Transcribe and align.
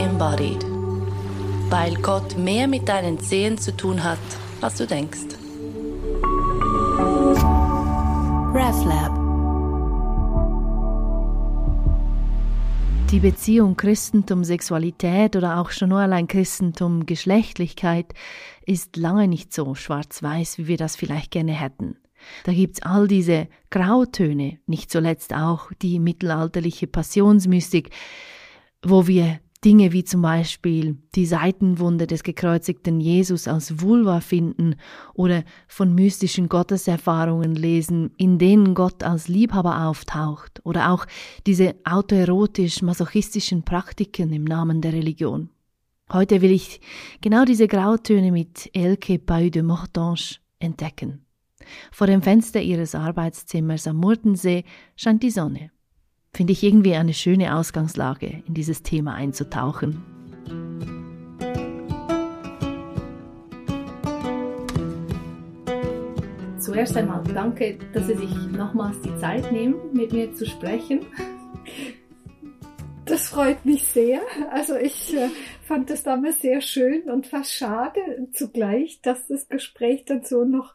embodied. 0.00 0.64
Weil 1.68 1.94
Gott 1.96 2.36
mehr 2.36 2.66
mit 2.66 2.88
deinen 2.88 3.20
Zehen 3.20 3.58
zu 3.58 3.76
tun 3.76 4.02
hat, 4.02 4.18
als 4.60 4.76
du 4.76 4.86
denkst. 4.86 5.36
RefLab 8.52 9.20
Die 13.10 13.18
Beziehung 13.18 13.76
Christentum-Sexualität 13.76 15.34
oder 15.34 15.58
auch 15.58 15.70
schon 15.70 15.88
nur 15.88 15.98
allein 15.98 16.28
Christentum-Geschlechtlichkeit 16.28 18.14
ist 18.64 18.96
lange 18.96 19.26
nicht 19.26 19.52
so 19.52 19.74
schwarz-weiß, 19.74 20.58
wie 20.58 20.68
wir 20.68 20.76
das 20.76 20.94
vielleicht 20.94 21.32
gerne 21.32 21.52
hätten. 21.52 21.96
Da 22.44 22.52
gibt's 22.52 22.82
all 22.82 23.08
diese 23.08 23.48
Grautöne, 23.70 24.58
nicht 24.66 24.92
zuletzt 24.92 25.34
auch 25.34 25.72
die 25.82 25.98
mittelalterliche 25.98 26.86
Passionsmystik, 26.86 27.90
wo 28.82 29.08
wir 29.08 29.40
Dinge 29.64 29.92
wie 29.92 30.04
zum 30.04 30.22
Beispiel 30.22 30.96
die 31.14 31.26
Seitenwunde 31.26 32.06
des 32.06 32.22
gekreuzigten 32.22 32.98
Jesus 32.98 33.46
als 33.46 33.82
Vulva 33.82 34.20
finden 34.20 34.76
oder 35.12 35.44
von 35.68 35.94
mystischen 35.94 36.48
Gotteserfahrungen 36.48 37.54
lesen, 37.54 38.12
in 38.16 38.38
denen 38.38 38.74
Gott 38.74 39.02
als 39.02 39.28
Liebhaber 39.28 39.84
auftaucht 39.86 40.60
oder 40.64 40.90
auch 40.90 41.04
diese 41.46 41.74
autoerotisch-masochistischen 41.84 43.62
Praktiken 43.62 44.32
im 44.32 44.44
Namen 44.44 44.80
der 44.80 44.94
Religion. 44.94 45.50
Heute 46.10 46.40
will 46.40 46.52
ich 46.52 46.80
genau 47.20 47.44
diese 47.44 47.68
Grautöne 47.68 48.32
mit 48.32 48.70
Elke 48.72 49.18
Pau 49.18 49.50
de 49.50 49.62
Mortange 49.62 50.36
entdecken. 50.58 51.26
Vor 51.92 52.06
dem 52.06 52.22
Fenster 52.22 52.62
ihres 52.62 52.94
Arbeitszimmers 52.94 53.86
am 53.86 53.96
Murtensee 53.96 54.64
scheint 54.96 55.22
die 55.22 55.30
Sonne. 55.30 55.70
Finde 56.32 56.52
ich 56.52 56.62
irgendwie 56.62 56.94
eine 56.94 57.12
schöne 57.12 57.56
Ausgangslage, 57.56 58.42
in 58.46 58.54
dieses 58.54 58.82
Thema 58.82 59.14
einzutauchen. 59.14 60.02
Zuerst 66.58 66.96
einmal 66.96 67.24
danke, 67.24 67.78
dass 67.92 68.06
Sie 68.06 68.14
sich 68.14 68.34
nochmals 68.52 69.00
die 69.00 69.16
Zeit 69.16 69.50
nehmen, 69.50 69.74
mit 69.92 70.12
mir 70.12 70.32
zu 70.32 70.46
sprechen. 70.46 71.00
Das 73.06 73.28
freut 73.28 73.66
mich 73.66 73.82
sehr. 73.82 74.20
Also 74.52 74.76
ich 74.76 75.12
äh, 75.16 75.30
fand 75.62 75.90
es 75.90 76.04
damals 76.04 76.40
sehr 76.40 76.60
schön 76.60 77.10
und 77.10 77.26
fast 77.26 77.52
schade 77.52 78.00
zugleich, 78.32 79.00
dass 79.02 79.26
das 79.26 79.48
Gespräch 79.48 80.04
dann 80.04 80.22
so 80.22 80.44
noch 80.44 80.74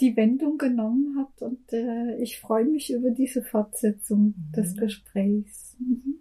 die 0.00 0.16
Wendung 0.16 0.58
genommen 0.58 1.16
hat. 1.18 1.42
Und 1.42 1.72
äh, 1.72 2.16
ich 2.16 2.40
freue 2.40 2.64
mich 2.64 2.92
über 2.92 3.10
diese 3.10 3.42
Fortsetzung 3.42 4.34
mhm. 4.36 4.52
des 4.56 4.76
Gesprächs. 4.76 5.76
Mhm. 5.78 6.20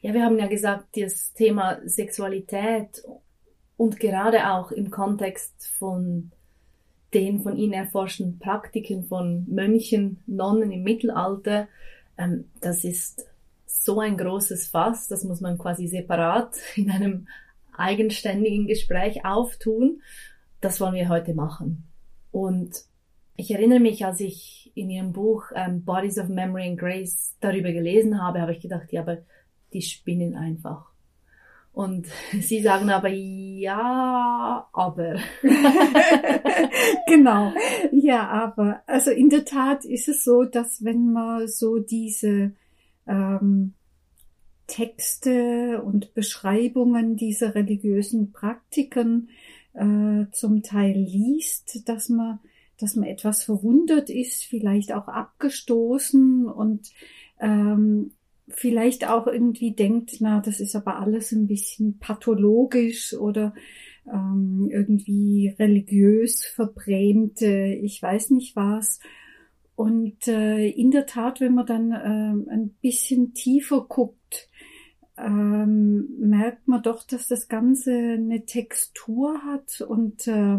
Ja, 0.00 0.14
wir 0.14 0.24
haben 0.24 0.38
ja 0.38 0.48
gesagt, 0.48 0.96
das 0.96 1.32
Thema 1.32 1.80
Sexualität 1.84 3.02
und 3.76 4.00
gerade 4.00 4.50
auch 4.50 4.72
im 4.72 4.90
Kontext 4.90 5.66
von 5.78 6.32
den 7.14 7.42
von 7.42 7.56
Ihnen 7.56 7.74
erforschten 7.74 8.38
Praktiken 8.38 9.04
von 9.04 9.46
Mönchen, 9.48 10.22
Nonnen 10.26 10.72
im 10.72 10.82
Mittelalter, 10.82 11.68
ähm, 12.16 12.50
das 12.60 12.84
ist 12.84 13.26
so 13.66 14.00
ein 14.00 14.16
großes 14.16 14.68
Fass, 14.68 15.08
das 15.08 15.24
muss 15.24 15.40
man 15.40 15.58
quasi 15.58 15.86
separat 15.86 16.56
in 16.76 16.90
einem 16.90 17.28
eigenständigen 17.76 18.66
Gespräch 18.66 19.24
auftun. 19.24 20.02
Das 20.60 20.80
wollen 20.80 20.94
wir 20.94 21.08
heute 21.08 21.34
machen. 21.34 21.91
Und 22.32 22.74
ich 23.36 23.50
erinnere 23.50 23.80
mich, 23.80 24.04
als 24.04 24.20
ich 24.20 24.72
in 24.74 24.90
Ihrem 24.90 25.12
Buch 25.12 25.44
ähm, 25.54 25.84
Bodies 25.84 26.18
of 26.18 26.28
Memory 26.28 26.68
and 26.68 26.78
Grace 26.78 27.36
darüber 27.40 27.72
gelesen 27.72 28.20
habe, 28.20 28.40
habe 28.40 28.52
ich 28.52 28.60
gedacht, 28.60 28.92
ja, 28.92 29.02
aber 29.02 29.18
die 29.72 29.82
spinnen 29.82 30.34
einfach. 30.34 30.90
Und 31.72 32.06
Sie 32.40 32.60
sagen 32.62 32.90
aber, 32.90 33.08
ja, 33.08 34.68
aber. 34.72 35.16
genau, 37.06 37.52
ja, 37.92 38.28
aber. 38.28 38.82
Also 38.86 39.10
in 39.10 39.28
der 39.28 39.44
Tat 39.44 39.84
ist 39.84 40.08
es 40.08 40.24
so, 40.24 40.44
dass 40.44 40.84
wenn 40.84 41.12
man 41.12 41.48
so 41.48 41.78
diese 41.78 42.52
ähm, 43.06 43.74
Texte 44.66 45.82
und 45.82 46.14
Beschreibungen 46.14 47.16
dieser 47.16 47.54
religiösen 47.54 48.32
Praktiken 48.32 49.28
äh, 49.74 50.26
zum 50.32 50.62
Teil 50.62 50.96
liest, 50.96 51.88
dass 51.88 52.08
man, 52.08 52.40
dass 52.78 52.96
man 52.96 53.08
etwas 53.08 53.44
verwundert 53.44 54.10
ist, 54.10 54.44
vielleicht 54.44 54.92
auch 54.92 55.08
abgestoßen 55.08 56.46
und 56.46 56.90
ähm, 57.40 58.12
vielleicht 58.48 59.08
auch 59.08 59.26
irgendwie 59.26 59.72
denkt, 59.72 60.16
na, 60.20 60.40
das 60.40 60.60
ist 60.60 60.76
aber 60.76 60.98
alles 60.98 61.32
ein 61.32 61.46
bisschen 61.46 61.98
pathologisch 61.98 63.14
oder 63.14 63.54
ähm, 64.12 64.68
irgendwie 64.70 65.54
religiös 65.58 66.44
verbrämte, 66.44 67.78
ich 67.82 68.02
weiß 68.02 68.30
nicht 68.30 68.56
was. 68.56 69.00
Und 69.74 70.28
äh, 70.28 70.68
in 70.68 70.90
der 70.90 71.06
Tat, 71.06 71.40
wenn 71.40 71.54
man 71.54 71.66
dann 71.66 71.92
äh, 71.92 72.52
ein 72.52 72.74
bisschen 72.80 73.32
tiefer 73.34 73.86
guckt, 73.88 74.18
ähm, 75.24 76.08
merkt 76.18 76.68
man 76.68 76.82
doch, 76.82 77.04
dass 77.04 77.28
das 77.28 77.48
Ganze 77.48 77.92
eine 77.92 78.44
Textur 78.44 79.42
hat 79.44 79.80
und 79.80 80.26
äh, 80.26 80.58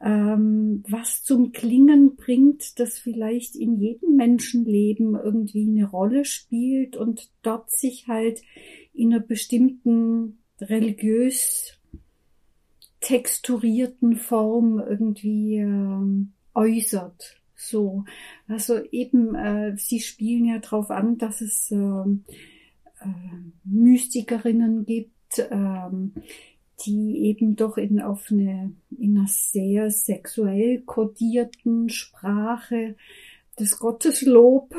ähm, 0.00 0.82
was 0.88 1.22
zum 1.22 1.52
Klingen 1.52 2.16
bringt, 2.16 2.78
das 2.78 2.98
vielleicht 2.98 3.56
in 3.56 3.76
jedem 3.76 4.16
Menschenleben 4.16 5.14
irgendwie 5.14 5.66
eine 5.68 5.88
Rolle 5.88 6.24
spielt 6.24 6.96
und 6.96 7.30
dort 7.42 7.70
sich 7.70 8.06
halt 8.08 8.42
in 8.92 9.12
einer 9.12 9.22
bestimmten 9.22 10.38
religiös 10.60 11.78
texturierten 13.00 14.16
Form 14.16 14.78
irgendwie 14.78 15.58
äh, 15.58 16.26
äußert. 16.54 17.40
So, 17.56 18.04
also 18.46 18.82
eben, 18.90 19.34
äh, 19.34 19.76
sie 19.76 20.00
spielen 20.00 20.44
ja 20.44 20.58
darauf 20.58 20.90
an, 20.90 21.16
dass 21.18 21.40
es 21.40 21.70
äh, 21.70 22.04
Mystikerinnen 23.64 24.84
gibt, 24.84 25.38
äh, 25.38 25.90
die 26.84 27.26
eben 27.26 27.56
doch 27.56 27.76
in 27.76 28.00
auf 28.00 28.28
eine 28.30 28.72
in 28.98 29.16
einer 29.16 29.26
sehr 29.28 29.90
sexuell 29.90 30.82
kodierten 30.82 31.88
Sprache 31.88 32.96
das 33.56 33.78
Gotteslob 33.78 34.74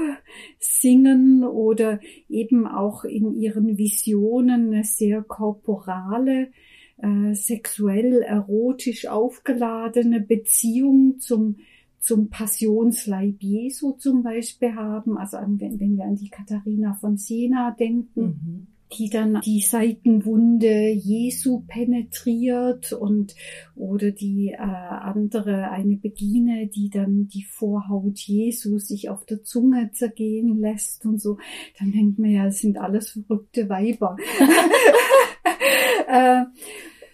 singen 0.60 1.44
oder 1.44 2.00
eben 2.30 2.68
auch 2.68 3.06
in 3.06 3.34
ihren 3.34 3.78
Visionen 3.78 4.74
eine 4.74 4.84
sehr 4.84 5.22
korporale, 5.22 6.52
äh, 6.98 7.34
sexuell 7.34 8.22
erotisch 8.22 9.08
aufgeladene 9.08 10.20
Beziehung 10.20 11.20
zum 11.20 11.58
zum 12.06 12.30
Passionsleib 12.30 13.42
Jesu 13.42 13.94
zum 13.94 14.22
Beispiel 14.22 14.76
haben, 14.76 15.18
also 15.18 15.38
an, 15.38 15.60
wenn, 15.60 15.80
wenn 15.80 15.98
wir 15.98 16.06
an 16.06 16.16
die 16.16 16.30
Katharina 16.30 16.94
von 16.94 17.18
Siena 17.18 17.72
denken. 17.72 18.22
Mhm 18.22 18.68
die 18.94 19.10
dann 19.10 19.42
die 19.42 19.62
Seitenwunde 19.62 20.90
Jesu 20.90 21.64
penetriert 21.68 22.94
und 22.94 23.36
oder 23.76 24.12
die 24.12 24.52
äh, 24.52 24.58
andere 24.58 25.70
eine 25.72 25.98
Begine, 25.98 26.68
die 26.68 26.90
dann 26.90 27.28
die 27.28 27.44
Vorhaut 27.44 28.20
Jesu 28.20 28.78
sich 28.78 29.10
auf 29.10 29.26
der 29.26 29.44
Zunge 29.44 29.92
zergehen 29.92 30.60
lässt 30.60 31.06
und 31.06 31.20
so, 31.20 31.38
dann 31.80 31.92
denkt 31.92 32.20
man 32.20 32.30
ja, 32.30 32.46
es 32.46 32.60
sind 32.60 32.78
alles 32.78 33.10
verrückte 33.10 33.70
Weiber. 33.70 34.16
äh, 36.08 36.46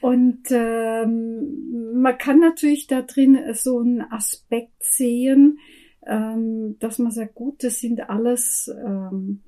und 0.02 0.44
ähm, 0.50 2.02
man 2.02 2.18
kann 2.18 2.40
natürlich 2.40 2.88
da 2.88 3.02
drin 3.04 3.38
so 3.54 3.80
einen 3.80 4.02
Aspekt 4.02 4.84
sehen, 4.84 5.60
ähm, 6.06 6.78
dass 6.80 6.98
man 6.98 7.12
sagt, 7.12 7.36
gut, 7.36 7.64
das 7.64 7.80
sind 7.80 8.10
alles 8.10 8.72
ähm, 8.84 9.42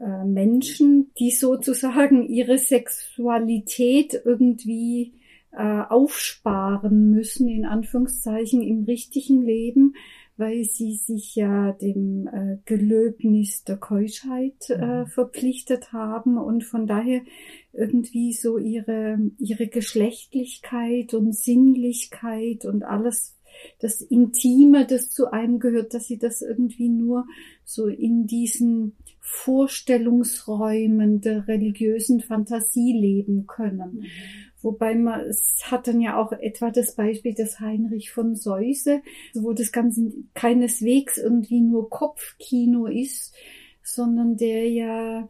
äh, 0.00 0.24
Menschen, 0.24 1.10
die 1.18 1.32
sozusagen 1.32 2.28
ihre 2.28 2.58
Sexualität 2.58 4.22
irgendwie 4.24 5.14
äh, 5.52 5.82
aufsparen 5.88 7.10
müssen, 7.10 7.48
in 7.48 7.64
Anführungszeichen, 7.64 8.62
im 8.62 8.84
richtigen 8.84 9.42
Leben, 9.42 9.94
weil 10.40 10.64
sie 10.64 10.94
sich 10.94 11.36
ja 11.36 11.72
dem 11.72 12.26
äh, 12.26 12.56
Gelöbnis 12.64 13.62
der 13.62 13.76
Keuschheit 13.76 14.70
äh, 14.70 15.02
mhm. 15.02 15.06
verpflichtet 15.06 15.92
haben 15.92 16.38
und 16.38 16.64
von 16.64 16.86
daher 16.86 17.20
irgendwie 17.72 18.32
so 18.32 18.58
ihre, 18.58 19.18
ihre 19.38 19.68
Geschlechtlichkeit 19.68 21.14
und 21.14 21.36
Sinnlichkeit 21.36 22.64
und 22.64 22.82
alles 22.82 23.36
das 23.78 24.00
Intime, 24.00 24.86
das 24.86 25.10
zu 25.10 25.30
einem 25.30 25.58
gehört, 25.58 25.94
dass 25.94 26.06
sie 26.06 26.18
das 26.18 26.42
irgendwie 26.42 26.88
nur 26.88 27.26
so 27.64 27.86
in 27.86 28.26
diesen 28.26 28.96
Vorstellungsräumen 29.20 31.20
der 31.20 31.46
religiösen 31.46 32.20
Fantasie 32.20 32.92
leben 32.92 33.46
können. 33.46 34.00
Mhm. 34.00 34.06
Wobei 34.62 34.94
man, 34.94 35.20
es 35.20 35.58
hat 35.70 35.86
dann 35.86 36.00
ja 36.00 36.20
auch 36.20 36.32
etwa 36.32 36.70
das 36.70 36.94
Beispiel 36.94 37.34
des 37.34 37.60
Heinrich 37.60 38.10
von 38.10 38.36
Seuse, 38.36 39.02
wo 39.34 39.52
das 39.52 39.72
Ganze 39.72 40.12
keineswegs 40.34 41.16
irgendwie 41.18 41.60
nur 41.60 41.88
Kopfkino 41.88 42.86
ist, 42.86 43.34
sondern 43.82 44.36
der 44.36 44.68
ja 44.68 45.28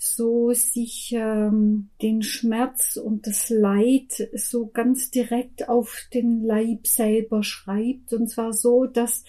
so 0.00 0.52
sich 0.52 1.12
ähm, 1.12 1.90
den 2.00 2.22
Schmerz 2.22 2.96
und 2.96 3.26
das 3.26 3.50
Leid 3.50 4.28
so 4.32 4.68
ganz 4.68 5.10
direkt 5.10 5.68
auf 5.68 6.06
den 6.14 6.44
Leib 6.44 6.86
selber 6.86 7.42
schreibt 7.42 8.12
und 8.12 8.28
zwar 8.28 8.52
so, 8.52 8.86
dass 8.86 9.24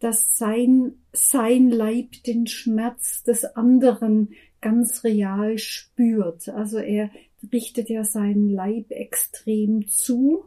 dass 0.00 0.34
sein 0.34 0.94
sein 1.12 1.68
Leib 1.70 2.22
den 2.26 2.46
Schmerz 2.46 3.22
des 3.22 3.44
anderen 3.44 4.30
ganz 4.62 5.04
real 5.04 5.58
spürt. 5.58 6.48
Also 6.48 6.78
er 6.78 7.10
richtet 7.52 7.88
ja 7.88 8.04
seinen 8.04 8.48
Leib 8.48 8.90
extrem 8.90 9.86
zu. 9.88 10.44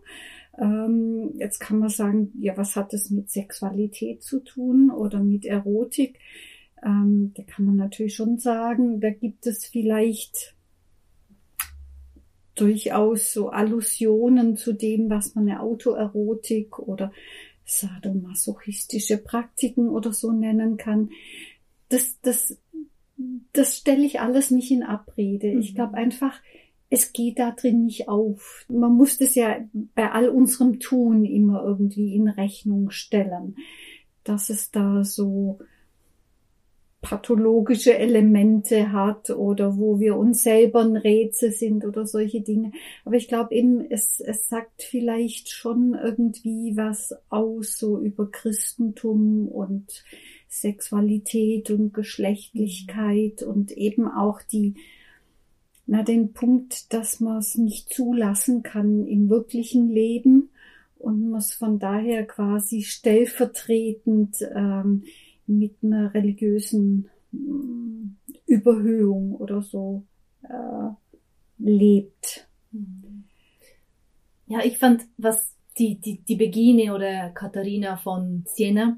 Ähm, 0.58 1.34
jetzt 1.38 1.60
kann 1.60 1.80
man 1.80 1.90
sagen, 1.90 2.32
ja, 2.40 2.58
was 2.58 2.76
hat 2.76 2.94
das 2.94 3.10
mit 3.10 3.30
Sexualität 3.30 4.24
zu 4.24 4.40
tun 4.40 4.90
oder 4.90 5.20
mit 5.24 5.46
Erotik? 5.46 6.20
Ähm, 6.84 7.32
da 7.36 7.44
kann 7.44 7.66
man 7.66 7.76
natürlich 7.76 8.16
schon 8.16 8.40
sagen, 8.40 9.00
da 9.00 9.10
gibt 9.10 9.46
es 9.46 9.66
vielleicht 9.66 10.56
durchaus 12.56 13.34
so 13.34 13.50
Allusionen 13.50 14.58
zu 14.58 14.74
dem, 14.74 15.10
was 15.10 15.36
man 15.36 15.48
eine 15.48 15.62
Autoerotik 15.62 16.80
oder 16.80 17.12
sadomasochistische 17.66 19.18
Praktiken 19.18 19.90
oder 19.90 20.14
so 20.14 20.32
nennen 20.32 20.78
kann. 20.78 21.12
Das, 21.90 22.20
das, 22.22 22.58
das 23.54 23.78
stelle 23.78 24.06
ich 24.06 24.20
alles 24.20 24.52
nicht 24.52 24.72
in 24.72 24.84
Abrede. 24.84 25.54
Mhm. 25.54 25.60
Ich 25.60 25.76
glaube 25.76 25.96
einfach, 25.96 26.42
es 26.90 27.14
geht 27.14 27.40
da 27.40 27.52
drin 27.52 27.86
nicht 27.86 28.08
auf. 28.08 28.66
Man 28.70 28.94
muss 28.94 29.18
das 29.18 29.36
ja 29.36 29.58
bei 29.96 30.12
all 30.12 30.30
unserem 30.30 30.80
Tun 30.80 31.26
immer 31.26 31.64
irgendwie 31.64 32.16
in 32.16 32.28
Rechnung 32.28 32.92
stellen, 32.92 33.58
dass 34.24 34.50
es 34.50 34.72
da 34.72 35.04
so 35.04 35.60
pathologische 37.02 37.98
Elemente 37.98 38.92
hat 38.92 39.30
oder 39.30 39.78
wo 39.78 40.00
wir 40.00 40.18
uns 40.18 40.44
selber 40.44 40.82
ein 40.82 40.98
Rätsel 40.98 41.52
sind 41.52 41.86
oder 41.86 42.06
solche 42.06 42.42
Dinge. 42.42 42.72
Aber 43.06 43.16
ich 43.16 43.28
glaube 43.28 43.54
eben, 43.54 43.86
es, 43.90 44.20
es 44.20 44.50
sagt 44.50 44.82
vielleicht 44.82 45.50
schon 45.50 45.94
irgendwie 45.94 46.76
was 46.76 47.16
aus 47.30 47.78
so 47.78 48.00
über 48.00 48.30
Christentum 48.30 49.48
und 49.48 50.04
Sexualität 50.50 51.70
und 51.70 51.94
Geschlechtlichkeit 51.94 53.44
und 53.44 53.72
eben 53.72 54.08
auch 54.08 54.42
die, 54.42 54.76
na, 55.88 56.04
den 56.04 56.34
Punkt, 56.34 56.94
dass 56.94 57.22
man 57.22 57.38
es 57.38 57.56
nicht 57.56 57.94
zulassen 57.94 58.62
kann 58.62 59.08
im 59.08 59.30
wirklichen 59.30 59.90
Leben 59.90 60.50
und 61.00 61.30
man 61.30 61.40
es 61.40 61.54
von 61.54 61.80
daher 61.80 62.28
quasi 62.28 62.84
stellvertretend 62.84 64.38
ähm, 64.54 65.04
mit 65.46 65.76
einer 65.82 66.14
religiösen 66.14 67.10
mm, 67.32 68.18
Überhöhung 68.46 69.36
oder 69.36 69.62
so 69.62 70.04
äh, 70.44 70.90
lebt. 71.58 72.50
Ja, 74.48 74.60
ich 74.66 74.78
fand, 74.78 75.06
was 75.18 75.54
die, 75.78 76.00
die, 76.00 76.22
die 76.22 76.36
Begine 76.36 76.94
oder 76.94 77.30
Katharina 77.30 77.96
von 77.96 78.44
Siena, 78.48 78.98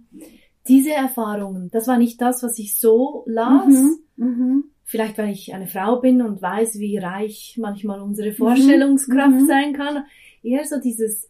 diese 0.68 0.92
Erfahrungen, 0.92 1.70
das 1.72 1.88
war 1.88 1.98
nicht 1.98 2.20
das, 2.22 2.42
was 2.42 2.58
ich 2.60 2.80
so 2.80 3.24
las. 3.28 3.68
Mhm, 3.68 4.00
mh. 4.26 4.64
Vielleicht, 4.90 5.20
weil 5.20 5.30
ich 5.30 5.54
eine 5.54 5.68
Frau 5.68 6.00
bin 6.02 6.24
und 6.24 6.42
weiß, 6.42 6.80
wie 6.80 6.98
reich 6.98 7.58
manchmal 7.60 8.02
unsere 8.02 8.32
Vorstellungskraft 8.34 9.42
mhm, 9.42 9.46
sein 9.46 9.74
kann. 9.74 10.06
Eher 10.42 10.66
so 10.66 10.80
dieses 10.80 11.30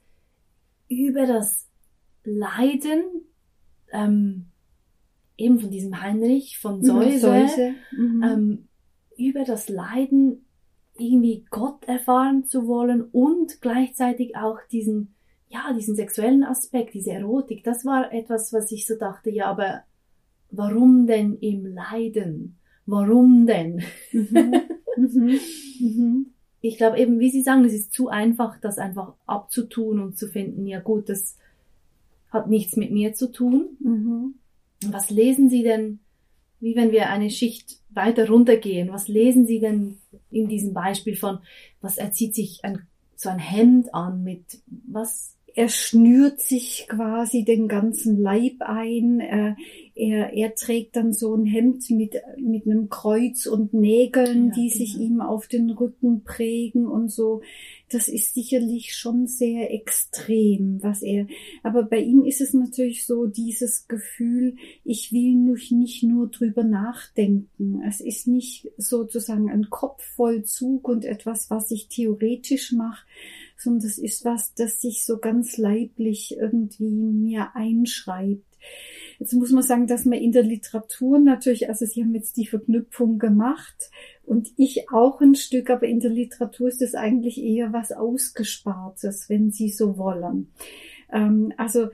über 0.88 1.26
das 1.26 1.68
Leiden, 2.24 3.04
ähm, 3.92 4.46
eben 5.38 5.60
von 5.60 5.72
diesem 5.72 6.02
Heinrich 6.02 6.58
von 6.58 6.82
Säuse, 6.84 7.20
Säuse. 7.20 7.74
Mhm. 7.92 8.24
Ähm, 8.24 8.68
über 9.18 9.44
das 9.44 9.68
Leiden 9.68 10.46
irgendwie 10.98 11.46
Gott 11.50 11.84
erfahren 11.86 12.46
zu 12.46 12.66
wollen 12.66 13.02
und 13.12 13.62
gleichzeitig 13.62 14.38
auch 14.38 14.60
diesen, 14.72 15.16
ja, 15.50 15.74
diesen 15.74 15.96
sexuellen 15.96 16.46
Aspekt, 16.46 16.94
diese 16.94 17.12
Erotik, 17.12 17.64
das 17.66 17.84
war 17.84 18.14
etwas, 18.14 18.54
was 18.54 18.72
ich 18.72 18.88
so 18.88 18.96
dachte, 18.96 19.30
ja, 19.30 19.48
aber 19.48 19.84
warum 20.52 21.08
denn 21.08 21.38
im 21.40 21.66
Leiden? 21.66 22.59
Warum 22.90 23.46
denn? 23.46 23.84
Mhm. 24.12 24.54
mhm. 24.98 25.40
mhm. 25.80 26.26
Ich 26.62 26.78
glaube 26.78 27.00
eben, 27.00 27.20
wie 27.20 27.30
Sie 27.30 27.42
sagen, 27.42 27.64
es 27.64 27.74
ist 27.74 27.94
zu 27.94 28.10
einfach, 28.10 28.60
das 28.60 28.80
einfach 28.80 29.14
abzutun 29.26 30.00
und 30.00 30.18
zu 30.18 30.28
finden, 30.28 30.68
ja 30.68 30.82
gut, 30.82 31.08
das 31.08 31.38
hat 32.32 32.50
nichts 32.50 32.76
mit 32.76 32.92
mir 32.92 33.14
zu 33.14 33.32
tun. 33.32 33.78
Mhm. 33.80 34.36
Was 34.92 35.10
lesen 35.10 35.50
Sie 35.50 35.64
denn, 35.64 36.00
wie 36.60 36.76
wenn 36.76 36.92
wir 36.92 37.10
eine 37.10 37.30
Schicht 37.30 37.80
weiter 37.92 38.28
runtergehen, 38.28 38.92
was 38.92 39.08
lesen 39.08 39.46
Sie 39.46 39.60
denn 39.60 40.00
in 40.32 40.48
diesem 40.48 40.74
Beispiel 40.74 41.16
von, 41.16 41.40
was 41.80 41.98
erzieht 41.98 42.36
sich 42.36 42.60
ein, 42.64 42.82
so 43.16 43.30
ein 43.30 43.40
Hemd 43.40 43.94
an 43.94 44.24
mit, 44.24 44.44
was 44.68 45.38
er 45.56 45.70
schnürt 45.70 46.40
sich 46.40 46.88
quasi 46.88 47.44
den 47.44 47.68
ganzen 47.68 48.22
Leib 48.22 48.62
ein. 48.62 49.20
Er, 49.20 49.58
er, 50.00 50.34
er 50.34 50.56
trägt 50.56 50.96
dann 50.96 51.14
so 51.14 51.36
ein 51.36 51.46
Hemd 51.46 51.90
mit, 51.90 52.16
mit 52.38 52.66
einem 52.66 52.90
Kreuz 52.90 53.46
und 53.46 53.74
Nägeln, 53.74 54.48
ja, 54.48 54.54
die 54.54 54.70
genau. 54.70 54.78
sich 54.78 55.00
ihm 55.00 55.22
auf 55.22 55.48
den 55.48 55.70
Rücken 55.70 56.24
prägen 56.24 56.88
und 56.88 57.10
so. 57.10 57.42
Das 57.92 58.08
ist 58.08 58.34
sicherlich 58.34 58.96
schon 58.96 59.28
sehr 59.28 59.74
extrem, 59.74 60.82
was 60.82 61.02
er, 61.02 61.28
aber 61.64 61.84
bei 61.84 62.00
ihm 62.00 62.24
ist 62.24 62.40
es 62.40 62.54
natürlich 62.54 63.06
so 63.06 63.26
dieses 63.26 63.88
Gefühl, 63.88 64.56
ich 64.84 65.12
will 65.12 65.36
nicht 65.72 66.04
nur 66.04 66.28
drüber 66.28 66.64
nachdenken. 66.64 67.82
Es 67.88 68.02
ist 68.02 68.28
nicht 68.28 68.70
sozusagen 68.78 69.50
ein 69.50 69.70
Kopfvollzug 69.70 70.88
und 70.88 71.06
etwas, 71.06 71.50
was 71.50 71.72
ich 71.72 71.88
theoretisch 71.88 72.72
mache, 72.72 73.06
sondern 73.58 73.84
das 73.84 73.98
ist 73.98 74.26
was, 74.26 74.54
das 74.54 74.82
sich 74.82 75.06
so 75.06 75.18
ganz 75.18 75.58
leiblich 75.58 76.38
irgendwie 76.38 76.90
mir 76.90 77.56
einschreibt. 77.56 78.46
Jetzt 79.20 79.34
muss 79.34 79.52
man 79.52 79.64
sagen, 79.64 79.86
dass 79.86 80.06
man 80.06 80.18
in 80.18 80.32
der 80.32 80.44
Literatur 80.44 81.20
natürlich, 81.20 81.68
also 81.68 81.86
Sie 81.86 82.02
haben 82.02 82.16
jetzt 82.16 82.38
die 82.38 82.48
Verknüpfung 82.48 83.20
gemacht 83.20 83.92
und 84.26 84.50
ich 84.56 84.90
auch 84.92 85.20
ein 85.20 85.36
Stück, 85.36 85.70
aber 85.70 85.88
in 85.88 86.00
der 86.00 86.12
Literatur 86.12 86.70
ist 86.70 86.82
es 86.82 86.96
eigentlich 86.96 87.38
eher 87.38 87.74
was 87.74 87.92
Ausgespartes, 87.92 89.30
wenn 89.30 89.52
Sie 89.52 89.70
so 89.70 89.98
wollen. 89.98 90.52
Ähm, 91.12 91.54
also 91.58 91.90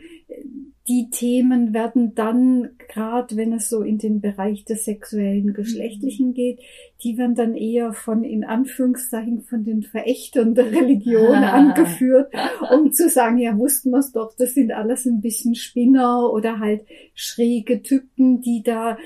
die 0.88 1.10
Themen 1.10 1.74
werden 1.74 2.14
dann, 2.14 2.70
gerade 2.78 3.38
wenn 3.38 3.54
es 3.54 3.70
so 3.70 3.82
in 3.82 3.98
den 3.98 4.22
Bereich 4.22 4.66
des 4.66 4.86
sexuellen 4.86 5.54
Geschlechtlichen 5.54 6.30
mhm. 6.30 6.34
geht, 6.34 6.60
die 7.04 7.18
werden 7.18 7.34
dann 7.34 7.56
eher 7.56 7.94
von, 7.94 8.24
in 8.24 8.44
Anführungszeichen, 8.44 9.42
von 9.42 9.64
den 9.64 9.82
Verächtern 9.82 10.54
der 10.54 10.72
Religion 10.72 11.38
ah. 11.38 11.54
angeführt, 11.54 12.32
um 12.72 12.92
zu 12.92 13.10
sagen, 13.10 13.40
ja, 13.40 13.58
wussten 13.58 13.90
wir 13.90 14.00
es 14.00 14.12
doch, 14.12 14.36
das 14.38 14.54
sind 14.54 14.72
alles 14.72 15.06
ein 15.06 15.22
bisschen 15.22 15.56
Spinner 15.56 16.32
oder 16.32 16.60
halt 16.60 16.86
schräge 17.16 17.82
Typen, 17.82 18.42
die 18.42 18.62
da 18.62 18.98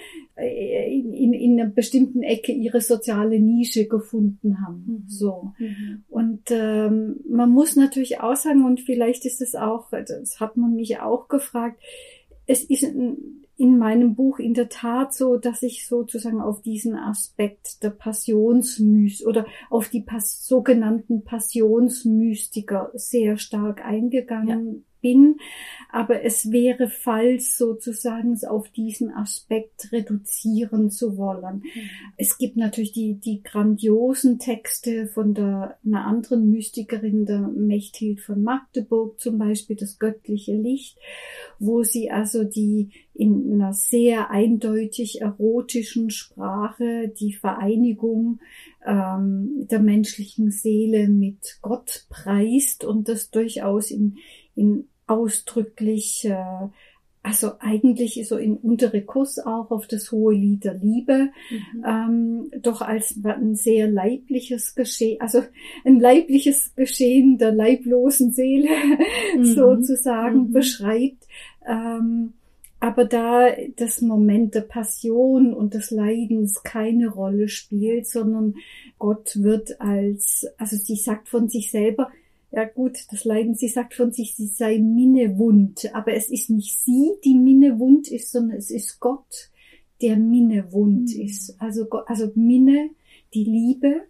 in, 0.42 1.14
in, 1.14 1.34
in 1.34 1.60
einer 1.60 1.70
bestimmten 1.70 2.24
Ecke 2.24 2.52
ihre 2.52 2.82
soziale 2.82 3.40
Nische 3.40 3.88
gefunden 3.88 4.62
haben. 4.66 5.04
Mhm. 5.06 5.10
So. 5.10 5.54
Mhm. 5.58 6.04
Und 6.08 6.52
ähm, 6.52 7.22
man 7.30 7.50
muss 7.50 7.76
natürlich 7.76 8.20
auch 8.20 8.36
sagen, 8.36 8.66
und 8.66 8.82
vielleicht 8.82 9.26
ist 9.26 9.42
es 9.42 9.56
auch, 9.56 9.90
das 9.92 10.40
hat 10.40 10.58
man 10.58 10.76
mich 10.76 11.00
auch 11.00 11.28
gefragt, 11.28 11.82
es 12.46 12.64
ist 12.64 12.84
in 12.84 13.78
meinem 13.78 14.16
Buch 14.16 14.40
in 14.40 14.54
der 14.54 14.70
Tat 14.70 15.14
so, 15.14 15.36
dass 15.36 15.64
ich 15.64 15.86
sozusagen 15.86 16.40
auf 16.40 16.62
diesen 16.62 16.96
Aspekt 16.96 17.84
der 17.84 17.90
Passionsmyst 17.90 19.26
oder 19.26 19.46
auf 19.70 19.90
die 19.90 20.00
Pas 20.02 20.48
sogenannten 20.48 21.26
Passionsmystiker 21.26 22.92
sehr 22.94 23.38
stark 23.38 23.86
eingegangen 23.86 24.86
bin, 25.02 25.38
aber 25.92 26.24
es 26.24 26.52
wäre 26.52 26.88
falsch, 26.90 27.50
sozusagen 27.56 28.38
auf 28.46 28.70
diesen 28.70 29.12
Aspekt 29.12 29.92
reduzieren 29.92 30.92
zu 30.92 31.18
wollen. 31.18 31.58
Mhm. 31.58 31.90
Es 32.18 32.38
gibt 32.38 32.58
natürlich 32.58 32.92
die, 32.92 33.16
die 33.16 33.42
grandiosen 33.42 34.40
Texte 34.40 35.08
von 35.08 35.34
der, 35.34 35.78
einer 35.86 36.06
anderen 36.06 36.52
Mystikerin, 36.52 37.26
der 37.26 37.42
Mechthild 37.42 38.22
von 38.22 38.44
Magdeburg 38.44 39.20
zum 39.20 39.38
Beispiel, 39.38 39.76
das 39.76 40.00
göttliche 40.00 40.54
Licht, 40.54 40.98
wo 41.58 41.84
sie 41.84 42.12
also 42.12 42.44
die 42.44 42.90
in 43.14 43.54
einer 43.54 43.74
sehr 43.74 44.32
eindeutig 44.32 45.22
erotischen 45.22 46.10
Sprache 46.10 47.12
die 47.20 47.34
Vereinigung 47.34 48.40
ähm, 48.86 49.68
der 49.70 49.80
menschlichen 49.80 50.52
Seele 50.52 51.10
mit 51.10 51.58
Gott 51.62 52.06
preist 52.10 52.86
und 52.86 53.10
das 53.10 53.30
durchaus 53.30 53.92
in, 53.92 54.18
in 54.60 54.88
ausdrücklich, 55.08 56.26
äh, 56.26 56.68
also 57.22 57.52
eigentlich 57.60 58.26
so 58.28 58.38
in 58.38 58.56
untere 58.58 59.02
Kurs 59.02 59.40
auch 59.40 59.72
auf 59.72 59.88
das 59.88 60.12
hohe 60.12 60.34
Lied 60.34 60.64
der 60.64 60.76
Liebe, 60.76 61.30
mhm. 61.50 61.86
ähm, 61.86 62.52
doch 62.62 62.82
als 62.82 63.16
ein 63.24 63.56
sehr 63.56 63.90
leibliches 63.90 64.76
Geschehen, 64.76 65.20
also 65.20 65.44
ein 65.84 66.00
leibliches 66.00 66.76
Geschehen 66.76 67.38
der 67.38 67.52
leiblosen 67.52 68.32
Seele 68.32 68.70
mhm. 69.38 69.46
sozusagen 69.46 70.48
mhm. 70.48 70.52
beschreibt. 70.52 71.28
Ähm, 71.68 72.34
aber 72.82 73.04
da 73.04 73.50
das 73.76 74.02
Moment 74.02 74.56
der 74.56 74.62
Passion 74.62 75.54
und 75.54 75.74
des 75.74 75.92
Leidens 75.92 76.64
keine 76.64 77.10
Rolle 77.10 77.50
spielt, 77.50 78.08
sondern 78.08 78.56
Gott 78.98 79.42
wird 79.42 79.82
als, 79.82 80.48
also 80.58 80.78
sie 80.78 80.96
sagt 80.96 81.28
von 81.28 81.50
sich 81.50 81.72
selber, 81.72 82.10
ja 82.52 82.66
gut, 82.66 82.98
das 83.12 83.26
Leiden, 83.26 83.56
sie 83.56 83.68
sagt 83.68 83.94
von 83.94 84.12
sich, 84.12 84.36
sie 84.36 84.48
sei 84.48 84.80
minnewund, 84.80 85.94
aber 85.94 86.14
es 86.14 86.30
ist 86.30 86.50
nicht 86.50 86.80
sie, 86.80 87.12
die 87.24 87.36
minnewund 87.36 88.10
ist, 88.10 88.32
sondern 88.32 88.58
es 88.58 88.72
ist 88.72 89.00
Gott, 89.00 89.52
der 90.02 90.18
minnewund 90.18 91.16
mhm. 91.16 91.22
ist. 91.22 91.56
Also, 91.60 91.88
also 92.08 92.32
Minne, 92.36 92.90
die 93.34 93.44
Liebe. 93.44 94.02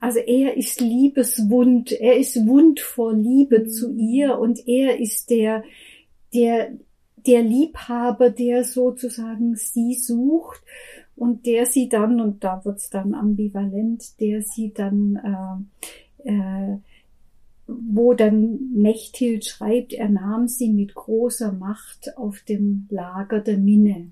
Also 0.00 0.18
er 0.18 0.56
ist 0.56 0.80
liebeswund, 0.80 1.92
er 1.92 2.16
ist 2.16 2.46
wund 2.46 2.80
vor 2.80 3.14
Liebe 3.14 3.60
mhm. 3.60 3.68
zu 3.68 3.94
ihr 3.94 4.38
und 4.38 4.66
er 4.66 4.98
ist 4.98 5.30
der, 5.30 5.62
der, 6.34 6.72
der 7.16 7.42
Liebhaber, 7.42 8.30
der 8.30 8.64
sozusagen 8.64 9.54
sie 9.54 9.94
sucht 9.94 10.62
und 11.14 11.46
der 11.46 11.66
sie 11.66 11.88
dann, 11.88 12.20
und 12.20 12.42
da 12.42 12.64
wird's 12.64 12.90
dann 12.90 13.14
ambivalent, 13.14 14.18
der 14.18 14.42
sie 14.42 14.72
dann 14.72 15.16
äh, 15.16 15.84
äh, 16.24 16.78
wo 17.66 18.14
dann 18.14 18.72
Mechthild 18.74 19.44
schreibt, 19.44 19.92
er 19.92 20.08
nahm 20.08 20.48
sie 20.48 20.70
mit 20.70 20.94
großer 20.94 21.52
Macht 21.52 22.16
auf 22.16 22.40
dem 22.40 22.86
Lager 22.90 23.40
der 23.40 23.58
Minne, 23.58 24.10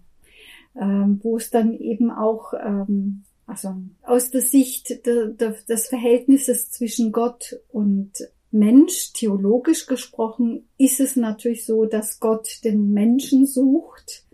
ähm, 0.80 1.20
wo 1.22 1.36
es 1.36 1.50
dann 1.50 1.74
eben 1.74 2.10
auch, 2.10 2.54
ähm, 2.54 3.24
also 3.46 3.74
aus 4.02 4.30
der 4.30 4.42
Sicht 4.42 5.04
de, 5.06 5.34
de, 5.34 5.54
des 5.68 5.88
Verhältnisses 5.88 6.70
zwischen 6.70 7.12
Gott 7.12 7.60
und 7.72 8.12
Mensch, 8.52 9.12
theologisch 9.12 9.86
gesprochen, 9.86 10.68
ist 10.76 11.00
es 11.00 11.16
natürlich 11.16 11.64
so, 11.64 11.84
dass 11.84 12.18
Gott 12.18 12.64
den 12.64 12.92
Menschen 12.92 13.46
sucht, 13.46 14.24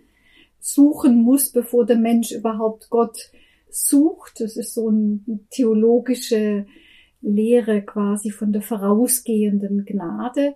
suchen 0.59 1.23
muss, 1.23 1.51
bevor 1.51 1.85
der 1.85 1.99
Mensch 1.99 2.33
überhaupt 2.33 2.89
Gott 2.89 3.31
sucht. 3.69 4.41
Das 4.41 4.57
ist 4.57 4.75
so 4.75 4.89
eine 4.89 5.21
theologische 5.51 6.67
Lehre 7.21 7.83
quasi 7.83 8.31
von 8.31 8.53
der 8.53 8.63
vorausgehenden 8.63 9.85
Gnade. 9.85 10.55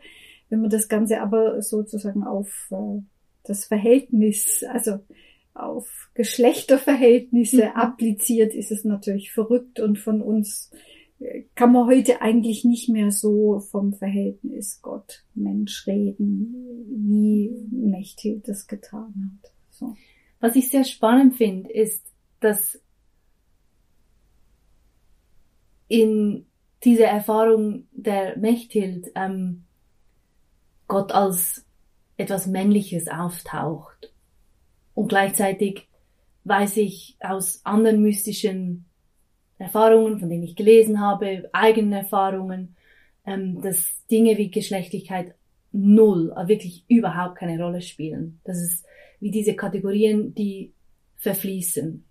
Wenn 0.48 0.60
man 0.60 0.70
das 0.70 0.88
Ganze 0.88 1.20
aber 1.20 1.62
sozusagen 1.62 2.24
auf 2.24 2.68
äh, 2.70 3.02
das 3.44 3.64
Verhältnis, 3.64 4.64
also 4.68 5.00
auf 5.54 6.10
Geschlechterverhältnisse 6.14 7.66
mhm. 7.66 7.72
appliziert, 7.74 8.54
ist 8.54 8.70
es 8.70 8.84
natürlich 8.84 9.32
verrückt 9.32 9.80
und 9.80 9.98
von 9.98 10.22
uns 10.22 10.70
kann 11.54 11.72
man 11.72 11.86
heute 11.86 12.22
eigentlich 12.22 12.64
nicht 12.64 12.88
mehr 12.88 13.10
so 13.10 13.60
vom 13.60 13.92
Verhältnis 13.92 14.80
Gott-Mensch 14.80 15.86
reden, 15.86 16.54
wie 16.88 17.50
Mechthild 17.70 18.48
das 18.48 18.66
getan 18.66 19.38
hat. 19.42 19.52
So. 19.70 19.96
Was 20.40 20.56
ich 20.56 20.70
sehr 20.70 20.84
spannend 20.84 21.36
finde, 21.36 21.70
ist, 21.70 22.06
dass 22.40 22.80
in 25.88 26.46
dieser 26.84 27.06
Erfahrung 27.06 27.86
der 27.92 28.38
Mechthild 28.38 29.10
ähm, 29.14 29.64
Gott 30.88 31.12
als 31.12 31.66
etwas 32.16 32.46
Männliches 32.46 33.08
auftaucht. 33.08 34.12
Und 34.94 35.08
gleichzeitig 35.08 35.88
weiß 36.44 36.78
ich 36.78 37.16
aus 37.20 37.60
anderen 37.64 38.02
mystischen 38.02 38.86
Erfahrungen, 39.58 40.18
von 40.18 40.28
denen 40.28 40.42
ich 40.42 40.56
gelesen 40.56 41.00
habe, 41.00 41.48
eigenen 41.52 41.92
Erfahrungen, 41.92 42.76
ähm, 43.26 43.60
dass 43.60 44.06
Dinge 44.10 44.38
wie 44.38 44.50
Geschlechtlichkeit 44.50 45.34
null, 45.72 46.32
äh, 46.36 46.48
wirklich 46.48 46.84
überhaupt 46.88 47.36
keine 47.36 47.62
Rolle 47.62 47.82
spielen. 47.82 48.40
Das 48.44 48.58
ist 48.58 48.84
wie 49.20 49.30
diese 49.30 49.54
Kategorien, 49.54 50.34
die 50.34 50.72
verfließen. 51.16 52.04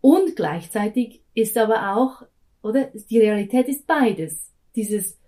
Und 0.00 0.36
gleichzeitig 0.36 1.22
ist 1.34 1.56
aber 1.56 1.96
auch, 1.96 2.22
oder 2.66 2.90
die 3.10 3.18
Realität 3.18 3.68
ist 3.68 3.86
beides. 3.86 4.52
Dieses 4.74 5.18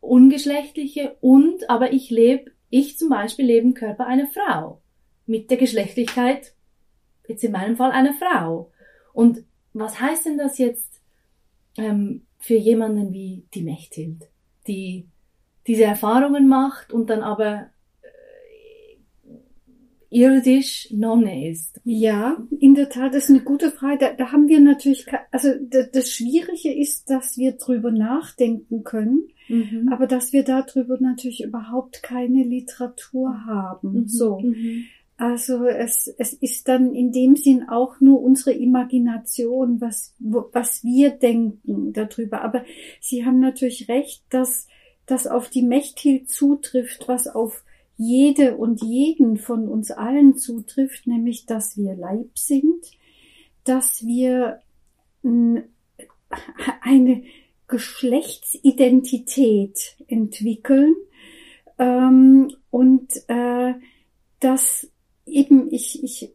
ungeschlechtliche 0.00 1.16
und, 1.20 1.68
aber 1.70 1.92
ich 1.92 2.10
lebe, 2.10 2.50
ich 2.70 2.98
zum 2.98 3.10
Beispiel 3.10 3.46
lebe 3.46 3.66
im 3.66 3.74
Körper 3.74 4.06
einer 4.06 4.26
Frau. 4.26 4.80
Mit 5.26 5.50
der 5.50 5.58
Geschlechtlichkeit, 5.58 6.54
jetzt 7.28 7.44
in 7.44 7.52
meinem 7.52 7.76
Fall 7.76 7.92
einer 7.92 8.14
Frau. 8.14 8.72
Und 9.12 9.44
was 9.72 10.00
heißt 10.00 10.26
denn 10.26 10.38
das 10.38 10.58
jetzt 10.58 11.00
ähm, 11.76 12.26
für 12.38 12.56
jemanden 12.56 13.12
wie 13.12 13.44
die 13.54 13.62
Mechthild, 13.62 14.28
die 14.66 15.06
diese 15.66 15.84
Erfahrungen 15.84 16.48
macht 16.48 16.92
und 16.92 17.08
dann 17.08 17.22
aber 17.22 17.68
irdisch 20.12 20.88
Nonne 20.92 21.48
ist? 21.50 21.80
Ja, 21.84 22.36
in 22.60 22.74
der 22.74 22.88
Tat 22.88 23.14
ist 23.14 23.30
eine 23.30 23.40
gute 23.40 23.70
Frage. 23.70 23.98
Da, 23.98 24.12
da 24.12 24.32
haben 24.32 24.48
wir 24.48 24.60
natürlich, 24.60 25.06
also 25.30 25.48
das 25.60 26.10
Schwierige 26.10 26.72
ist, 26.72 27.10
dass 27.10 27.36
wir 27.36 27.52
drüber 27.52 27.90
nachdenken 27.90 28.84
können, 28.84 29.28
mhm. 29.48 29.88
aber 29.90 30.06
dass 30.06 30.32
wir 30.32 30.44
darüber 30.44 30.98
natürlich 31.00 31.42
überhaupt 31.42 32.02
keine 32.02 32.42
Literatur 32.42 33.44
haben. 33.46 33.92
Mhm. 33.92 34.08
So. 34.08 34.38
Mhm. 34.40 34.84
Also 35.16 35.66
es, 35.66 36.12
es 36.18 36.32
ist 36.32 36.66
dann 36.66 36.94
in 36.94 37.12
dem 37.12 37.36
Sinn 37.36 37.68
auch 37.68 38.00
nur 38.00 38.20
unsere 38.22 38.52
Imagination, 38.52 39.80
was, 39.80 40.14
was 40.18 40.82
wir 40.82 41.10
denken 41.10 41.92
darüber. 41.92 42.42
Aber 42.42 42.64
Sie 43.00 43.24
haben 43.24 43.38
natürlich 43.38 43.88
recht, 43.88 44.24
dass 44.30 44.66
das 45.06 45.26
auf 45.26 45.48
die 45.48 45.62
Mechthild 45.62 46.28
zutrifft, 46.28 47.06
was 47.06 47.28
auf 47.28 47.62
jede 48.02 48.56
und 48.56 48.82
jeden 48.82 49.36
von 49.36 49.68
uns 49.68 49.90
allen 49.90 50.36
zutrifft, 50.36 51.06
nämlich 51.06 51.44
dass 51.46 51.76
wir 51.76 51.94
Leib 51.94 52.38
sind, 52.38 52.84
dass 53.64 54.04
wir 54.04 54.60
eine 56.80 57.22
Geschlechtsidentität 57.68 59.96
entwickeln 60.08 60.96
ähm, 61.78 62.52
und 62.70 63.12
äh, 63.28 63.74
dass 64.40 64.90
eben, 65.24 65.72
ich, 65.72 66.02
ich, 66.02 66.34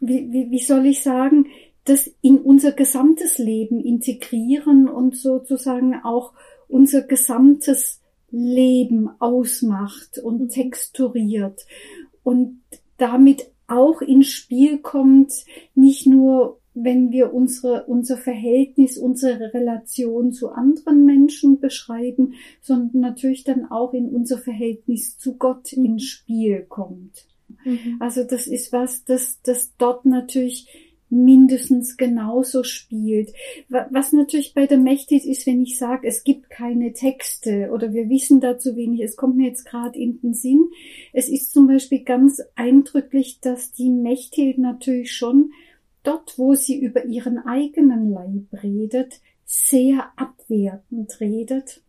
wie, 0.00 0.32
wie, 0.32 0.50
wie 0.50 0.58
soll 0.58 0.86
ich 0.86 1.02
sagen, 1.02 1.46
das 1.84 2.10
in 2.20 2.38
unser 2.38 2.72
gesamtes 2.72 3.38
Leben 3.38 3.80
integrieren 3.80 4.88
und 4.88 5.16
sozusagen 5.16 5.94
auch 6.02 6.32
unser 6.68 7.02
gesamtes 7.02 8.00
Leben 8.30 9.08
ausmacht 9.18 10.18
und 10.18 10.40
mhm. 10.40 10.48
texturiert 10.48 11.66
und 12.22 12.60
damit 12.98 13.50
auch 13.68 14.00
ins 14.00 14.28
Spiel 14.28 14.78
kommt, 14.78 15.32
nicht 15.74 16.06
nur 16.06 16.60
wenn 16.78 17.10
wir 17.10 17.32
unsere, 17.32 17.86
unser 17.86 18.18
Verhältnis, 18.18 18.98
unsere 18.98 19.54
Relation 19.54 20.32
zu 20.32 20.50
anderen 20.50 21.06
Menschen 21.06 21.58
beschreiben, 21.58 22.34
sondern 22.60 23.00
natürlich 23.00 23.44
dann 23.44 23.70
auch 23.70 23.94
in 23.94 24.10
unser 24.10 24.36
Verhältnis 24.36 25.16
zu 25.18 25.36
Gott 25.36 25.74
mhm. 25.74 25.86
ins 25.86 26.04
Spiel 26.04 26.66
kommt. 26.68 27.24
Mhm. 27.64 27.96
Also 27.98 28.24
das 28.24 28.46
ist 28.46 28.72
was, 28.72 29.04
das, 29.04 29.40
das 29.42 29.72
dort 29.78 30.04
natürlich 30.04 30.68
mindestens 31.08 31.96
genauso 31.96 32.62
spielt. 32.64 33.32
Was 33.68 34.12
natürlich 34.12 34.54
bei 34.54 34.66
der 34.66 34.78
Mächtig 34.78 35.26
ist, 35.26 35.46
wenn 35.46 35.62
ich 35.62 35.78
sage, 35.78 36.06
es 36.08 36.24
gibt 36.24 36.50
keine 36.50 36.92
Texte 36.92 37.70
oder 37.72 37.92
wir 37.92 38.08
wissen 38.08 38.40
dazu 38.40 38.76
wenig, 38.76 39.02
es 39.02 39.16
kommt 39.16 39.36
mir 39.36 39.48
jetzt 39.48 39.64
gerade 39.64 39.98
in 39.98 40.20
den 40.20 40.34
Sinn. 40.34 40.68
Es 41.12 41.28
ist 41.28 41.52
zum 41.52 41.66
Beispiel 41.66 42.02
ganz 42.04 42.42
eindrücklich, 42.54 43.40
dass 43.40 43.72
die 43.72 43.90
Mächtig 43.90 44.58
natürlich 44.58 45.12
schon 45.12 45.50
dort, 46.02 46.38
wo 46.38 46.54
sie 46.54 46.78
über 46.78 47.04
ihren 47.04 47.38
eigenen 47.38 48.10
Leib 48.10 48.62
redet, 48.62 49.20
sehr 49.44 50.12
abwertend 50.16 51.20
redet, 51.20 51.82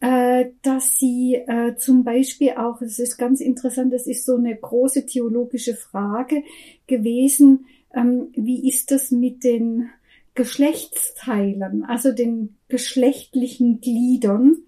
äh, 0.00 0.46
dass 0.62 0.96
sie 0.96 1.34
äh, 1.34 1.76
zum 1.76 2.04
Beispiel 2.04 2.52
auch, 2.52 2.80
es 2.82 2.98
ist 2.98 3.16
ganz 3.16 3.40
interessant, 3.40 3.92
das 3.92 4.06
ist 4.06 4.26
so 4.26 4.36
eine 4.36 4.56
große 4.56 5.06
theologische 5.06 5.74
Frage 5.74 6.42
gewesen, 6.86 7.66
ähm, 7.96 8.28
wie 8.34 8.68
ist 8.68 8.92
das 8.92 9.10
mit 9.10 9.42
den 9.42 9.90
Geschlechtsteilen, 10.34 11.84
also 11.84 12.12
den 12.12 12.56
geschlechtlichen 12.68 13.80
Gliedern, 13.80 14.58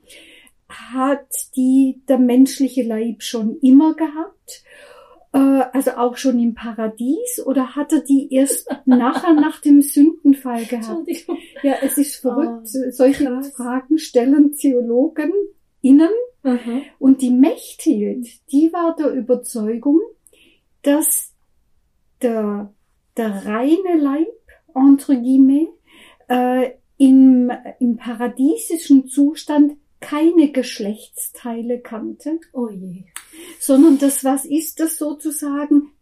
hat 0.69 1.29
die 1.55 2.03
der 2.09 2.19
menschliche 2.19 2.83
Leib 2.83 3.23
schon 3.23 3.59
immer 3.61 3.95
gehabt 3.95 4.65
äh, 5.33 5.39
also 5.39 5.93
auch 5.93 6.17
schon 6.17 6.39
im 6.39 6.55
Paradies 6.55 7.43
oder 7.45 7.77
hat 7.77 7.93
er 7.93 8.01
die 8.01 8.33
erst 8.33 8.69
nachher 8.87 9.35
nach 9.35 9.61
dem 9.61 9.83
Sündenfall 9.83 10.65
gehabt? 10.65 11.09
Ja, 11.63 11.77
es 11.83 11.99
ist 11.99 12.17
verrückt. 12.17 12.69
Oh, 12.75 12.91
Solche 12.91 13.25
krass. 13.25 13.53
Fragen 13.53 13.99
stellen 13.99 14.53
Theologen 14.53 15.33
innen. 15.83 16.11
Mhm. 16.43 16.83
Und 16.99 17.21
die 17.21 17.31
Mechthild, 17.31 18.29
die 18.53 18.73
war 18.73 18.95
der 18.97 19.13
Überzeugung, 19.13 20.01
dass 20.83 21.35
der, 22.23 22.73
der 23.19 23.45
reine 23.45 23.97
Leib, 23.99 24.29
entre 24.75 25.17
guillemets, 25.17 25.73
äh, 26.29 26.71
im, 26.97 27.51
im 27.79 27.97
paradiesischen 27.97 29.09
Zustand 29.09 29.77
keine 30.01 30.53
Geschlechtsteile 30.53 31.81
kannte. 31.81 32.39
Oh 32.53 32.69
je. 32.69 33.05
Sondern 33.59 33.99
das, 33.99 34.25
was 34.25 34.45
ist 34.45 34.81
das 34.81 34.99
sozusagen 34.99 35.93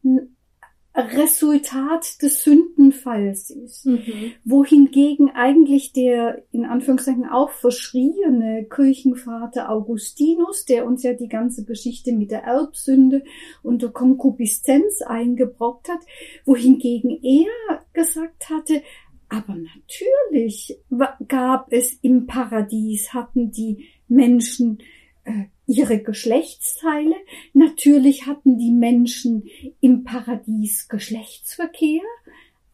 Resultat 0.97 2.23
des 2.23 2.43
Sündenfalls 2.43 3.51
ist. 3.51 3.85
Mhm. 3.85 4.33
Wohingegen 4.45 5.31
eigentlich 5.31 5.93
der 5.93 6.43
in 6.53 6.65
Anführungszeichen 6.65 7.29
auch 7.29 7.51
verschriene 7.51 8.65
Kirchenvater 8.65 9.71
Augustinus, 9.71 10.65
der 10.65 10.87
uns 10.87 11.03
ja 11.03 11.13
die 11.13 11.29
ganze 11.29 11.65
Geschichte 11.65 12.13
mit 12.13 12.31
der 12.31 12.45
Erbsünde 12.45 13.23
und 13.63 13.83
der 13.83 13.91
Konkupiszenz 13.91 15.03
eingebrockt 15.03 15.91
hat, 15.91 16.01
wohingegen 16.47 17.23
er 17.23 17.85
gesagt 17.93 18.49
hatte, 18.49 18.83
aber 19.29 19.57
natürlich 19.57 20.79
gab 21.27 21.73
es 21.73 21.93
im 22.01 22.27
Paradies, 22.27 23.13
hatten 23.13 23.51
die 23.51 23.89
Menschen 24.09 24.79
äh, 25.25 25.47
ihre 25.67 26.01
Geschlechtsteile. 26.01 27.17
Natürlich 27.53 28.27
hatten 28.27 28.59
die 28.59 28.71
Menschen 28.71 29.49
im 29.81 30.05
Paradies 30.05 30.89
Geschlechtsverkehr, 30.89 32.03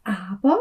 aber, 0.04 0.58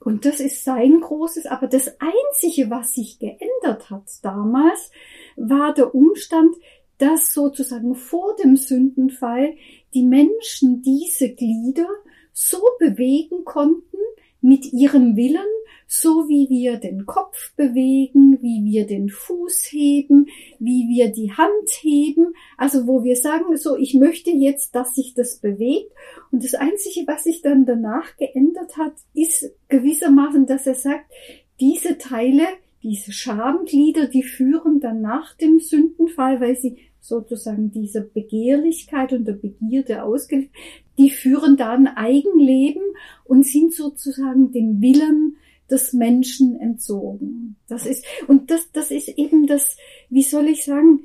und 0.00 0.24
das 0.24 0.40
ist 0.40 0.64
sein 0.64 1.00
großes, 1.00 1.46
aber 1.46 1.66
das 1.66 1.96
Einzige, 2.00 2.70
was 2.70 2.94
sich 2.94 3.18
geändert 3.18 3.90
hat 3.90 4.04
damals, 4.22 4.90
war 5.36 5.74
der 5.74 5.94
Umstand, 5.94 6.54
dass 6.98 7.32
sozusagen 7.32 7.94
vor 7.94 8.34
dem 8.36 8.56
Sündenfall 8.56 9.54
die 9.94 10.04
Menschen 10.04 10.82
diese 10.82 11.32
Glieder 11.32 11.88
so 12.32 12.60
bewegen 12.78 13.44
konnten 13.44 13.98
mit 14.40 14.72
ihrem 14.72 15.16
Willen, 15.16 15.46
so 15.86 16.28
wie 16.28 16.48
wir 16.50 16.76
den 16.76 17.06
Kopf 17.06 17.54
bewegen, 17.56 18.38
wie 18.42 18.62
wir 18.64 18.86
den 18.86 19.08
Fuß 19.08 19.68
heben, 19.70 20.26
wie 20.58 20.86
wir 20.88 21.10
die 21.10 21.32
Hand 21.32 21.70
heben, 21.80 22.34
also 22.56 22.86
wo 22.86 23.02
wir 23.04 23.16
sagen, 23.16 23.56
so 23.56 23.76
ich 23.76 23.94
möchte 23.94 24.30
jetzt, 24.30 24.74
dass 24.74 24.94
sich 24.94 25.14
das 25.14 25.38
bewegt. 25.38 25.90
Und 26.30 26.44
das 26.44 26.54
Einzige, 26.54 27.06
was 27.06 27.24
sich 27.24 27.42
dann 27.42 27.64
danach 27.64 28.16
geändert 28.16 28.76
hat, 28.76 28.92
ist 29.14 29.50
gewissermaßen, 29.68 30.46
dass 30.46 30.66
er 30.66 30.74
sagt, 30.74 31.10
diese 31.58 31.98
Teile, 31.98 32.44
diese 32.82 33.12
Schamglieder, 33.12 34.06
die 34.06 34.22
führen 34.22 34.80
dann 34.80 35.00
nach 35.00 35.36
dem 35.36 35.58
Sündenfall, 35.58 36.40
weil 36.40 36.56
sie 36.56 36.78
sozusagen 37.00 37.70
dieser 37.70 38.00
Begehrlichkeit 38.00 39.12
und 39.12 39.26
der 39.26 39.34
Begierde 39.34 40.02
ausgeliefert, 40.02 40.54
die 40.98 41.10
führen 41.10 41.56
da 41.56 41.72
ein 41.72 41.86
Eigenleben 41.86 42.82
und 43.24 43.46
sind 43.46 43.72
sozusagen 43.72 44.52
dem 44.52 44.80
Willen 44.80 45.36
des 45.70 45.92
Menschen 45.92 46.58
entzogen. 46.58 47.56
Das 47.68 47.86
ist, 47.86 48.04
und 48.26 48.50
das, 48.50 48.70
das 48.72 48.90
ist 48.90 49.08
eben 49.08 49.46
das, 49.46 49.76
wie 50.08 50.22
soll 50.22 50.48
ich 50.48 50.64
sagen, 50.64 51.00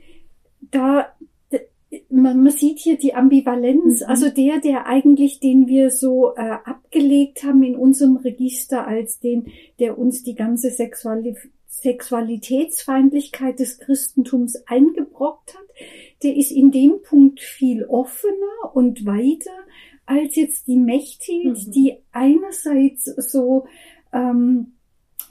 da, 0.71 1.13
man, 2.09 2.41
man 2.41 2.51
sieht 2.51 2.79
hier 2.79 2.97
die 2.97 3.13
Ambivalenz, 3.13 4.01
mhm. 4.01 4.07
also 4.07 4.29
der, 4.29 4.59
der 4.59 4.87
eigentlich, 4.87 5.39
den 5.39 5.67
wir 5.67 5.89
so 5.91 6.33
äh, 6.35 6.57
abgelegt 6.63 7.43
haben 7.43 7.63
in 7.63 7.75
unserem 7.75 8.17
Register 8.17 8.87
als 8.87 9.19
den, 9.19 9.47
der 9.79 9.97
uns 9.97 10.23
die 10.23 10.35
ganze 10.35 10.71
Sexuali 10.71 11.35
Sexualitätsfeindlichkeit 11.81 13.59
des 13.59 13.79
Christentums 13.79 14.55
eingebrockt 14.67 15.55
hat, 15.55 15.67
der 16.21 16.35
ist 16.35 16.51
in 16.51 16.71
dem 16.71 17.01
Punkt 17.01 17.39
viel 17.39 17.85
offener 17.85 18.75
und 18.75 19.05
weiter 19.05 19.51
als 20.05 20.35
jetzt 20.35 20.67
die 20.67 20.77
Mechthild, 20.77 21.67
mhm. 21.67 21.71
die 21.71 21.97
einerseits 22.11 23.05
so 23.05 23.65
ähm, 24.11 24.73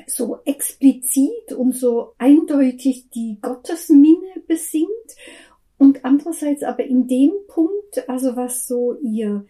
so 0.06 0.38
explizit 0.44 1.52
und 1.56 1.76
so 1.76 2.14
eindeutig 2.18 3.11
die 3.11 3.38
Gottesminne 3.40 4.42
besingt 4.46 4.88
und 5.78 6.04
andererseits 6.04 6.62
aber 6.62 6.84
in 6.84 7.06
dem 7.06 7.32
Punkt, 7.46 8.08
also 8.08 8.34
was 8.34 8.66
so 8.66 8.96
ihr 9.02 9.46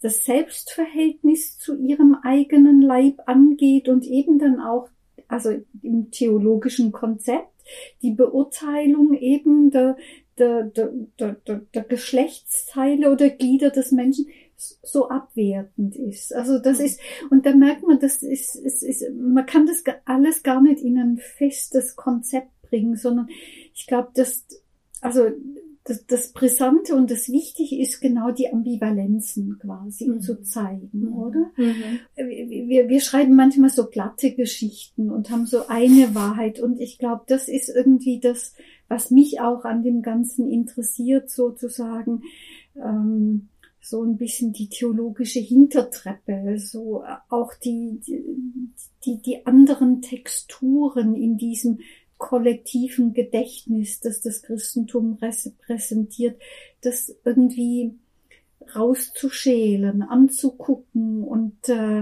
das 0.00 0.24
Selbstverhältnis 0.24 1.58
zu 1.58 1.76
ihrem 1.76 2.16
eigenen 2.22 2.80
Leib 2.80 3.20
angeht 3.26 3.88
und 3.88 4.06
eben 4.06 4.38
dann 4.38 4.60
auch, 4.60 4.88
also 5.28 5.54
im 5.82 6.10
theologischen 6.10 6.92
Konzept, 6.92 7.48
die 8.02 8.12
Beurteilung 8.12 9.14
eben 9.14 9.70
der, 9.70 9.96
der, 10.38 10.64
der, 10.64 10.92
der, 11.18 11.60
der 11.74 11.82
Geschlechtsteile 11.84 13.10
oder 13.10 13.30
Glieder 13.30 13.70
des 13.70 13.92
Menschen, 13.92 14.26
so 14.56 15.08
abwertend 15.08 15.96
ist. 15.96 16.34
Also 16.34 16.58
das 16.58 16.80
ist, 16.80 17.00
und 17.30 17.44
da 17.44 17.54
merkt 17.54 17.86
man, 17.86 17.98
das 17.98 18.22
ist, 18.22 18.54
ist, 18.54 18.82
ist 18.82 19.04
man 19.14 19.46
kann 19.46 19.66
das 19.66 19.82
alles 20.04 20.42
gar 20.42 20.60
nicht 20.62 20.80
in 20.80 20.98
ein 20.98 21.18
festes 21.18 21.96
Konzept 21.96 22.48
bringen, 22.62 22.96
sondern 22.96 23.28
ich 23.74 23.86
glaube, 23.86 24.10
dass, 24.14 24.46
also 25.00 25.30
das, 25.84 26.06
das 26.06 26.32
Brisante 26.32 26.94
und 26.94 27.10
das 27.10 27.28
Wichtige 27.28 27.78
ist 27.78 28.00
genau 28.00 28.30
die 28.30 28.50
Ambivalenzen 28.50 29.58
quasi 29.58 30.08
mhm. 30.08 30.20
zu 30.22 30.42
zeigen, 30.42 30.90
mhm. 30.92 31.16
oder? 31.16 31.50
Mhm. 31.56 32.00
Wir, 32.16 32.88
wir 32.88 33.00
schreiben 33.00 33.36
manchmal 33.36 33.68
so 33.68 33.86
glatte 33.86 34.32
Geschichten 34.32 35.10
und 35.10 35.30
haben 35.30 35.44
so 35.44 35.66
eine 35.68 36.14
Wahrheit 36.14 36.58
und 36.58 36.80
ich 36.80 36.98
glaube, 36.98 37.24
das 37.26 37.48
ist 37.48 37.68
irgendwie 37.68 38.18
das, 38.18 38.54
was 38.88 39.10
mich 39.10 39.40
auch 39.40 39.64
an 39.64 39.82
dem 39.82 40.00
Ganzen 40.00 40.50
interessiert, 40.50 41.30
sozusagen. 41.30 42.22
Ähm, 42.76 43.48
so 43.86 44.02
ein 44.02 44.16
bisschen 44.16 44.54
die 44.54 44.70
theologische 44.70 45.40
Hintertreppe, 45.40 46.58
so 46.58 47.04
auch 47.28 47.52
die, 47.52 48.00
die, 49.04 49.20
die 49.20 49.44
anderen 49.44 50.00
Texturen 50.00 51.14
in 51.14 51.36
diesem 51.36 51.80
kollektiven 52.18 53.12
Gedächtnis, 53.12 54.00
das 54.00 54.20
das 54.20 54.42
Christentum 54.42 55.14
repräsentiert, 55.14 56.40
das 56.80 57.14
irgendwie 57.24 57.94
rauszuschälen, 58.74 60.02
anzugucken 60.02 61.22
und, 61.24 61.68
äh, 61.68 62.00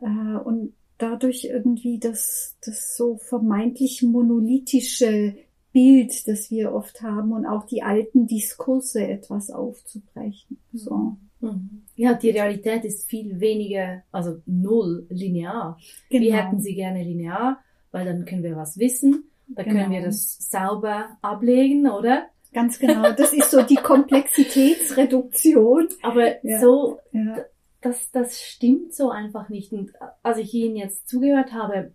äh, 0.00 0.36
und 0.44 0.74
dadurch 0.98 1.44
irgendwie 1.44 1.98
das, 1.98 2.56
das 2.64 2.96
so 2.96 3.16
vermeintlich 3.16 4.02
monolithische 4.02 5.36
Bild, 5.72 6.26
das 6.26 6.50
wir 6.50 6.72
oft 6.72 7.00
haben 7.02 7.32
und 7.32 7.46
auch 7.46 7.64
die 7.64 7.82
alten 7.82 8.26
Diskurse 8.26 9.06
etwas 9.06 9.50
aufzubrechen. 9.50 10.58
So. 10.72 11.16
Mhm. 11.40 11.82
Ja, 11.94 12.14
die 12.14 12.30
Realität 12.30 12.84
ist 12.84 13.08
viel 13.08 13.40
weniger, 13.40 14.02
also 14.10 14.42
null 14.46 15.06
linear. 15.10 15.78
Genau. 16.10 16.24
Wir 16.24 16.36
hätten 16.36 16.60
sie 16.60 16.74
gerne 16.74 17.02
linear, 17.04 17.60
weil 17.92 18.04
dann 18.04 18.24
können 18.24 18.42
wir 18.42 18.56
was 18.56 18.78
wissen, 18.78 19.29
dann 19.54 19.66
genau. 19.66 19.80
können 19.80 19.92
wir 19.92 20.02
das 20.02 20.50
sauber 20.50 21.16
ablegen, 21.22 21.88
oder? 21.88 22.26
Ganz 22.52 22.78
genau. 22.78 23.12
Das 23.12 23.32
ist 23.32 23.50
so 23.50 23.62
die 23.62 23.76
Komplexitätsreduktion. 23.76 25.88
Aber 26.02 26.44
ja. 26.44 26.60
so, 26.60 26.98
ja. 27.12 27.38
Das, 27.80 28.10
das 28.10 28.40
stimmt 28.40 28.94
so 28.94 29.10
einfach 29.10 29.48
nicht. 29.48 29.72
Und 29.72 29.92
als 30.22 30.38
ich 30.38 30.52
Ihnen 30.52 30.76
jetzt 30.76 31.08
zugehört 31.08 31.52
habe, 31.52 31.92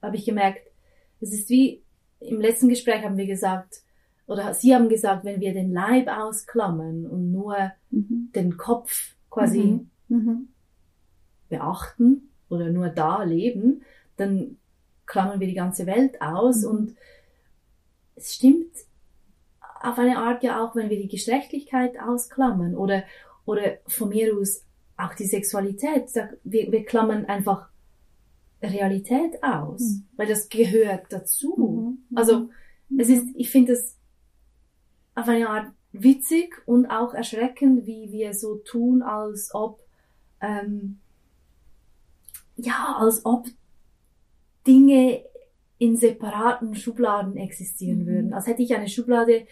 habe 0.00 0.16
ich 0.16 0.24
gemerkt, 0.24 0.60
es 1.20 1.32
ist 1.32 1.50
wie 1.50 1.82
im 2.20 2.40
letzten 2.40 2.68
Gespräch 2.68 3.04
haben 3.04 3.16
wir 3.16 3.26
gesagt, 3.26 3.82
oder 4.26 4.54
Sie 4.54 4.74
haben 4.74 4.88
gesagt, 4.88 5.24
wenn 5.24 5.40
wir 5.40 5.52
den 5.52 5.72
Leib 5.72 6.08
ausklammern 6.08 7.06
und 7.06 7.30
nur 7.30 7.72
mhm. 7.90 8.30
den 8.34 8.56
Kopf 8.56 9.14
quasi 9.30 9.86
mhm. 10.08 10.16
mhm. 10.16 10.48
beachten 11.48 12.30
oder 12.48 12.70
nur 12.70 12.88
da 12.88 13.22
leben, 13.22 13.82
dann 14.16 14.56
klammern 15.06 15.40
wir 15.40 15.46
die 15.46 15.54
ganze 15.54 15.86
Welt 15.86 16.20
aus 16.20 16.62
mhm. 16.62 16.70
und 16.70 16.96
es 18.16 18.34
stimmt 18.34 18.74
auf 19.82 19.98
eine 19.98 20.18
Art 20.18 20.42
ja 20.42 20.64
auch, 20.64 20.74
wenn 20.74 20.90
wir 20.90 20.98
die 20.98 21.08
Geschlechtlichkeit 21.08 21.98
ausklammern 22.00 22.74
oder, 22.74 23.04
oder 23.44 23.78
von 23.86 24.08
mir 24.08 24.36
aus 24.36 24.64
auch 24.96 25.14
die 25.14 25.26
Sexualität. 25.26 26.10
Wir, 26.42 26.72
wir 26.72 26.84
klammern 26.84 27.26
einfach 27.26 27.68
Realität 28.62 29.42
aus, 29.42 29.80
mhm. 29.80 30.06
weil 30.16 30.26
das 30.26 30.48
gehört 30.48 31.06
dazu. 31.10 31.54
Mhm. 31.56 32.08
mhm. 32.10 32.16
Also 32.16 32.50
es 32.98 33.08
ist, 33.08 33.28
ich 33.34 33.50
finde 33.50 33.72
es 33.72 33.96
auf 35.14 35.28
eine 35.28 35.48
Art 35.48 35.72
witzig 35.92 36.54
und 36.66 36.86
auch 36.86 37.14
erschreckend, 37.14 37.86
wie 37.86 38.12
wir 38.12 38.34
so 38.34 38.56
tun, 38.56 39.02
als 39.02 39.54
ob 39.54 39.80
ähm, 40.40 41.00
ja, 42.56 42.96
als 42.98 43.24
ob 43.24 43.46
Dinge 44.66 45.22
in 45.78 45.96
separaten 45.96 46.74
Schubladen 46.74 47.36
existieren 47.36 48.00
mhm. 48.00 48.06
würden. 48.06 48.32
Als 48.32 48.46
hätte 48.46 48.62
ich 48.62 48.74
eine 48.74 48.88
Schublade 48.88 49.46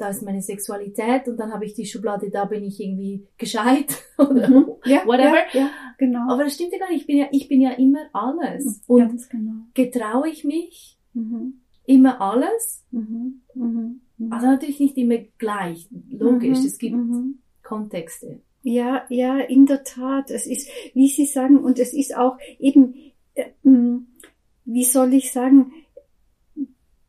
da 0.00 0.08
ist 0.08 0.22
meine 0.22 0.40
Sexualität 0.40 1.28
und 1.28 1.36
dann 1.36 1.52
habe 1.52 1.66
ich 1.66 1.74
die 1.74 1.84
Schublade, 1.84 2.30
da 2.30 2.46
bin 2.46 2.64
ich 2.64 2.80
irgendwie 2.80 3.26
gescheit 3.36 4.02
oder 4.18 4.48
mhm. 4.48 4.72
ja, 4.86 5.06
whatever. 5.06 5.36
Ja, 5.52 5.60
ja, 5.60 5.70
genau. 5.98 6.32
Aber 6.32 6.44
das 6.44 6.54
stimmt 6.54 6.72
ja 6.72 6.78
gar 6.78 6.90
nicht. 6.90 7.02
Ich 7.02 7.06
bin 7.06 7.18
ja, 7.18 7.26
ich 7.30 7.48
bin 7.48 7.60
ja 7.60 7.72
immer 7.72 8.08
alles. 8.12 8.64
Mhm. 8.64 8.82
Und 8.86 8.98
Ganz 8.98 9.28
genau. 9.28 9.52
getraue 9.74 10.28
ich 10.28 10.44
mich 10.44 10.98
mhm. 11.12 11.60
immer 11.84 12.20
alles? 12.20 12.84
Mhm. 12.90 13.42
Also 14.30 14.46
natürlich 14.46 14.80
nicht 14.80 14.96
immer 14.96 15.18
gleich. 15.38 15.86
Logisch. 16.10 16.58
Es 16.58 16.78
gibt 16.78 16.96
Kontexte. 17.62 18.40
Ja, 18.62 19.04
ja, 19.08 19.38
in 19.38 19.66
der 19.66 19.84
Tat. 19.84 20.30
Es 20.30 20.46
ist, 20.46 20.68
wie 20.94 21.08
Sie 21.08 21.26
sagen, 21.26 21.58
und 21.58 21.78
es 21.78 21.92
ist 21.94 22.16
auch 22.16 22.38
eben, 22.58 22.94
äh, 23.34 23.46
wie 24.72 24.84
soll 24.84 25.14
ich 25.14 25.32
sagen, 25.32 25.72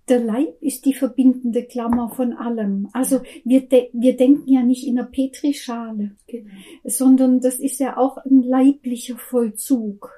der 0.10 0.19
Leib 0.19 0.62
ist 0.62 0.86
die 0.86 0.93
verbindende 0.93 1.63
Klammer 1.63 2.10
von 2.10 2.34
allem. 2.34 2.89
Also 2.91 3.21
wir, 3.45 3.62
de 3.62 3.89
wir 3.93 4.17
denken 4.17 4.52
ja 4.52 4.62
nicht 4.62 4.86
in 4.86 5.00
einer 5.00 5.08
Petrischale, 5.08 6.17
genau. 6.28 6.50
sondern 6.84 7.39
das 7.39 7.56
ist 7.60 7.80
ja 7.80 7.97
auch 7.97 8.17
ein 8.17 8.43
leiblicher 8.43 9.17
Vollzug. 9.17 10.12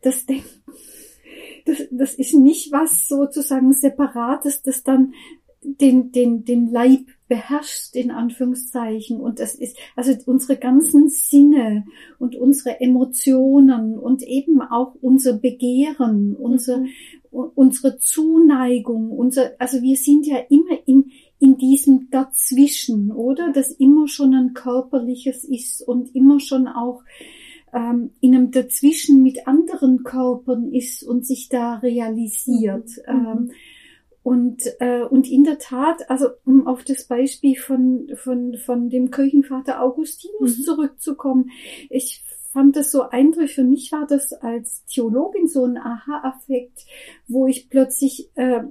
Das 0.00 0.24
Denken 0.24 0.62
das, 1.68 1.86
das 1.90 2.14
ist 2.14 2.34
nicht 2.34 2.72
was 2.72 3.08
sozusagen 3.08 3.72
Separates, 3.72 4.62
das 4.62 4.82
dann 4.82 5.12
den, 5.62 6.12
den, 6.12 6.44
den 6.44 6.70
Leib 6.70 7.06
beherrscht, 7.28 7.94
in 7.94 8.10
Anführungszeichen. 8.10 9.20
Und 9.20 9.38
das 9.38 9.54
ist, 9.54 9.76
also 9.94 10.12
unsere 10.26 10.56
ganzen 10.56 11.08
Sinne 11.08 11.84
und 12.18 12.34
unsere 12.34 12.80
Emotionen 12.80 13.98
und 13.98 14.22
eben 14.22 14.60
auch 14.62 14.94
unser 15.00 15.34
Begehren, 15.34 16.34
unser, 16.34 16.78
mhm. 16.78 16.88
unsere 17.30 17.98
Zuneigung, 17.98 19.10
unser, 19.10 19.52
also 19.58 19.82
wir 19.82 19.96
sind 19.96 20.26
ja 20.26 20.38
immer 20.48 20.78
in, 20.86 21.10
in 21.38 21.58
diesem 21.58 22.08
Dazwischen, 22.10 23.12
oder? 23.12 23.52
Das 23.52 23.70
immer 23.70 24.08
schon 24.08 24.34
ein 24.34 24.54
körperliches 24.54 25.44
ist 25.44 25.86
und 25.86 26.14
immer 26.14 26.40
schon 26.40 26.66
auch 26.66 27.02
ähm, 27.72 28.10
in 28.20 28.34
einem 28.34 28.50
Dazwischen 28.50 29.22
mit 29.22 29.46
anderen 29.46 30.02
Körpern 30.02 30.72
ist 30.72 31.02
und 31.02 31.26
sich 31.26 31.48
da 31.48 31.76
realisiert. 31.76 32.88
Mhm. 33.06 33.26
Ähm, 33.26 33.50
und, 34.28 34.62
äh, 34.80 35.04
und 35.04 35.26
in 35.26 35.42
der 35.42 35.58
Tat, 35.58 36.10
also 36.10 36.28
um 36.44 36.66
auf 36.66 36.84
das 36.84 37.06
Beispiel 37.06 37.56
von, 37.56 38.10
von, 38.14 38.58
von 38.58 38.90
dem 38.90 39.10
Kirchenvater 39.10 39.82
Augustinus 39.82 40.58
mhm. 40.58 40.62
zurückzukommen, 40.64 41.50
ich 41.88 42.22
fand 42.52 42.76
das 42.76 42.92
so 42.92 43.08
eindrücklich. 43.08 43.54
Für 43.54 43.64
mich 43.64 43.90
war 43.90 44.06
das 44.06 44.34
als 44.34 44.84
Theologin 44.84 45.48
so 45.48 45.64
ein 45.64 45.78
Aha-Effekt, 45.78 46.84
wo 47.26 47.46
ich 47.46 47.70
plötzlich 47.70 48.28
äh, 48.34 48.64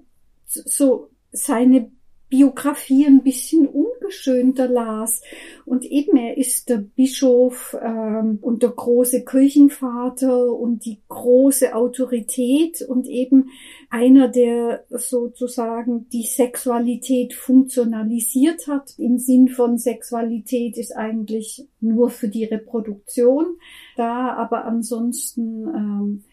so 0.45 1.09
seine 1.31 1.91
Biografie 2.29 3.05
ein 3.05 3.23
bisschen 3.23 3.67
ungeschönter 3.67 4.67
las. 4.67 5.21
Und 5.65 5.85
eben, 5.85 6.17
er 6.17 6.37
ist 6.37 6.67
der 6.67 6.77
Bischof 6.77 7.77
ähm, 7.81 8.39
und 8.41 8.63
der 8.63 8.71
große 8.71 9.23
Kirchenvater 9.23 10.51
und 10.51 10.83
die 10.83 10.99
große 11.07 11.73
Autorität 11.73 12.81
und 12.81 13.07
eben 13.07 13.49
einer, 13.89 14.27
der 14.27 14.83
sozusagen 14.89 16.09
die 16.09 16.23
Sexualität 16.23 17.33
funktionalisiert 17.33 18.67
hat. 18.67 18.93
Im 18.97 19.19
Sinn 19.19 19.47
von 19.47 19.77
Sexualität 19.77 20.77
ist 20.77 20.91
eigentlich 20.91 21.65
nur 21.79 22.09
für 22.09 22.27
die 22.27 22.45
Reproduktion 22.45 23.57
da, 23.95 24.33
aber 24.33 24.65
ansonsten 24.65 25.67
ähm, 25.67 26.23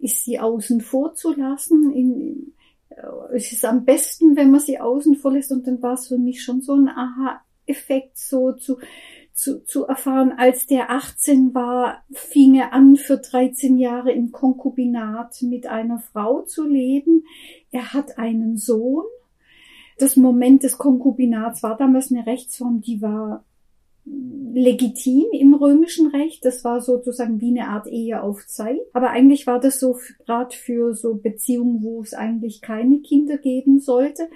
ist 0.00 0.24
sie 0.24 0.40
außen 0.40 0.80
vor 0.80 1.14
zu 1.14 1.32
lassen. 1.32 1.92
In, 1.92 2.52
es 3.32 3.52
ist 3.52 3.64
am 3.64 3.84
besten, 3.84 4.36
wenn 4.36 4.50
man 4.50 4.60
sie 4.60 4.80
außen 4.80 5.16
vor 5.16 5.32
lässt 5.32 5.52
und 5.52 5.66
dann 5.66 5.82
war 5.82 5.94
es 5.94 6.08
für 6.08 6.18
mich 6.18 6.42
schon 6.42 6.60
so 6.60 6.74
ein 6.74 6.88
Aha-Effekt, 6.88 8.16
so 8.16 8.52
zu, 8.52 8.78
zu, 9.32 9.64
zu 9.64 9.84
erfahren, 9.86 10.32
als 10.36 10.66
der 10.66 10.90
18 10.90 11.54
war, 11.54 12.04
fing 12.12 12.54
er 12.54 12.72
an, 12.72 12.96
für 12.96 13.18
13 13.18 13.78
Jahre 13.78 14.12
im 14.12 14.30
Konkubinat 14.30 15.42
mit 15.42 15.66
einer 15.66 15.98
Frau 15.98 16.42
zu 16.42 16.66
leben. 16.66 17.24
Er 17.70 17.92
hat 17.92 18.18
einen 18.18 18.56
Sohn. 18.56 19.04
Das 19.98 20.16
Moment 20.16 20.62
des 20.62 20.78
Konkubinats 20.78 21.62
war 21.62 21.76
damals 21.76 22.10
eine 22.10 22.26
Rechtsform, 22.26 22.80
die 22.80 23.02
war 23.02 23.44
legitim 24.04 25.24
im 25.32 25.54
römischen 25.54 26.08
Recht. 26.08 26.44
Das 26.44 26.64
war 26.64 26.80
sozusagen 26.80 27.40
wie 27.40 27.50
eine 27.50 27.68
Art 27.68 27.86
Ehe 27.86 28.22
auf 28.22 28.46
Zeit. 28.46 28.80
Aber 28.92 29.10
eigentlich 29.10 29.46
war 29.46 29.60
das 29.60 29.80
so 29.80 29.98
gerade 30.26 30.54
für 30.54 30.94
so 30.94 31.14
Beziehungen, 31.14 31.82
wo 31.82 32.02
es 32.02 32.14
eigentlich 32.14 32.60
keine 32.60 33.00
Kinder 33.00 33.38
geben 33.38 33.80
sollte. 33.80 34.28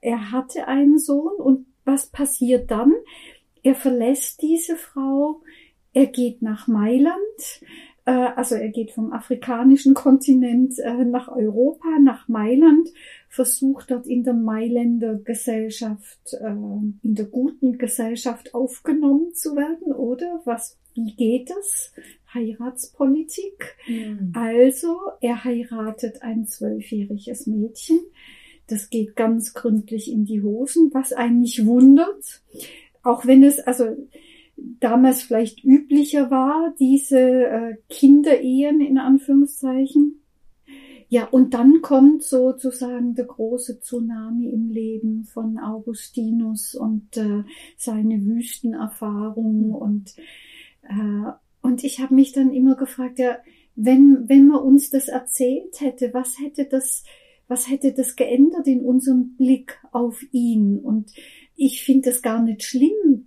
Er 0.00 0.32
hatte 0.32 0.66
einen 0.66 0.98
Sohn 0.98 1.34
und 1.36 1.66
was 1.84 2.06
passiert 2.06 2.70
dann? 2.70 2.92
Er 3.62 3.74
verlässt 3.74 4.42
diese 4.42 4.76
Frau, 4.76 5.40
er 5.92 6.06
geht 6.06 6.42
nach 6.42 6.66
Mailand, 6.66 7.16
äh, 8.04 8.10
also 8.10 8.56
er 8.56 8.70
geht 8.70 8.90
vom 8.90 9.12
afrikanischen 9.12 9.94
Kontinent 9.94 10.78
äh, 10.78 11.04
nach 11.04 11.28
Europa, 11.28 11.88
nach 12.00 12.28
Mailand 12.28 12.88
versucht 13.32 13.90
dort 13.90 14.06
in 14.06 14.24
der 14.24 14.34
Mailänder 14.34 15.14
Gesellschaft, 15.14 16.34
äh, 16.34 16.50
in 16.50 17.14
der 17.14 17.24
guten 17.24 17.78
Gesellschaft 17.78 18.52
aufgenommen 18.54 19.32
zu 19.32 19.56
werden, 19.56 19.94
oder? 19.94 20.42
Was, 20.44 20.76
wie 20.94 21.14
geht 21.16 21.48
das? 21.48 21.94
Heiratspolitik. 22.34 23.74
Mhm. 23.88 24.32
Also, 24.34 24.98
er 25.22 25.44
heiratet 25.44 26.20
ein 26.20 26.46
zwölfjähriges 26.46 27.46
Mädchen. 27.46 28.00
Das 28.66 28.90
geht 28.90 29.16
ganz 29.16 29.54
gründlich 29.54 30.12
in 30.12 30.26
die 30.26 30.42
Hosen, 30.42 30.90
was 30.92 31.14
einen 31.14 31.40
nicht 31.40 31.64
wundert. 31.64 32.42
Auch 33.02 33.24
wenn 33.24 33.42
es, 33.42 33.60
also, 33.60 33.96
damals 34.56 35.22
vielleicht 35.22 35.64
üblicher 35.64 36.30
war, 36.30 36.74
diese 36.78 37.18
äh, 37.18 37.76
Kinderehen 37.88 38.82
in 38.82 38.98
Anführungszeichen. 38.98 40.21
Ja, 41.12 41.26
und 41.26 41.52
dann 41.52 41.82
kommt 41.82 42.22
sozusagen 42.22 43.14
der 43.14 43.26
große 43.26 43.80
Tsunami 43.80 44.48
im 44.48 44.70
Leben 44.70 45.24
von 45.24 45.58
Augustinus 45.58 46.74
und 46.74 47.18
äh, 47.18 47.44
seine 47.76 48.24
Wüstenerfahrungen 48.24 49.68
mhm. 49.68 49.74
und 49.74 50.14
äh, 50.84 51.32
und 51.60 51.84
ich 51.84 52.00
habe 52.00 52.14
mich 52.14 52.32
dann 52.32 52.50
immer 52.50 52.76
gefragt, 52.76 53.18
ja, 53.18 53.36
wenn 53.76 54.26
wenn 54.26 54.46
man 54.46 54.62
uns 54.62 54.88
das 54.88 55.08
erzählt 55.08 55.82
hätte, 55.82 56.14
was 56.14 56.38
hätte 56.38 56.64
das 56.64 57.04
was 57.46 57.68
hätte 57.68 57.92
das 57.92 58.16
geändert 58.16 58.66
in 58.66 58.80
unserem 58.80 59.36
Blick 59.36 59.78
auf 59.92 60.22
ihn? 60.32 60.78
Und 60.78 61.12
ich 61.56 61.84
finde 61.84 62.08
es 62.08 62.22
gar 62.22 62.42
nicht 62.42 62.62
schlimm, 62.62 63.26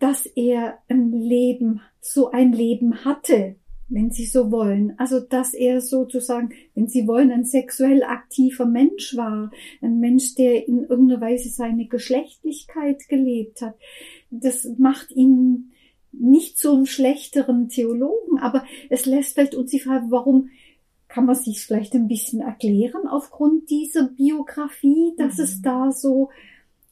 dass 0.00 0.26
er 0.26 0.78
ein 0.88 1.12
Leben, 1.12 1.82
so 2.00 2.32
ein 2.32 2.52
Leben 2.52 3.04
hatte, 3.04 3.54
wenn 3.92 4.10
Sie 4.10 4.26
so 4.26 4.50
wollen. 4.50 4.94
Also, 4.98 5.20
dass 5.20 5.54
er 5.54 5.80
sozusagen, 5.80 6.50
wenn 6.74 6.88
Sie 6.88 7.06
wollen, 7.06 7.30
ein 7.30 7.44
sexuell 7.44 8.02
aktiver 8.02 8.66
Mensch 8.66 9.16
war, 9.16 9.50
ein 9.80 10.00
Mensch, 10.00 10.34
der 10.34 10.66
in 10.66 10.84
irgendeiner 10.84 11.20
Weise 11.20 11.48
seine 11.48 11.86
Geschlechtlichkeit 11.86 13.08
gelebt 13.08 13.62
hat. 13.62 13.74
Das 14.30 14.66
macht 14.78 15.12
ihn 15.12 15.72
nicht 16.12 16.58
einen 16.66 16.86
schlechteren 16.86 17.68
Theologen, 17.68 18.38
aber 18.38 18.64
es 18.90 19.06
lässt 19.06 19.34
vielleicht 19.34 19.54
uns 19.54 19.70
die 19.70 19.80
Frage, 19.80 20.06
warum 20.08 20.50
kann 21.08 21.26
man 21.26 21.34
sich 21.34 21.60
vielleicht 21.60 21.94
ein 21.94 22.08
bisschen 22.08 22.40
erklären 22.40 23.06
aufgrund 23.06 23.68
dieser 23.68 24.04
Biografie, 24.08 25.12
dass 25.18 25.36
mhm. 25.36 25.44
es 25.44 25.62
da 25.62 25.92
so 25.92 26.30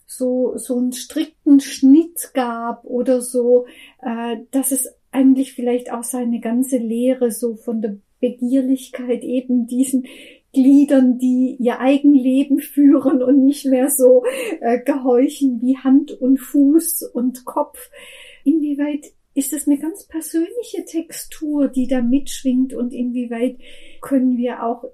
so 0.07 0.57
so 0.57 0.77
einen 0.77 0.93
strikten 0.93 1.61
Schnitt 1.61 2.33
gab 2.35 2.85
oder 2.85 3.23
so, 3.23 3.67
äh, 4.03 4.39
dass 4.51 4.73
es 4.73 4.93
eigentlich 5.11 5.53
vielleicht 5.53 5.93
auch 5.93 6.05
seine 6.05 6.41
ganze 6.41 6.79
Lehre 6.79 7.31
so 7.31 7.57
von 7.57 7.83
der 7.83 7.97
Begierlichkeit 8.21 9.23
eben 9.23 9.67
diesen 9.67 10.07
Gliedern, 10.53 11.19
die 11.19 11.57
ihr 11.59 11.81
Eigenleben 11.81 12.59
führen 12.59 13.23
und 13.23 13.45
nicht 13.45 13.67
mehr 13.67 13.91
so 13.91 14.25
äh, 14.61 14.81
gehorchen 14.81 15.61
wie 15.63 15.77
Hand 15.77 16.11
und 16.13 16.39
Fuß 16.39 17.11
und 17.15 17.45
Kopf. 17.45 17.91
Inwieweit 18.45 19.13
ist 19.35 19.53
es 19.53 19.69
eine 19.69 19.79
ganz 19.79 20.07
persönliche 20.07 20.85
Textur, 20.85 21.69
die 21.69 21.87
da 21.87 22.03
mitschwingt 22.03 22.75
und 22.75 22.93
inwieweit 22.93 23.59
können 24.01 24.37
wir 24.37 24.65
auch 24.65 24.85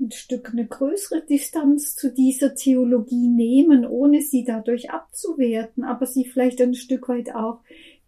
ein 0.00 0.10
Stück 0.10 0.50
eine 0.50 0.66
größere 0.66 1.22
Distanz 1.26 1.94
zu 1.94 2.12
dieser 2.12 2.54
Theologie 2.54 3.28
nehmen, 3.28 3.86
ohne 3.86 4.22
sie 4.22 4.44
dadurch 4.44 4.90
abzuwerten, 4.90 5.84
aber 5.84 6.06
sie 6.06 6.24
vielleicht 6.24 6.60
ein 6.62 6.74
Stück 6.74 7.08
weit 7.08 7.34
auch 7.34 7.60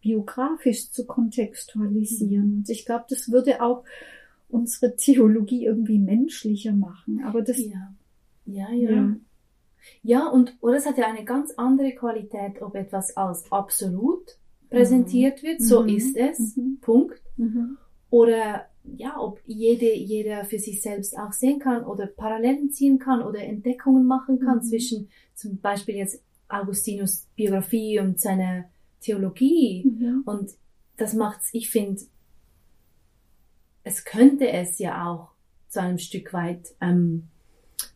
biografisch 0.04 0.90
zu 0.90 1.06
kontextualisieren. 1.06 2.46
Mhm. 2.50 2.56
Und 2.58 2.70
ich 2.70 2.84
glaube, 2.84 3.06
das 3.08 3.32
würde 3.32 3.62
auch 3.62 3.84
unsere 4.48 4.94
Theologie 4.94 5.64
irgendwie 5.64 5.98
menschlicher 5.98 6.72
machen. 6.72 7.24
Aber 7.24 7.42
das. 7.42 7.58
Ja, 7.58 7.94
ja, 8.44 8.70
ja. 8.70 8.90
Ja, 8.90 9.16
ja 10.02 10.28
und 10.28 10.56
oder 10.60 10.76
es 10.76 10.86
hat 10.86 10.98
ja 10.98 11.06
eine 11.06 11.24
ganz 11.24 11.52
andere 11.56 11.92
Qualität, 11.92 12.60
ob 12.60 12.74
etwas 12.76 13.16
als 13.16 13.50
absolut 13.50 14.38
präsentiert 14.70 15.42
mhm. 15.42 15.46
wird, 15.46 15.62
so 15.62 15.82
mhm. 15.82 15.88
ist 15.88 16.16
es, 16.16 16.56
mhm. 16.56 16.78
Punkt. 16.80 17.22
Mhm. 17.36 17.78
Oder 18.10 18.66
ja, 18.96 19.18
ob 19.18 19.40
jede, 19.46 19.92
jeder 19.94 20.44
für 20.44 20.58
sich 20.58 20.82
selbst 20.82 21.18
auch 21.18 21.32
sehen 21.32 21.58
kann 21.58 21.84
oder 21.84 22.06
Parallelen 22.06 22.70
ziehen 22.70 22.98
kann 22.98 23.22
oder 23.22 23.40
Entdeckungen 23.40 24.06
machen 24.06 24.38
kann 24.38 24.58
mhm. 24.58 24.62
zwischen 24.62 25.08
zum 25.34 25.58
Beispiel 25.58 25.96
jetzt 25.96 26.22
Augustinus 26.48 27.26
Biografie 27.34 27.98
und 28.00 28.20
seine 28.20 28.66
Theologie. 29.04 29.84
Mhm. 29.86 30.22
Und 30.24 30.50
das 30.96 31.12
macht's, 31.14 31.50
ich 31.52 31.70
finde, 31.70 32.00
es 33.82 34.04
könnte 34.04 34.48
es 34.50 34.78
ja 34.78 35.06
auch 35.08 35.28
zu 35.68 35.80
einem 35.80 35.98
Stück 35.98 36.32
weit, 36.32 36.74
ähm, 36.80 37.24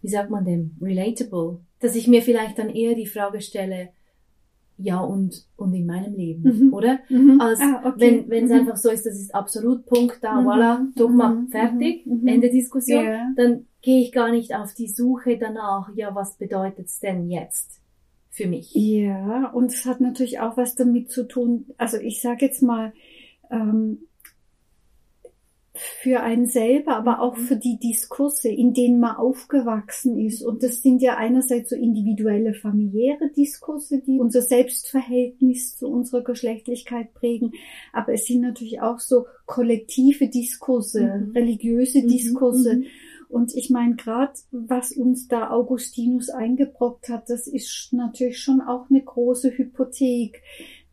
wie 0.02 0.08
sagt 0.08 0.30
man 0.30 0.44
dem, 0.44 0.76
relatable, 0.80 1.60
dass 1.80 1.94
ich 1.96 2.08
mir 2.08 2.22
vielleicht 2.22 2.58
dann 2.58 2.68
eher 2.70 2.94
die 2.94 3.06
Frage 3.06 3.40
stelle, 3.40 3.90
ja 4.80 5.00
und, 5.00 5.44
und 5.56 5.74
in 5.74 5.86
meinem 5.86 6.14
Leben, 6.14 6.42
Mhm. 6.66 6.72
oder? 6.72 7.00
Mhm. 7.08 7.40
Als 7.40 7.58
Ah, 7.60 7.82
okay. 7.84 7.94
wenn 8.00 8.28
wenn 8.30 8.44
es 8.44 8.50
Mhm. 8.50 8.58
einfach 8.60 8.76
so 8.76 8.90
ist, 8.90 9.06
das 9.06 9.14
ist 9.18 9.34
absolut 9.34 9.86
Punkt 9.86 10.18
da, 10.22 10.40
Mhm. 10.40 10.46
voilà, 10.46 10.86
Dogma, 10.94 11.30
Mhm. 11.30 11.48
fertig, 11.48 12.06
Mhm. 12.06 12.20
Mhm. 12.20 12.28
Ende 12.28 12.50
Diskussion, 12.50 13.04
Ja. 13.04 13.32
dann 13.36 13.66
gehe 13.82 14.02
ich 14.02 14.12
gar 14.12 14.30
nicht 14.30 14.54
auf 14.54 14.74
die 14.74 14.88
Suche 14.88 15.36
danach, 15.38 15.90
ja, 15.96 16.14
was 16.14 16.36
bedeutet's 16.36 17.00
denn 17.00 17.28
jetzt 17.30 17.80
für 18.38 18.46
mich? 18.48 18.72
Ja, 18.72 19.50
und 19.52 19.66
es 19.72 19.84
hat 19.84 20.00
natürlich 20.00 20.40
auch 20.40 20.56
was 20.56 20.74
damit 20.74 21.10
zu 21.10 21.24
tun, 21.28 21.66
also 21.76 21.98
ich 21.98 22.20
sage 22.22 22.46
jetzt 22.46 22.62
mal, 22.62 22.92
ähm, 23.50 23.98
für 25.74 26.20
einen 26.22 26.46
selber, 26.46 26.96
aber 26.96 27.20
auch 27.20 27.36
für 27.36 27.54
die 27.56 27.78
Diskurse, 27.78 28.48
in 28.48 28.74
denen 28.74 28.98
man 28.98 29.14
aufgewachsen 29.16 30.18
ist. 30.18 30.42
Und 30.42 30.64
das 30.64 30.82
sind 30.82 31.02
ja 31.02 31.16
einerseits 31.16 31.70
so 31.70 31.76
individuelle 31.76 32.52
familiäre 32.54 33.30
Diskurse, 33.36 34.00
die 34.04 34.18
unser 34.18 34.42
Selbstverhältnis 34.42 35.76
zu 35.76 35.86
unserer 35.88 36.24
Geschlechtlichkeit 36.24 37.14
prägen, 37.14 37.52
aber 37.92 38.12
es 38.14 38.24
sind 38.26 38.40
natürlich 38.40 38.80
auch 38.80 38.98
so 38.98 39.26
kollektive 39.46 40.28
Diskurse, 40.28 41.02
Mhm. 41.04 41.32
religiöse 41.32 42.02
Mhm, 42.02 42.08
Diskurse. 42.08 42.76
mhm. 42.78 42.84
Und 43.28 43.54
ich 43.54 43.70
meine, 43.70 43.96
gerade 43.96 44.32
was 44.50 44.92
uns 44.92 45.28
da 45.28 45.50
Augustinus 45.50 46.30
eingebrockt 46.30 47.08
hat, 47.08 47.28
das 47.28 47.46
ist 47.46 47.92
natürlich 47.92 48.38
schon 48.38 48.60
auch 48.60 48.88
eine 48.90 49.02
große 49.02 49.56
Hypothek. 49.56 50.42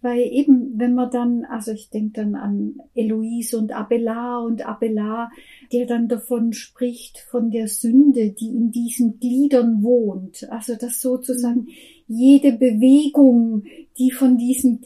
Weil 0.01 0.21
eben, 0.31 0.77
wenn 0.77 0.93
man 0.93 1.09
dann, 1.09 1.45
also 1.45 1.71
ich 1.71 1.89
denke 1.89 2.21
dann 2.21 2.35
an 2.35 2.75
Eloise 2.93 3.57
und 3.57 3.71
Abelard 3.71 4.45
und 4.45 4.63
Abelard, 4.63 5.31
der 5.73 5.87
dann 5.87 6.07
davon 6.07 6.53
spricht, 6.53 7.17
von 7.17 7.49
der 7.49 7.67
Sünde, 7.67 8.29
die 8.29 8.49
in 8.49 8.71
diesen 8.71 9.19
Gliedern 9.19 9.81
wohnt. 9.81 10.47
Also 10.51 10.75
dass 10.75 11.01
sozusagen 11.01 11.69
jede 12.07 12.51
Bewegung, 12.51 13.63
die 13.97 14.11
von 14.11 14.37
diesen 14.37 14.79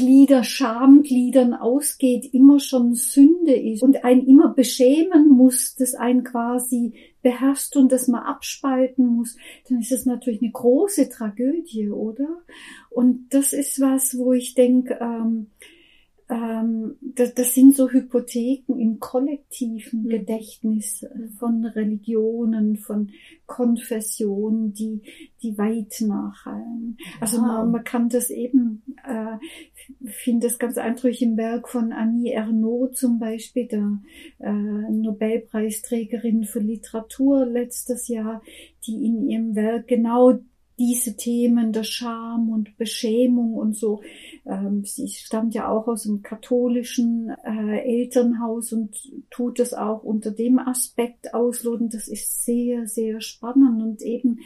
Glieder, 0.00 0.44
Schamgliedern 0.44 1.52
ausgeht, 1.52 2.32
immer 2.32 2.58
schon 2.58 2.94
Sünde 2.94 3.52
ist 3.52 3.82
und 3.82 4.02
einen 4.02 4.26
immer 4.26 4.48
beschämen 4.48 5.28
muss, 5.28 5.74
das 5.74 5.94
einen 5.94 6.24
quasi 6.24 6.94
beherrscht 7.20 7.76
und 7.76 7.92
das 7.92 8.08
man 8.08 8.22
abspalten 8.22 9.06
muss, 9.06 9.36
dann 9.68 9.80
ist 9.80 9.92
das 9.92 10.06
natürlich 10.06 10.40
eine 10.40 10.52
große 10.52 11.10
Tragödie, 11.10 11.90
oder? 11.90 12.40
Und 12.88 13.26
das 13.34 13.52
ist 13.52 13.78
was, 13.78 14.16
wo 14.16 14.32
ich 14.32 14.54
denke, 14.54 14.98
ähm, 15.02 15.48
ähm, 16.30 16.96
das, 17.02 17.34
das 17.34 17.54
sind 17.54 17.74
so 17.74 17.90
Hypotheken 17.90 18.78
im 18.78 19.00
kollektiven 19.00 20.04
Mhm. 20.04 20.08
Gedächtnis 20.08 21.04
von 21.38 21.64
Religionen, 21.64 22.76
von 22.76 23.10
Konfessionen, 23.46 24.72
die, 24.72 25.02
die 25.42 25.58
weit 25.58 26.00
nachhallen. 26.06 26.96
Also 27.20 27.38
Wow. 27.38 27.46
man, 27.46 27.70
man 27.72 27.84
kann 27.84 28.08
das 28.08 28.30
eben, 28.30 28.82
äh, 29.04 29.36
finde 30.06 30.46
das 30.46 30.58
ganz 30.58 30.78
eindrücklich 30.78 31.22
im 31.22 31.36
Werk 31.36 31.68
von 31.68 31.92
Annie 31.92 32.32
Ernaux 32.32 32.92
zum 32.92 33.18
Beispiel, 33.18 33.66
der 33.66 34.00
äh, 34.38 34.52
Nobelpreisträgerin 34.52 36.44
für 36.44 36.60
Literatur 36.60 37.44
letztes 37.44 38.08
Jahr, 38.08 38.42
die 38.86 39.04
in 39.04 39.28
ihrem 39.28 39.54
Werk 39.56 39.88
genau 39.88 40.38
diese 40.80 41.14
Themen 41.14 41.74
der 41.74 41.84
Scham 41.84 42.48
und 42.48 42.78
Beschämung 42.78 43.52
und 43.52 43.76
so. 43.76 44.00
Ähm, 44.46 44.82
sie 44.86 45.08
stammt 45.08 45.54
ja 45.54 45.68
auch 45.68 45.86
aus 45.88 46.06
einem 46.06 46.22
katholischen 46.22 47.28
äh, 47.44 47.80
Elternhaus 47.80 48.72
und 48.72 48.96
tut 49.30 49.58
das 49.58 49.74
auch 49.74 50.02
unter 50.02 50.30
dem 50.30 50.58
Aspekt 50.58 51.34
ausloten. 51.34 51.90
Das 51.90 52.08
ist 52.08 52.46
sehr, 52.46 52.86
sehr 52.86 53.20
spannend 53.20 53.82
und 53.82 54.00
eben 54.00 54.38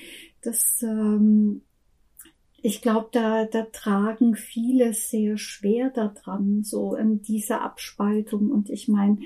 das, 0.43 0.83
ähm, 0.83 1.63
ich 2.63 2.83
glaube, 2.83 3.11
da, 3.13 3.45
da 3.45 3.67
tragen 3.71 4.35
viele 4.35 4.93
sehr 4.93 5.39
schwer 5.39 5.91
daran, 5.91 6.65
so 6.65 6.97
in 6.97 7.23
dieser 7.23 7.63
Abspaltung. 7.63 8.51
Und 8.51 8.71
ich 8.71 8.89
meine, 8.89 9.19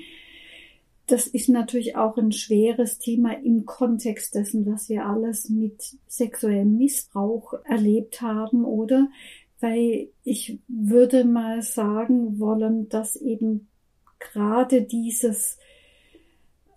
das 1.11 1.27
ist 1.27 1.49
natürlich 1.49 1.95
auch 1.95 2.17
ein 2.17 2.31
schweres 2.31 2.99
Thema 2.99 3.33
im 3.33 3.65
Kontext 3.65 4.35
dessen, 4.35 4.65
was 4.65 4.89
wir 4.89 5.05
alles 5.05 5.49
mit 5.49 5.97
sexuellem 6.07 6.77
Missbrauch 6.77 7.53
erlebt 7.65 8.21
haben, 8.21 8.65
oder? 8.65 9.09
Weil 9.59 10.09
ich 10.23 10.59
würde 10.67 11.25
mal 11.25 11.61
sagen 11.61 12.39
wollen, 12.39 12.89
dass 12.89 13.15
eben 13.15 13.67
gerade 14.19 14.83
dieses, 14.83 15.57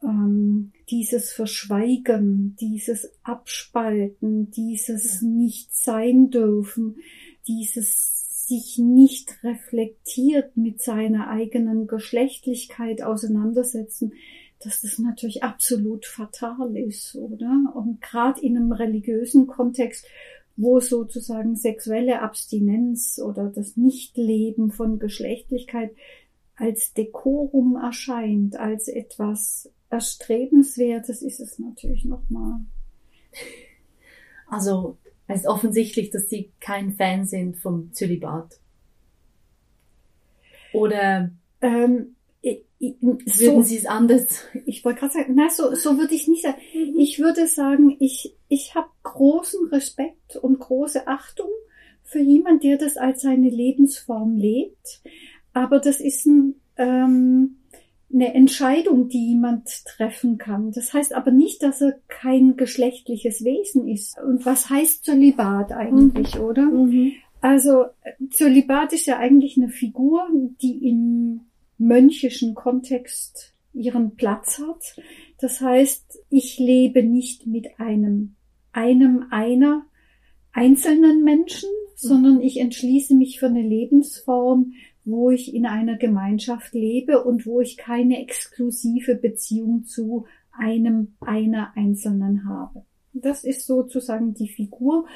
ähm, 0.02 0.72
dieses 0.90 1.32
Verschweigen, 1.32 2.56
dieses 2.60 3.10
Abspalten, 3.22 4.50
dieses 4.50 5.22
nicht 5.22 5.74
sein 5.76 6.30
dürfen, 6.30 6.96
dieses 7.46 8.21
sich 8.46 8.78
nicht 8.78 9.42
reflektiert 9.44 10.56
mit 10.56 10.80
seiner 10.80 11.28
eigenen 11.28 11.86
Geschlechtlichkeit 11.86 13.02
auseinandersetzen, 13.02 14.14
dass 14.60 14.82
das 14.82 14.98
natürlich 14.98 15.42
absolut 15.42 16.06
fatal 16.06 16.76
ist, 16.76 17.16
oder? 17.16 17.72
Und 17.74 18.00
gerade 18.00 18.40
in 18.40 18.56
einem 18.56 18.72
religiösen 18.72 19.46
Kontext, 19.46 20.06
wo 20.56 20.80
sozusagen 20.80 21.56
sexuelle 21.56 22.20
Abstinenz 22.20 23.20
oder 23.24 23.48
das 23.48 23.76
Nichtleben 23.76 24.70
von 24.70 24.98
Geschlechtlichkeit 24.98 25.92
als 26.56 26.92
Dekorum 26.92 27.76
erscheint, 27.76 28.56
als 28.56 28.88
etwas 28.88 29.70
Erstrebenswertes, 29.90 31.22
ist 31.22 31.40
es 31.40 31.58
natürlich 31.58 32.04
nochmal. 32.04 32.60
Also 34.46 34.98
es 35.32 35.40
ist 35.42 35.46
offensichtlich, 35.46 36.10
dass 36.10 36.28
Sie 36.28 36.50
kein 36.60 36.94
Fan 36.94 37.26
sind 37.26 37.56
vom 37.56 37.92
Zölibat. 37.92 38.58
Oder 40.72 41.30
Ähm, 41.60 42.16
ich, 42.40 42.64
ich, 42.78 43.00
würden 43.00 43.20
so, 43.26 43.62
Sie 43.62 43.78
es 43.78 43.86
anders? 43.86 44.44
ich 44.66 44.84
wollte 44.84 45.00
gerade 45.00 45.12
sagen, 45.14 45.34
nein, 45.34 45.50
so, 45.50 45.74
so 45.74 45.96
würde 45.96 46.14
ich 46.14 46.26
nicht 46.26 46.42
sagen. 46.42 46.58
Mhm. 46.74 46.98
Ich 46.98 47.18
würde 47.20 47.46
sagen, 47.46 47.96
ich, 48.00 48.34
ich 48.48 48.74
habe 48.74 48.88
großen 49.04 49.68
Respekt 49.68 50.36
und 50.36 50.58
große 50.58 51.06
Achtung 51.06 51.48
für 52.02 52.18
jemand, 52.20 52.64
der 52.64 52.78
das 52.78 52.96
als 52.96 53.22
seine 53.22 53.48
Lebensform 53.48 54.36
lebt. 54.36 55.00
Aber 55.52 55.78
das 55.78 56.00
ist 56.00 56.26
ein, 56.26 56.56
ähm, 56.76 57.58
eine 58.12 58.34
Entscheidung, 58.34 59.08
die 59.08 59.28
jemand 59.28 59.84
treffen 59.86 60.38
kann. 60.38 60.72
Das 60.72 60.92
heißt 60.92 61.14
aber 61.14 61.30
nicht, 61.30 61.62
dass 61.62 61.80
er 61.80 61.98
kein 62.08 62.56
geschlechtliches 62.56 63.44
Wesen 63.44 63.88
ist. 63.88 64.18
Und 64.20 64.44
was 64.44 64.68
heißt 64.68 65.04
Zölibat 65.04 65.72
eigentlich, 65.72 66.38
oder? 66.38 66.62
Mhm. 66.62 67.12
Also 67.40 67.86
Zölibat 68.30 68.92
ist 68.92 69.06
ja 69.06 69.18
eigentlich 69.18 69.56
eine 69.56 69.68
Figur, 69.68 70.28
die 70.60 70.88
im 70.88 71.40
mönchischen 71.78 72.54
Kontext 72.54 73.54
ihren 73.72 74.14
Platz 74.16 74.58
hat. 74.58 74.96
Das 75.40 75.60
heißt, 75.60 76.20
ich 76.28 76.58
lebe 76.58 77.02
nicht 77.02 77.46
mit 77.46 77.80
einem, 77.80 78.36
einem, 78.72 79.26
einer 79.30 79.86
einzelnen 80.52 81.24
Menschen, 81.24 81.70
sondern 81.96 82.40
ich 82.40 82.60
entschließe 82.60 83.14
mich 83.14 83.38
für 83.38 83.46
eine 83.46 83.62
Lebensform, 83.62 84.74
wo 85.04 85.30
ich 85.30 85.54
in 85.54 85.66
einer 85.66 85.96
Gemeinschaft 85.96 86.74
lebe 86.74 87.24
und 87.24 87.46
wo 87.46 87.60
ich 87.60 87.76
keine 87.76 88.20
exklusive 88.22 89.14
Beziehung 89.16 89.84
zu 89.84 90.26
einem, 90.52 91.14
einer 91.20 91.72
Einzelnen 91.76 92.48
habe. 92.48 92.84
Das 93.12 93.44
ist 93.44 93.66
sozusagen 93.66 94.34
die 94.34 94.48
Figur. 94.48 95.06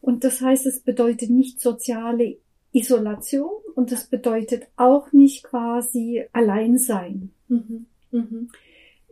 Und 0.00 0.24
das 0.24 0.40
heißt, 0.40 0.66
es 0.66 0.80
bedeutet 0.80 1.30
nicht 1.30 1.60
soziale 1.60 2.36
Isolation 2.72 3.50
und 3.74 3.92
es 3.92 4.06
bedeutet 4.06 4.66
auch 4.76 5.12
nicht 5.12 5.44
quasi 5.44 6.24
Alleinsein. 6.32 7.30
Mhm. 7.48 7.86
Mhm. 8.10 8.50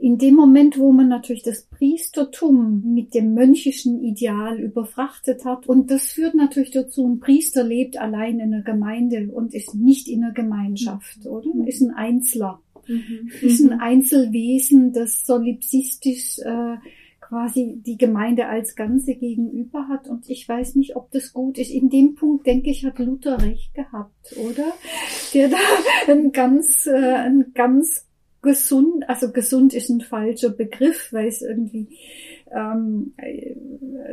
In 0.03 0.19
dem 0.19 0.35
Moment, 0.35 0.81
wo 0.81 0.91
man 0.91 1.07
natürlich 1.07 1.45
das 1.45 1.63
Priestertum 1.63 2.83
mit 2.93 3.15
dem 3.15 3.35
mönchischen 3.35 4.03
Ideal 4.03 4.59
überfrachtet 4.59 5.45
hat, 5.45 5.69
und 5.69 5.93
das 5.93 6.11
führt 6.11 6.35
natürlich 6.35 6.73
dazu, 6.73 7.07
ein 7.07 7.21
Priester 7.21 7.63
lebt 7.63 7.97
allein 7.97 8.41
in 8.41 8.51
der 8.51 8.63
Gemeinde 8.63 9.29
und 9.33 9.55
ist 9.55 9.77
nicht 9.77 10.09
in 10.09 10.23
der 10.23 10.33
Gemeinschaft, 10.33 11.25
oder? 11.25 11.55
Mhm. 11.55 11.69
Ist 11.69 11.83
ein 11.83 11.93
Einzler, 11.95 12.61
Mhm. 12.89 13.31
ist 13.43 13.61
ein 13.61 13.79
Einzelwesen, 13.79 14.93
das 14.93 15.25
solipsistisch 15.25 16.41
äh, 16.41 16.79
quasi 17.21 17.81
die 17.87 17.97
Gemeinde 17.97 18.47
als 18.47 18.75
Ganze 18.75 19.15
gegenüber 19.15 19.87
hat. 19.87 20.09
Und 20.09 20.29
ich 20.29 20.49
weiß 20.49 20.75
nicht, 20.75 20.97
ob 20.97 21.13
das 21.13 21.33
gut 21.33 21.59
ist. 21.59 21.71
In 21.71 21.91
dem 21.91 22.17
Punkt, 22.17 22.45
denke 22.49 22.71
ich, 22.71 22.85
hat 22.85 22.99
Luther 22.99 23.41
recht 23.41 23.73
gehabt, 23.73 24.37
oder? 24.37 24.73
Der 25.33 25.49
da 25.49 25.59
ein 26.09 26.33
ganz, 26.33 26.87
äh, 26.87 27.15
ein 27.15 27.53
ganz 27.55 28.09
gesund, 28.43 29.09
also 29.09 29.31
gesund 29.31 29.73
ist 29.73 29.89
ein 29.89 30.01
falscher 30.01 30.51
Begriff, 30.51 31.13
weil 31.13 31.29
es 31.29 31.43
irgendwie 31.43 31.87
ähm, 32.51 33.15
äh, 33.17 33.55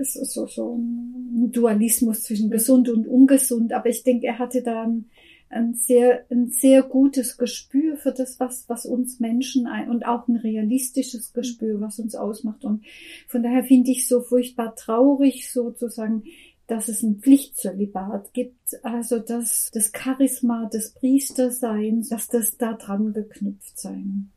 so, 0.03 0.23
so, 0.23 0.47
so 0.47 0.75
ein 0.75 1.51
Dualismus 1.51 2.23
zwischen 2.23 2.49
gesund 2.49 2.89
und 2.89 3.07
ungesund. 3.07 3.73
Aber 3.73 3.89
ich 3.89 4.03
denke, 4.03 4.27
er 4.27 4.39
hatte 4.39 4.61
da 4.61 4.83
ein, 4.83 5.05
ein 5.49 5.73
sehr, 5.73 6.25
ein 6.29 6.49
sehr 6.49 6.83
gutes 6.83 7.37
Gespür 7.37 7.97
für 7.97 8.11
das, 8.11 8.39
was, 8.39 8.65
was 8.69 8.85
uns 8.85 9.19
Menschen 9.19 9.65
ein, 9.65 9.89
und 9.89 10.05
auch 10.05 10.27
ein 10.27 10.35
realistisches 10.35 11.33
Gespür, 11.33 11.81
was 11.81 11.99
uns 11.99 12.13
ausmacht. 12.13 12.63
Und 12.63 12.85
von 13.27 13.41
daher 13.41 13.63
finde 13.63 13.91
ich 13.91 14.07
so 14.07 14.21
furchtbar 14.21 14.75
traurig, 14.75 15.51
sozusagen, 15.51 16.23
dass 16.69 16.87
es 16.87 17.01
ein 17.01 17.15
Pflichtzölibat 17.15 18.31
gibt, 18.33 18.83
also 18.83 19.17
dass 19.17 19.71
das 19.73 19.91
Charisma 19.91 20.65
des 20.65 20.93
Priesterseins, 20.93 22.09
dass 22.09 22.27
das 22.27 22.57
da 22.57 22.73
dran 22.73 23.11
geknüpft 23.11 23.79
sein 23.79 24.29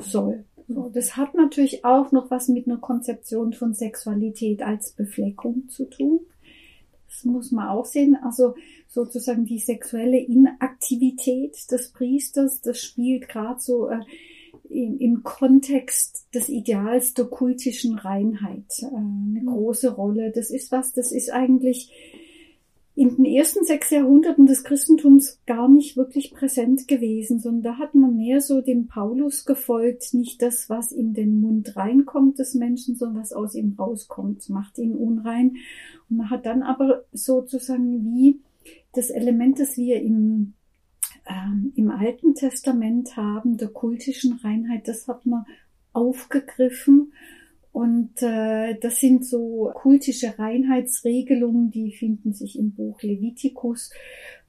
soll. 0.00 0.44
So, 0.68 0.90
das 0.90 1.16
hat 1.16 1.34
natürlich 1.34 1.84
auch 1.84 2.12
noch 2.12 2.30
was 2.30 2.48
mit 2.48 2.66
einer 2.66 2.78
Konzeption 2.78 3.52
von 3.52 3.74
Sexualität 3.74 4.62
als 4.62 4.92
Befleckung 4.92 5.68
zu 5.68 5.86
tun. 5.86 6.20
Das 7.08 7.24
muss 7.24 7.50
man 7.50 7.68
auch 7.68 7.84
sehen. 7.84 8.16
Also 8.22 8.54
sozusagen 8.86 9.44
die 9.44 9.58
sexuelle 9.58 10.18
Inaktivität 10.18 11.56
des 11.70 11.90
Priesters, 11.90 12.60
das 12.60 12.80
spielt 12.80 13.28
gerade 13.28 13.60
so 13.60 13.88
äh, 13.88 14.00
im, 14.72 14.98
im 14.98 15.22
Kontext 15.22 16.26
des 16.34 16.48
Ideals 16.48 17.14
der 17.14 17.26
kultischen 17.26 17.98
Reinheit 17.98 18.64
äh, 18.80 18.86
eine 18.86 19.40
mhm. 19.42 19.46
große 19.46 19.94
Rolle. 19.94 20.32
Das 20.32 20.50
ist 20.50 20.72
was, 20.72 20.92
das 20.92 21.12
ist 21.12 21.30
eigentlich 21.30 21.90
in 22.94 23.16
den 23.16 23.24
ersten 23.24 23.64
sechs 23.64 23.90
Jahrhunderten 23.90 24.46
des 24.46 24.64
Christentums 24.64 25.40
gar 25.46 25.66
nicht 25.66 25.96
wirklich 25.96 26.34
präsent 26.34 26.88
gewesen, 26.88 27.40
sondern 27.40 27.62
da 27.62 27.78
hat 27.78 27.94
man 27.94 28.16
mehr 28.16 28.42
so 28.42 28.60
dem 28.60 28.86
Paulus 28.86 29.46
gefolgt, 29.46 30.12
nicht 30.12 30.42
das, 30.42 30.68
was 30.68 30.92
in 30.92 31.14
den 31.14 31.40
Mund 31.40 31.74
reinkommt 31.74 32.38
des 32.38 32.54
Menschen, 32.54 32.94
sondern 32.94 33.22
was 33.22 33.32
aus 33.32 33.54
ihm 33.54 33.76
rauskommt, 33.78 34.48
macht 34.50 34.76
ihn 34.76 34.94
unrein. 34.94 35.56
Und 36.10 36.18
man 36.18 36.28
hat 36.28 36.44
dann 36.44 36.62
aber 36.62 37.04
sozusagen 37.12 38.04
wie 38.04 38.40
das 38.92 39.08
Element, 39.08 39.58
das 39.58 39.78
wir 39.78 40.02
im 40.02 40.52
ähm, 41.26 41.72
im 41.76 41.90
Alten 41.90 42.34
Testament 42.34 43.16
haben, 43.16 43.56
der 43.56 43.68
kultischen 43.68 44.34
Reinheit, 44.34 44.88
das 44.88 45.08
hat 45.08 45.26
man 45.26 45.44
aufgegriffen. 45.92 47.12
Und 47.72 48.22
äh, 48.22 48.78
das 48.80 49.00
sind 49.00 49.24
so 49.24 49.72
kultische 49.74 50.38
Reinheitsregelungen, 50.38 51.70
die 51.70 51.92
finden 51.92 52.34
sich 52.34 52.58
im 52.58 52.72
Buch 52.72 53.00
Levitikus, 53.02 53.90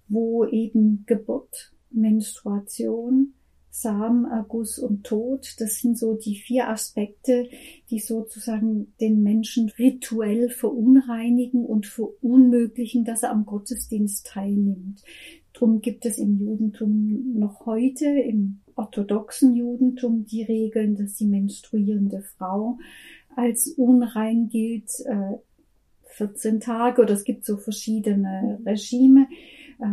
wo 0.10 0.46
eben 0.46 1.06
Geburt, 1.06 1.72
Menstruation, 1.90 3.34
Samenerguss 3.74 4.78
und 4.78 5.04
Tod, 5.04 5.56
das 5.60 5.80
sind 5.80 5.98
so 5.98 6.14
die 6.14 6.36
vier 6.36 6.70
Aspekte, 6.70 7.50
die 7.90 8.00
sozusagen 8.00 8.94
den 9.02 9.24
Menschen 9.24 9.70
rituell 9.70 10.50
verunreinigen 10.50 11.66
und 11.66 11.88
verunmöglichen, 11.88 13.04
dass 13.04 13.24
er 13.24 13.32
am 13.32 13.48
Gottesdienst 13.48 14.28
teilnimmt. 14.28 15.02
Drum 15.64 15.80
gibt 15.80 16.06
es 16.06 16.18
im 16.18 16.38
Judentum 16.42 17.40
noch 17.40 17.66
heute, 17.66 18.06
im 18.06 18.60
orthodoxen 18.76 19.56
Judentum, 19.56 20.26
die 20.26 20.44
Regeln, 20.44 20.98
dass 20.98 21.16
die 21.16 21.26
menstruierende 21.26 22.22
Frau 22.22 22.80
als 23.38 23.70
unrein 23.78 24.50
gilt, 24.50 24.90
äh, 25.06 25.38
14 26.18 26.60
Tage 26.60 27.02
oder 27.02 27.14
es 27.14 27.24
gibt 27.24 27.46
so 27.46 27.56
verschiedene 27.56 28.60
Regime 28.66 29.30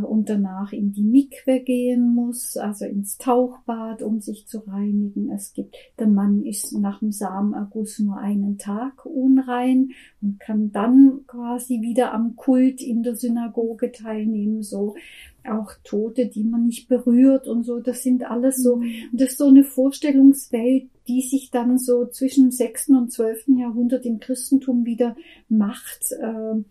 und 0.03 0.29
danach 0.29 0.73
in 0.73 0.93
die 0.93 1.03
Mikwe 1.03 1.61
gehen 1.61 2.15
muss, 2.15 2.57
also 2.57 2.85
ins 2.85 3.19
Tauchbad, 3.19 4.03
um 4.03 4.21
sich 4.21 4.47
zu 4.47 4.59
reinigen. 4.67 5.31
Es 5.31 5.53
gibt, 5.53 5.75
der 5.99 6.07
Mann 6.07 6.45
ist 6.45 6.73
nach 6.73 7.01
dem 7.01 7.13
Samenerguss 7.13 7.99
nur 7.99 8.19
einen 8.19 8.59
Tag 8.59 9.05
unrein 9.05 9.91
und 10.23 10.39
kann 10.41 10.73
dann 10.73 11.21
quasi 11.27 11.81
wieder 11.81 12.13
am 12.15 12.37
Kult 12.37 12.81
in 12.81 13.03
der 13.03 13.17
Synagoge 13.17 13.93
teilnehmen, 13.93 14.63
so 14.63 14.95
auch 15.49 15.73
Tote, 15.85 16.27
die 16.27 16.45
man 16.45 16.67
nicht 16.67 16.89
berührt 16.89 17.49
und 17.49 17.65
so, 17.65 17.81
das 17.81 18.03
sind 18.03 18.31
alles 18.31 18.63
so, 18.63 18.77
mhm. 18.77 18.93
und 19.13 19.21
das 19.21 19.31
ist 19.31 19.39
so 19.39 19.47
eine 19.47 19.65
Vorstellungswelt, 19.65 20.89
die 21.09 21.23
sich 21.23 21.51
dann 21.51 21.79
so 21.79 22.07
zwischen 22.07 22.47
dem 22.47 22.51
6. 22.51 22.91
und 22.91 23.13
12. 23.13 23.49
Jahrhundert 23.59 24.05
im 24.07 24.21
Christentum 24.21 24.85
wieder 24.85 25.17
Macht 25.49 26.13
äh, 26.13 26.63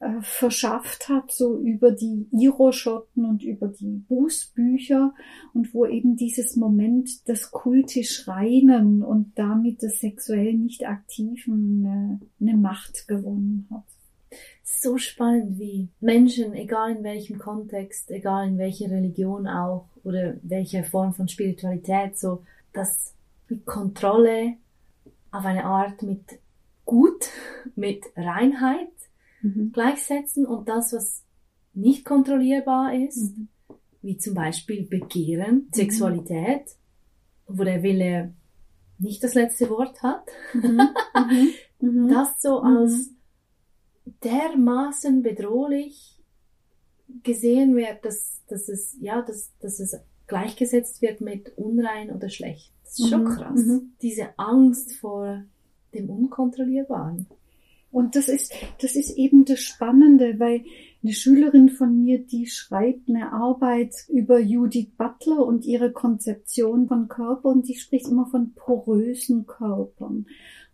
äh, 0.00 0.20
verschafft 0.20 1.08
hat, 1.08 1.30
so 1.30 1.58
über 1.58 1.92
die 1.92 2.26
Iroschotten 2.32 3.24
und 3.24 3.42
über 3.42 3.68
die 3.68 4.04
Bußbücher 4.08 5.14
und 5.52 5.72
wo 5.72 5.86
eben 5.86 6.16
dieses 6.16 6.56
Moment 6.56 7.26
des 7.28 7.50
kultisch 7.50 8.26
Reinen 8.26 9.02
und 9.02 9.32
damit 9.36 9.82
des 9.82 10.00
sexuell 10.00 10.54
nicht 10.54 10.86
Aktiven 10.86 11.86
eine, 11.86 12.20
eine 12.40 12.56
Macht 12.56 13.06
gewonnen 13.08 13.68
hat. 13.70 13.84
So 14.62 14.98
spannend, 14.98 15.58
wie 15.58 15.88
Menschen, 16.00 16.54
egal 16.54 16.96
in 16.96 17.04
welchem 17.04 17.38
Kontext, 17.38 18.10
egal 18.10 18.48
in 18.48 18.58
welcher 18.58 18.90
Religion 18.90 19.46
auch 19.46 19.88
oder 20.02 20.34
welcher 20.42 20.84
Form 20.84 21.14
von 21.14 21.28
Spiritualität, 21.28 22.18
so 22.18 22.42
dass 22.72 23.14
mit 23.48 23.64
Kontrolle 23.64 24.54
auf 25.30 25.44
eine 25.44 25.64
Art 25.64 26.02
mit 26.02 26.40
Gut, 26.84 27.30
mit 27.76 28.04
Reinheit 28.16 28.88
mhm. 29.44 29.72
gleichsetzen 29.72 30.46
und 30.46 30.68
das, 30.68 30.92
was 30.92 31.22
nicht 31.72 32.04
kontrollierbar 32.04 32.94
ist, 32.94 33.36
mhm. 33.36 33.48
wie 34.02 34.16
zum 34.16 34.34
Beispiel 34.34 34.86
Begehren, 34.86 35.54
mhm. 35.54 35.68
Sexualität, 35.72 36.76
wo 37.46 37.64
der 37.64 37.82
Wille 37.82 38.34
nicht 38.98 39.22
das 39.22 39.34
letzte 39.34 39.68
Wort 39.70 40.02
hat, 40.02 40.24
mhm. 40.54 40.80
Mhm. 41.80 42.08
das 42.08 42.40
so 42.40 42.60
als 42.60 43.10
dermaßen 44.22 45.22
bedrohlich 45.22 46.18
gesehen 47.22 47.76
wird, 47.76 48.04
dass, 48.04 48.42
dass 48.48 48.68
es, 48.68 48.96
ja, 49.00 49.20
dass, 49.22 49.52
dass 49.60 49.80
es 49.80 49.98
gleichgesetzt 50.26 51.02
wird 51.02 51.20
mit 51.20 51.56
unrein 51.58 52.10
oder 52.10 52.30
schlecht. 52.30 52.72
Das 52.84 52.98
ist 52.98 53.08
schon 53.10 53.24
krass. 53.26 53.60
Mhm. 53.60 53.92
Diese 54.00 54.38
Angst 54.38 54.94
vor 54.94 55.42
dem 55.92 56.08
Unkontrollierbaren. 56.08 57.26
Und 57.94 58.16
das 58.16 58.28
ist, 58.28 58.52
das 58.80 58.96
ist 58.96 59.16
eben 59.16 59.44
das 59.44 59.60
Spannende, 59.60 60.40
weil 60.40 60.64
eine 61.04 61.12
Schülerin 61.12 61.68
von 61.68 62.02
mir, 62.02 62.18
die 62.18 62.48
schreibt 62.48 63.08
eine 63.08 63.32
Arbeit 63.32 63.94
über 64.08 64.40
Judith 64.40 64.88
Butler 64.98 65.46
und 65.46 65.64
ihre 65.64 65.92
Konzeption 65.92 66.88
von 66.88 67.06
Körper 67.06 67.50
und 67.50 67.68
die 67.68 67.76
spricht 67.76 68.08
immer 68.08 68.26
von 68.26 68.52
porösen 68.54 69.46
Körpern 69.46 70.26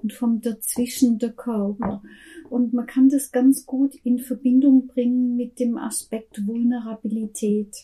und 0.02 0.12
vom 0.12 0.40
Dazwischen 0.40 1.18
der 1.18 1.32
Körper. 1.32 2.02
Und 2.48 2.72
man 2.72 2.86
kann 2.86 3.08
das 3.08 3.30
ganz 3.30 3.64
gut 3.64 3.94
in 4.02 4.18
Verbindung 4.18 4.88
bringen 4.88 5.36
mit 5.36 5.60
dem 5.60 5.78
Aspekt 5.78 6.46
Vulnerabilität. 6.46 7.76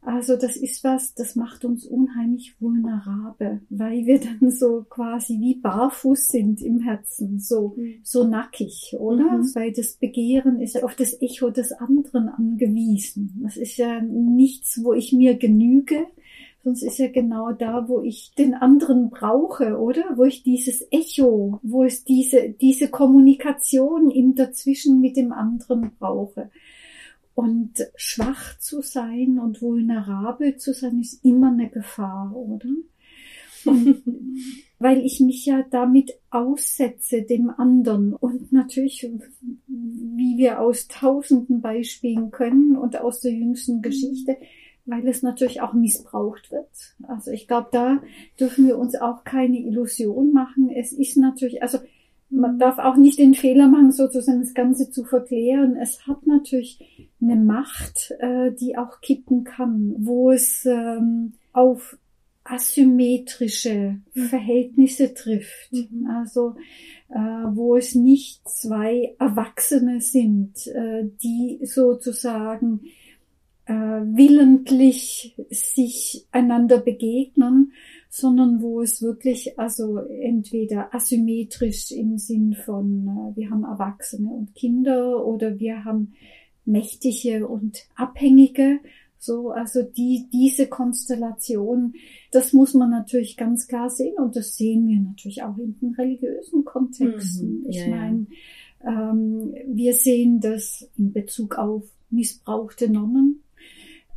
Also 0.00 0.36
das 0.36 0.56
ist 0.56 0.84
was, 0.84 1.14
das 1.14 1.34
macht 1.34 1.64
uns 1.64 1.84
unheimlich 1.84 2.54
vulnerabel, 2.60 3.60
weil 3.68 4.06
wir 4.06 4.20
dann 4.20 4.50
so 4.52 4.86
quasi 4.88 5.40
wie 5.40 5.56
barfuß 5.56 6.28
sind 6.28 6.62
im 6.62 6.78
Herzen, 6.78 7.40
so, 7.40 7.74
mhm. 7.76 7.94
so 8.04 8.24
nackig, 8.26 8.94
oder? 8.98 9.38
Mhm. 9.38 9.54
Weil 9.54 9.72
das 9.72 9.94
Begehren 9.94 10.60
ist 10.60 10.76
ja 10.76 10.84
auf 10.84 10.94
das 10.94 11.20
Echo 11.20 11.50
des 11.50 11.72
anderen 11.72 12.28
angewiesen. 12.28 13.40
Das 13.42 13.56
ist 13.56 13.76
ja 13.76 14.00
nichts, 14.00 14.80
wo 14.82 14.92
ich 14.92 15.12
mir 15.12 15.36
genüge, 15.36 16.06
Sonst 16.66 16.82
ist 16.82 16.98
ja 16.98 17.06
genau 17.06 17.52
da, 17.52 17.88
wo 17.88 18.00
ich 18.00 18.32
den 18.36 18.52
anderen 18.52 19.08
brauche, 19.08 19.78
oder? 19.78 20.02
Wo 20.16 20.24
ich 20.24 20.42
dieses 20.42 20.84
Echo, 20.90 21.60
wo 21.62 21.84
es 21.84 22.02
diese, 22.02 22.50
diese 22.60 22.88
Kommunikation 22.88 24.10
im 24.10 24.34
Dazwischen 24.34 25.00
mit 25.00 25.16
dem 25.16 25.30
anderen 25.30 25.92
brauche. 25.96 26.50
Und 27.36 27.74
schwach 27.94 28.58
zu 28.58 28.82
sein 28.82 29.38
und 29.38 29.62
vulnerabel 29.62 30.56
zu 30.56 30.74
sein, 30.74 30.98
ist 30.98 31.24
immer 31.24 31.52
eine 31.52 31.70
Gefahr, 31.70 32.34
oder? 32.34 32.66
Und 33.64 34.02
weil 34.80 35.06
ich 35.06 35.20
mich 35.20 35.46
ja 35.46 35.64
damit 35.70 36.14
aussetze 36.30 37.22
dem 37.22 37.48
anderen 37.48 38.12
und 38.12 38.50
natürlich, 38.50 39.08
wie 39.68 40.36
wir 40.36 40.60
aus 40.60 40.88
tausenden 40.88 41.60
Beispielen 41.60 42.32
können 42.32 42.76
und 42.76 43.00
aus 43.00 43.20
der 43.20 43.30
jüngsten 43.30 43.82
Geschichte, 43.82 44.36
weil 44.86 45.06
es 45.08 45.22
natürlich 45.22 45.60
auch 45.60 45.72
missbraucht 45.72 46.50
wird. 46.50 46.94
Also 47.06 47.32
ich 47.32 47.46
glaube, 47.46 47.68
da 47.72 48.00
dürfen 48.40 48.66
wir 48.66 48.78
uns 48.78 48.94
auch 48.94 49.24
keine 49.24 49.58
Illusion 49.58 50.32
machen. 50.32 50.70
Es 50.70 50.92
ist 50.92 51.16
natürlich, 51.16 51.62
also 51.62 51.78
man 52.30 52.54
mhm. 52.54 52.58
darf 52.58 52.78
auch 52.78 52.96
nicht 52.96 53.18
den 53.18 53.34
Fehler 53.34 53.68
machen, 53.68 53.92
sozusagen 53.92 54.40
das 54.40 54.54
Ganze 54.54 54.90
zu 54.90 55.04
verklären. 55.04 55.76
Es 55.76 56.06
hat 56.06 56.26
natürlich 56.26 57.08
eine 57.20 57.36
Macht, 57.36 58.14
äh, 58.18 58.52
die 58.52 58.78
auch 58.78 59.00
kippen 59.00 59.44
kann, 59.44 59.94
wo 59.98 60.30
es 60.30 60.64
ähm, 60.64 61.34
auf 61.52 61.98
asymmetrische 62.44 64.00
mhm. 64.14 64.22
Verhältnisse 64.24 65.14
trifft. 65.14 65.72
Mhm. 65.72 66.08
Also 66.08 66.54
äh, 67.08 67.18
wo 67.18 67.76
es 67.76 67.94
nicht 67.94 68.48
zwei 68.48 69.14
Erwachsene 69.18 70.00
sind, 70.00 70.66
äh, 70.68 71.08
die 71.22 71.60
sozusagen 71.64 72.82
willentlich 73.74 75.36
sich 75.50 76.26
einander 76.30 76.78
begegnen, 76.78 77.72
sondern 78.08 78.62
wo 78.62 78.80
es 78.80 79.02
wirklich 79.02 79.58
also 79.58 79.98
entweder 79.98 80.94
asymmetrisch 80.94 81.90
im 81.90 82.18
Sinn 82.18 82.54
von 82.54 83.08
äh, 83.08 83.36
wir 83.36 83.50
haben 83.50 83.64
Erwachsene 83.64 84.30
und 84.30 84.54
Kinder 84.54 85.26
oder 85.26 85.58
wir 85.58 85.84
haben 85.84 86.14
Mächtige 86.64 87.46
und 87.48 87.78
Abhängige. 87.94 88.78
So, 89.18 89.50
also 89.50 89.82
die, 89.82 90.28
diese 90.32 90.68
Konstellation, 90.68 91.94
das 92.30 92.52
muss 92.52 92.74
man 92.74 92.90
natürlich 92.90 93.36
ganz 93.36 93.66
klar 93.66 93.90
sehen 93.90 94.14
und 94.18 94.36
das 94.36 94.56
sehen 94.56 94.86
wir 94.86 95.00
natürlich 95.00 95.42
auch 95.42 95.58
in 95.58 95.76
den 95.80 95.94
religiösen 95.94 96.64
Kontexten. 96.64 97.60
Mhm, 97.60 97.66
ich 97.68 97.76
ja, 97.78 97.88
meine, 97.88 98.26
Ähm, 98.86 99.54
wir 99.66 99.94
sehen 99.94 100.40
das 100.40 100.88
in 100.96 101.12
Bezug 101.12 101.58
auf 101.58 101.82
missbrauchte 102.10 102.90
Nonnen. 102.90 103.42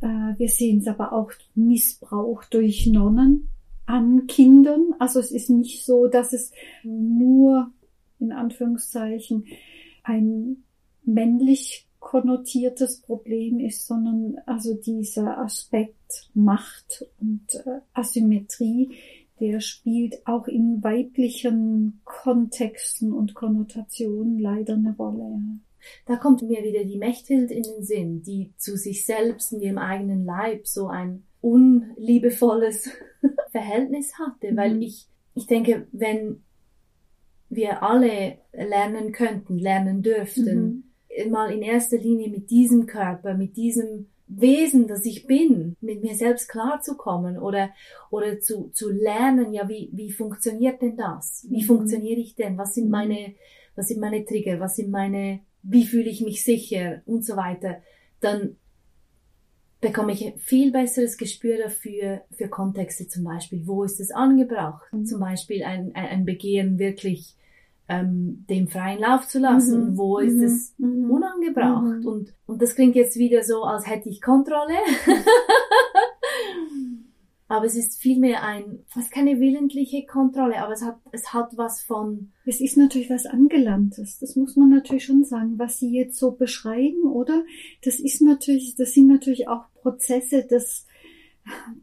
Äh, 0.00 0.06
wir 0.38 0.48
sehen 0.48 0.78
es 0.78 0.88
aber 0.88 1.12
auch 1.12 1.32
Missbrauch 1.54 2.44
durch 2.44 2.86
Nonnen 2.86 3.48
an 3.86 4.26
Kindern. 4.26 4.94
Also 4.98 5.20
es 5.20 5.30
ist 5.30 5.50
nicht 5.50 5.84
so, 5.84 6.06
dass 6.06 6.32
es 6.32 6.52
nur 6.82 7.70
in 8.18 8.32
Anführungszeichen 8.32 9.46
ein 10.02 10.64
männlich 11.04 11.86
konnotiertes 11.98 13.02
Problem 13.02 13.60
ist, 13.60 13.86
sondern 13.86 14.36
also 14.46 14.74
dieser 14.74 15.38
Aspekt 15.38 16.30
Macht 16.34 17.06
und 17.20 17.54
äh, 17.54 17.80
Asymmetrie, 17.92 18.96
der 19.38 19.60
spielt 19.60 20.26
auch 20.26 20.48
in 20.48 20.82
weiblichen 20.82 22.00
Kontexten 22.04 23.12
und 23.12 23.34
Konnotationen 23.34 24.38
leider 24.38 24.74
eine 24.74 24.94
Rolle. 24.96 25.40
Da 26.06 26.16
kommt 26.16 26.42
mir 26.42 26.62
wieder 26.62 26.84
die 26.84 26.98
Mechthild 26.98 27.50
in 27.50 27.62
den 27.62 27.82
Sinn, 27.82 28.22
die 28.22 28.52
zu 28.56 28.76
sich 28.76 29.04
selbst 29.04 29.52
in 29.52 29.60
ihrem 29.60 29.78
eigenen 29.78 30.24
Leib 30.24 30.66
so 30.66 30.88
ein 30.88 31.24
unliebevolles 31.40 32.90
Verhältnis 33.50 34.18
hatte, 34.18 34.52
mhm. 34.52 34.56
weil 34.56 34.82
ich, 34.82 35.08
ich 35.34 35.46
denke, 35.46 35.86
wenn 35.92 36.42
wir 37.48 37.82
alle 37.82 38.38
lernen 38.52 39.12
könnten, 39.12 39.58
lernen 39.58 40.02
dürften, 40.02 40.92
mhm. 41.24 41.30
mal 41.30 41.52
in 41.52 41.62
erster 41.62 41.98
Linie 41.98 42.30
mit 42.30 42.50
diesem 42.50 42.86
Körper, 42.86 43.34
mit 43.34 43.56
diesem 43.56 44.06
Wesen, 44.28 44.86
das 44.86 45.04
ich 45.04 45.26
bin, 45.26 45.76
mit 45.80 46.02
mir 46.02 46.14
selbst 46.14 46.48
klarzukommen 46.48 47.36
oder, 47.36 47.70
oder 48.10 48.38
zu, 48.38 48.70
zu 48.72 48.88
lernen, 48.90 49.52
ja, 49.52 49.68
wie, 49.68 49.90
wie 49.92 50.12
funktioniert 50.12 50.80
denn 50.80 50.96
das? 50.96 51.46
Wie 51.50 51.62
mhm. 51.62 51.66
funktioniere 51.66 52.20
ich 52.20 52.36
denn? 52.36 52.56
Was 52.56 52.74
sind 52.74 52.86
mhm. 52.86 52.90
meine, 52.92 53.34
was 53.74 53.88
sind 53.88 54.00
meine 54.00 54.24
Trigger? 54.24 54.60
Was 54.60 54.76
sind 54.76 54.90
meine, 54.90 55.40
wie 55.62 55.86
fühle 55.86 56.08
ich 56.08 56.20
mich 56.20 56.44
sicher 56.44 57.02
und 57.06 57.24
so 57.24 57.36
weiter? 57.36 57.76
Dann 58.20 58.56
bekomme 59.80 60.12
ich 60.12 60.24
ein 60.24 60.38
viel 60.38 60.72
besseres 60.72 61.16
Gespür 61.16 61.58
dafür, 61.58 62.22
für 62.32 62.48
Kontexte 62.48 63.08
zum 63.08 63.24
Beispiel. 63.24 63.66
Wo 63.66 63.82
ist 63.82 64.00
es 64.00 64.10
angebracht? 64.10 64.92
Mhm. 64.92 65.06
Zum 65.06 65.20
Beispiel 65.20 65.64
ein, 65.64 65.94
ein, 65.94 66.24
Begehren 66.24 66.78
wirklich 66.78 67.34
ähm, 67.88 68.44
dem 68.48 68.68
freien 68.68 69.00
Lauf 69.00 69.26
zu 69.26 69.38
lassen. 69.38 69.92
Mhm. 69.92 69.98
Wo 69.98 70.18
ist 70.18 70.36
mhm. 70.36 70.44
es 70.44 70.74
mhm. 70.78 71.10
unangebracht? 71.10 72.00
Mhm. 72.00 72.06
Und, 72.06 72.34
und 72.46 72.62
das 72.62 72.74
klingt 72.74 72.94
jetzt 72.94 73.16
wieder 73.16 73.42
so, 73.42 73.62
als 73.64 73.86
hätte 73.86 74.08
ich 74.08 74.20
Kontrolle. 74.20 74.74
aber 77.50 77.66
es 77.66 77.74
ist 77.74 78.00
vielmehr 78.00 78.44
ein, 78.44 78.84
fast 78.86 79.10
keine 79.10 79.40
willentliche 79.40 80.06
Kontrolle, 80.06 80.62
aber 80.62 80.72
es 80.72 80.82
hat, 80.82 81.00
es 81.10 81.32
hat 81.32 81.56
was 81.56 81.82
von. 81.82 82.30
Es 82.46 82.60
ist 82.60 82.76
natürlich 82.76 83.10
was 83.10 83.26
Angelerntes. 83.26 84.20
Das 84.20 84.36
muss 84.36 84.54
man 84.54 84.70
natürlich 84.70 85.04
schon 85.04 85.24
sagen, 85.24 85.58
was 85.58 85.80
Sie 85.80 85.90
jetzt 85.90 86.16
so 86.16 86.30
beschreiben, 86.30 87.02
oder? 87.10 87.42
Das 87.82 87.98
ist 87.98 88.22
natürlich, 88.22 88.76
das 88.76 88.92
sind 88.94 89.08
natürlich 89.08 89.48
auch 89.48 89.64
Prozesse 89.82 90.46
des, 90.46 90.86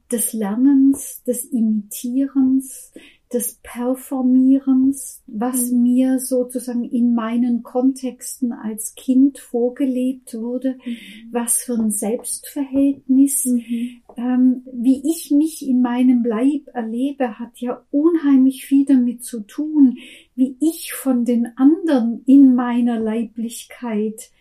des 0.09 0.31
Lernens, 0.31 1.21
des 1.23 1.43
Imitierens, 1.51 2.93
des 3.33 3.59
Performierens, 3.61 5.21
was 5.27 5.71
mhm. 5.71 5.83
mir 5.83 6.19
sozusagen 6.19 6.83
in 6.85 7.13
meinen 7.13 7.61
Kontexten 7.61 8.53
als 8.53 8.95
Kind 8.95 9.37
vorgelebt 9.39 10.33
wurde, 10.33 10.77
mhm. 10.85 10.97
was 11.31 11.63
für 11.63 11.73
ein 11.73 11.91
Selbstverhältnis, 11.91 13.45
mhm. 13.45 14.01
ähm, 14.15 14.63
wie 14.71 15.03
ich 15.09 15.31
mich 15.31 15.67
in 15.67 15.81
meinem 15.81 16.23
Leib 16.23 16.67
erlebe, 16.73 17.37
hat 17.37 17.57
ja 17.59 17.83
unheimlich 17.91 18.65
viel 18.65 18.85
damit 18.85 19.23
zu 19.23 19.41
tun, 19.41 19.97
wie 20.35 20.55
ich 20.61 20.93
von 20.93 21.25
den 21.25 21.47
anderen 21.57 22.23
in 22.25 22.55
meiner 22.55 22.99
Leiblichkeit 22.99 24.31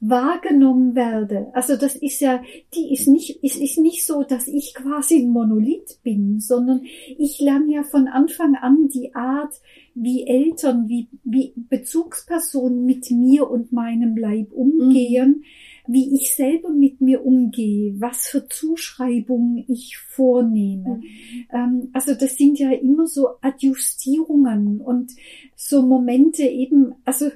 wahrgenommen 0.00 0.94
werde. 0.94 1.48
Also 1.52 1.76
das 1.76 1.94
ist 1.94 2.20
ja, 2.20 2.42
die 2.74 2.92
ist 2.92 3.06
nicht, 3.06 3.38
es 3.42 3.56
ist 3.56 3.78
nicht 3.78 4.06
so, 4.06 4.22
dass 4.22 4.48
ich 4.48 4.74
quasi 4.74 5.18
ein 5.18 5.30
Monolith 5.30 6.00
bin, 6.02 6.40
sondern 6.40 6.82
ich 7.18 7.38
lerne 7.38 7.74
ja 7.74 7.82
von 7.82 8.08
Anfang 8.08 8.56
an 8.56 8.88
die 8.88 9.14
Art, 9.14 9.52
wie 9.94 10.26
Eltern, 10.26 10.88
wie, 10.88 11.08
wie 11.24 11.52
Bezugspersonen 11.54 12.86
mit 12.86 13.10
mir 13.10 13.50
und 13.50 13.72
meinem 13.72 14.16
Leib 14.16 14.52
umgehen, 14.52 15.42
mhm. 15.86 15.92
wie 15.92 16.14
ich 16.14 16.34
selber 16.34 16.70
mit 16.70 17.02
mir 17.02 17.24
umgehe, 17.24 18.00
was 18.00 18.26
für 18.26 18.48
Zuschreibungen 18.48 19.64
ich 19.68 19.98
vornehme. 19.98 20.96
Mhm. 20.96 21.02
Ähm, 21.52 21.90
also 21.92 22.14
das 22.14 22.36
sind 22.36 22.58
ja 22.58 22.70
immer 22.70 23.06
so 23.06 23.28
Adjustierungen 23.42 24.80
und 24.80 25.12
so 25.56 25.82
Momente 25.82 26.44
eben, 26.44 26.94
also 27.04 27.26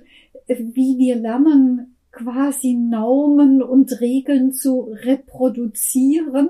wie 0.47 0.99
wir 0.99 1.17
lernen, 1.17 1.94
quasi 2.15 2.75
Normen 2.75 3.63
und 3.63 4.01
Regeln 4.01 4.53
zu 4.53 4.95
reproduzieren. 5.03 6.49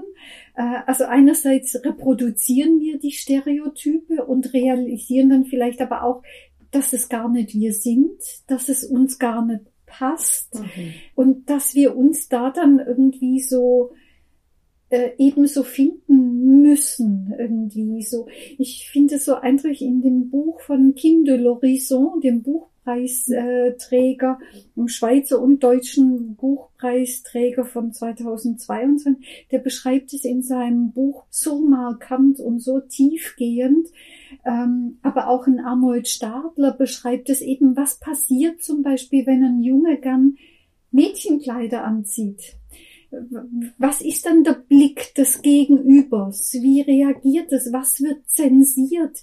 Äh, 0.55 0.81
also 0.87 1.05
einerseits 1.05 1.75
reproduzieren 1.85 2.81
wir 2.81 2.99
die 2.99 3.12
Stereotype 3.12 4.25
und 4.25 4.53
realisieren 4.53 5.31
dann 5.31 5.45
vielleicht 5.47 5.81
aber 5.81 6.05
auch, 6.05 6.23
dass 6.71 6.93
es 6.93 7.09
gar 7.09 7.29
nicht 7.29 7.55
wir 7.55 7.73
sind, 7.73 8.21
dass 8.47 8.69
es 8.69 8.85
uns 8.85 9.19
gar 9.19 9.45
nicht 9.45 9.62
passt 9.87 10.55
okay. 10.55 10.65
Mhm. 10.65 10.93
und 11.15 11.51
dass 11.51 11.75
wir 11.75 11.97
uns 11.97 12.29
da 12.29 12.51
dann 12.51 12.81
irgendwie 12.81 13.41
so 13.41 13.93
äh, 14.91 15.11
ebenso 15.19 15.62
finden 15.62 16.62
müssen 16.62 17.35
irgendwie 17.39 18.03
so. 18.03 18.27
Ich 18.59 18.89
finde 18.91 19.17
es 19.17 19.25
so 19.25 19.37
eindrücklich 19.37 19.83
in 19.83 20.03
dem 20.03 20.31
Buch 20.31 20.61
von 20.61 20.95
Kim 20.95 21.25
de 21.25 21.37
l'Horizon, 21.37 22.21
dem 22.21 22.43
Buch 22.43 22.69
Buchpreisträger, 22.85 24.39
im 24.76 24.89
Schweizer 24.89 25.41
und 25.41 25.62
deutschen 25.62 26.37
Buchpreisträger 26.37 27.64
von 27.64 27.93
2022. 27.93 29.47
Der 29.51 29.59
beschreibt 29.59 30.12
es 30.12 30.24
in 30.24 30.43
seinem 30.43 30.93
Buch 30.93 31.24
so 31.30 31.61
markant 31.61 32.41
und 32.41 32.61
so 32.61 32.80
tiefgehend. 32.80 33.89
Ähm, 34.45 34.99
aber 35.03 35.28
auch 35.28 35.47
ein 35.47 35.61
Arnold 35.61 36.09
Stadler 36.09 36.72
beschreibt 36.72 37.30
es 37.30 37.41
eben, 37.41 37.76
was 37.76 37.99
passiert 37.99 38.62
zum 38.62 38.82
Beispiel, 38.82 39.26
wenn 39.26 39.43
ein 39.43 39.62
Junge 39.62 39.99
gern 39.99 40.37
Mädchenkleider 40.91 41.85
anzieht 41.85 42.57
was 43.78 44.01
ist 44.01 44.26
dann 44.26 44.45
der 44.45 44.55
Blick 44.55 45.14
des 45.14 45.43
Gegenübers? 45.43 46.55
Wie 46.55 46.80
reagiert 46.80 47.53
es? 47.53 47.72
Was 47.72 48.01
wird 48.01 48.28
zensiert? 48.28 49.22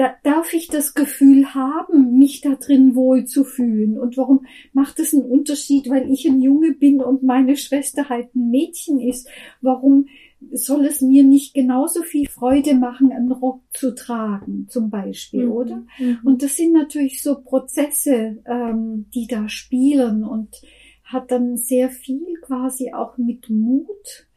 Da 0.00 0.14
darf 0.22 0.54
ich 0.54 0.68
das 0.68 0.94
Gefühl 0.94 1.52
haben, 1.52 2.16
mich 2.18 2.40
da 2.40 2.54
drin 2.54 2.94
wohl 2.94 3.26
zu 3.26 3.44
fühlen? 3.44 3.98
Und 3.98 4.16
warum 4.16 4.46
macht 4.72 4.98
es 4.98 5.12
einen 5.12 5.24
Unterschied, 5.24 5.90
weil 5.90 6.10
ich 6.10 6.26
ein 6.26 6.40
Junge 6.40 6.72
bin 6.72 7.02
und 7.02 7.22
meine 7.22 7.54
Schwester 7.54 8.08
halt 8.08 8.34
ein 8.34 8.48
Mädchen 8.48 8.98
ist? 8.98 9.28
Warum 9.60 10.06
soll 10.52 10.86
es 10.86 11.02
mir 11.02 11.22
nicht 11.22 11.52
genauso 11.52 12.00
viel 12.00 12.30
Freude 12.30 12.76
machen, 12.76 13.12
einen 13.12 13.30
Rock 13.30 13.60
zu 13.74 13.94
tragen, 13.94 14.68
zum 14.70 14.88
Beispiel, 14.88 15.44
mhm. 15.44 15.52
oder? 15.52 15.84
Mhm. 15.98 16.20
Und 16.24 16.42
das 16.42 16.56
sind 16.56 16.72
natürlich 16.72 17.22
so 17.22 17.42
Prozesse, 17.42 18.42
ähm, 18.46 19.04
die 19.14 19.26
da 19.26 19.50
spielen 19.50 20.24
und 20.24 20.62
hat 21.04 21.30
dann 21.30 21.58
sehr 21.58 21.90
viel 21.90 22.38
quasi 22.40 22.94
auch 22.94 23.18
mit 23.18 23.50
Mut 23.50 24.29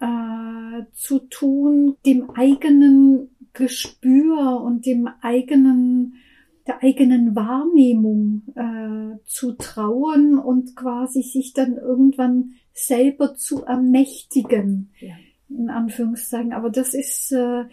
äh, 0.00 0.84
zu 0.92 1.20
tun, 1.20 1.96
dem 2.06 2.30
eigenen 2.30 3.30
Gespür 3.52 4.60
und 4.62 4.86
dem 4.86 5.08
eigenen 5.20 6.14
der 6.66 6.82
eigenen 6.82 7.34
Wahrnehmung 7.34 8.42
äh, 8.54 9.18
zu 9.24 9.52
trauen 9.52 10.38
und 10.38 10.76
quasi 10.76 11.22
sich 11.22 11.52
dann 11.52 11.76
irgendwann 11.76 12.52
selber 12.72 13.34
zu 13.34 13.64
ermächtigen, 13.64 14.90
ja. 15.00 15.14
in 15.48 15.70
Anführungszeichen. 15.70 16.52
Aber 16.52 16.70
das 16.70 16.94
ist 16.94 17.32
äh, 17.32 17.64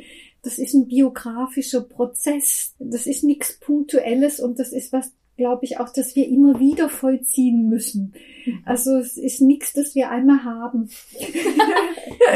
das 0.41 0.59
ist 0.59 0.73
ein 0.73 0.87
biografischer 0.87 1.81
Prozess. 1.81 2.75
Das 2.79 3.05
ist 3.05 3.23
nichts 3.23 3.59
Punktuelles 3.59 4.39
und 4.39 4.59
das 4.59 4.71
ist 4.71 4.93
was, 4.93 5.13
glaube 5.37 5.65
ich, 5.65 5.79
auch, 5.79 5.89
dass 5.89 6.15
wir 6.15 6.27
immer 6.27 6.59
wieder 6.59 6.89
vollziehen 6.89 7.69
müssen. 7.69 8.13
Mhm. 8.45 8.59
Also 8.65 8.97
es 8.97 9.17
ist 9.17 9.41
nichts, 9.41 9.73
das 9.73 9.95
wir 9.95 10.09
einmal 10.09 10.43
haben. 10.43 10.89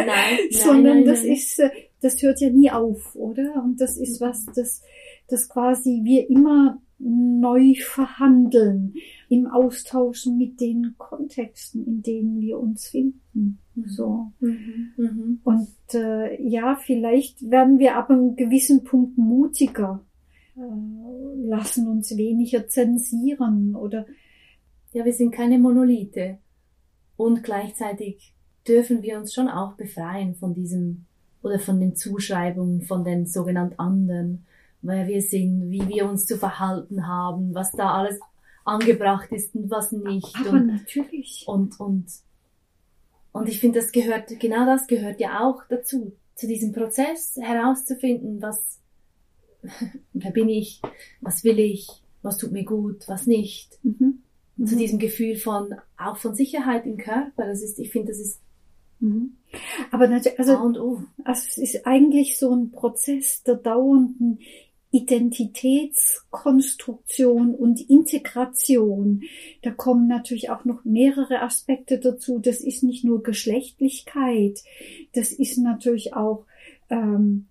nein, 0.05 0.37
sondern 0.51 0.97
nein, 0.97 1.05
das 1.05 1.23
nein. 1.23 1.33
ist 1.33 1.59
äh, 1.59 1.69
das 2.01 2.21
hört 2.21 2.41
ja 2.41 2.49
nie 2.49 2.71
auf, 2.71 3.15
oder? 3.15 3.63
Und 3.63 3.79
das 3.79 3.97
ist 3.97 4.19
was, 4.19 4.45
das, 4.55 4.81
das 5.27 5.47
quasi 5.47 6.01
wir 6.03 6.29
immer 6.29 6.81
neu 6.97 7.73
verhandeln 7.79 8.93
im 9.29 9.47
Austauschen 9.47 10.37
mit 10.37 10.59
den 10.59 10.95
Kontexten, 10.97 11.85
in 11.85 12.01
denen 12.01 12.39
wir 12.41 12.59
uns 12.59 12.89
finden. 12.89 13.59
Mhm. 13.73 13.85
So. 13.87 14.31
Mhm. 14.39 14.91
Mhm. 14.97 15.41
Und 15.43 15.69
äh, 15.93 16.41
ja, 16.41 16.75
vielleicht 16.75 17.49
werden 17.49 17.79
wir 17.79 17.95
ab 17.95 18.09
einem 18.09 18.35
gewissen 18.35 18.83
Punkt 18.83 19.17
mutiger, 19.17 20.03
lassen 20.55 21.87
uns 21.87 22.15
weniger 22.15 22.67
zensieren 22.67 23.75
oder 23.75 24.05
ja, 24.93 25.05
wir 25.05 25.13
sind 25.13 25.31
keine 25.31 25.57
Monolithe 25.57 26.37
und 27.15 27.43
gleichzeitig 27.43 28.33
dürfen 28.67 29.01
wir 29.01 29.17
uns 29.17 29.33
schon 29.33 29.47
auch 29.47 29.73
befreien 29.73 30.35
von 30.35 30.53
diesem 30.53 31.05
oder 31.41 31.59
von 31.59 31.79
den 31.79 31.95
Zuschreibungen 31.95 32.83
von 32.83 33.03
den 33.03 33.25
sogenannten 33.25 33.79
anderen, 33.79 34.45
wer 34.81 35.07
wir 35.07 35.21
sind, 35.21 35.71
wie 35.71 35.87
wir 35.87 36.07
uns 36.07 36.25
zu 36.25 36.37
verhalten 36.37 37.07
haben, 37.07 37.53
was 37.53 37.71
da 37.71 37.93
alles 37.93 38.19
angebracht 38.63 39.31
ist 39.31 39.55
und 39.55 39.69
was 39.69 39.91
nicht. 39.91 40.35
Aber 40.39 40.51
und, 40.51 40.67
natürlich. 40.67 41.45
Und, 41.47 41.79
und, 41.79 42.05
und 43.31 43.49
ich 43.49 43.59
finde, 43.59 43.79
das 43.79 43.91
gehört, 43.91 44.39
genau 44.39 44.65
das 44.65 44.87
gehört 44.87 45.19
ja 45.19 45.39
auch 45.41 45.63
dazu, 45.69 46.13
zu 46.35 46.47
diesem 46.47 46.73
Prozess 46.73 47.37
herauszufinden, 47.39 48.41
was, 48.41 48.79
wer 50.14 50.32
bin 50.32 50.49
ich, 50.49 50.82
was 51.22 51.43
will 51.43 51.59
ich, 51.59 51.88
was 52.22 52.38
tut 52.38 52.51
mir 52.51 52.66
gut, 52.66 53.07
was 53.07 53.28
nicht. 53.28 53.80
Mhm. 53.84 54.24
Zu 54.66 54.76
Mhm. 54.76 54.80
diesem 54.80 54.99
Gefühl 54.99 55.38
von, 55.38 55.76
auch 55.97 56.18
von 56.18 56.36
Sicherheit 56.36 56.86
im 56.86 56.97
Körper. 56.97 57.47
Das 57.47 57.62
ist, 57.62 57.80
ich 57.80 57.91
finde, 57.91 58.12
das 58.12 58.20
ist 58.20 58.41
Mhm. 59.01 59.36
Aber 59.89 60.07
natürlich, 60.07 60.39
A 60.39 60.43
also, 60.43 60.59
und 60.59 60.78
O. 60.80 61.03
also 61.24 61.41
es 61.49 61.57
ist 61.57 61.88
eigentlich 61.88 62.38
so 62.38 62.53
ein 62.55 62.70
Prozess 62.72 63.41
der 63.43 63.55
dauernden 63.55 64.38
Identitätskonstruktion 64.91 67.55
und 67.55 67.82
Integration. 67.89 69.24
Da 69.64 69.72
kommen 69.72 70.07
natürlich 70.07 70.51
auch 70.51 70.66
noch 70.66 70.86
mehrere 70.86 71.41
Aspekte 71.41 71.97
dazu. 71.99 72.38
Das 72.39 72.62
ist 72.62 72.84
nicht 72.84 73.03
nur 73.03 73.24
Geschlechtlichkeit, 73.24 74.59
das 75.14 75.32
ist 75.32 75.57
natürlich 75.57 76.14
auch 76.14 76.45
ähm, 76.89 77.47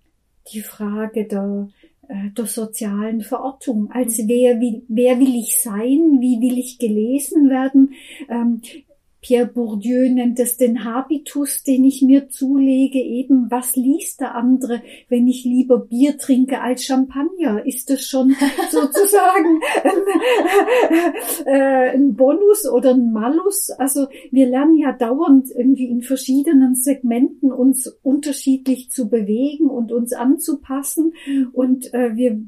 die 0.53 0.61
Frage 0.61 1.27
der, 1.27 1.67
der 2.37 2.45
sozialen 2.45 3.21
Verortung. 3.21 3.89
Als 3.91 4.17
wer 4.27 4.59
will, 4.59 4.83
wer 4.87 5.19
will 5.19 5.35
ich 5.35 5.57
sein? 5.59 6.19
Wie 6.19 6.41
will 6.41 6.57
ich 6.57 6.77
gelesen 6.77 7.49
werden? 7.49 7.93
Ähm, 8.29 8.61
Pierre 9.21 9.45
Bourdieu 9.45 10.09
nennt 10.09 10.39
es 10.39 10.57
den 10.57 10.83
Habitus, 10.83 11.61
den 11.61 11.83
ich 11.83 12.01
mir 12.01 12.29
zulege, 12.29 12.99
eben 12.99 13.51
was 13.51 13.75
liest 13.75 14.19
der 14.19 14.33
andere, 14.33 14.81
wenn 15.09 15.27
ich 15.27 15.43
lieber 15.43 15.77
Bier 15.77 16.17
trinke 16.17 16.59
als 16.59 16.83
Champagner? 16.85 17.63
Ist 17.63 17.91
das 17.91 18.03
schon 18.03 18.35
sozusagen 18.71 19.61
ein, 19.83 21.45
äh, 21.45 21.89
ein 21.91 22.15
Bonus 22.15 22.67
oder 22.67 22.95
ein 22.95 23.11
Malus? 23.13 23.69
Also 23.69 24.07
wir 24.31 24.47
lernen 24.47 24.77
ja 24.77 24.91
dauernd 24.91 25.51
irgendwie 25.55 25.85
in 25.85 26.01
verschiedenen 26.01 26.73
Segmenten 26.73 27.51
uns 27.51 27.87
unterschiedlich 28.01 28.89
zu 28.89 29.07
bewegen 29.07 29.69
und 29.69 29.91
uns 29.91 30.13
anzupassen 30.13 31.13
und 31.53 31.93
äh, 31.93 32.15
wir 32.15 32.41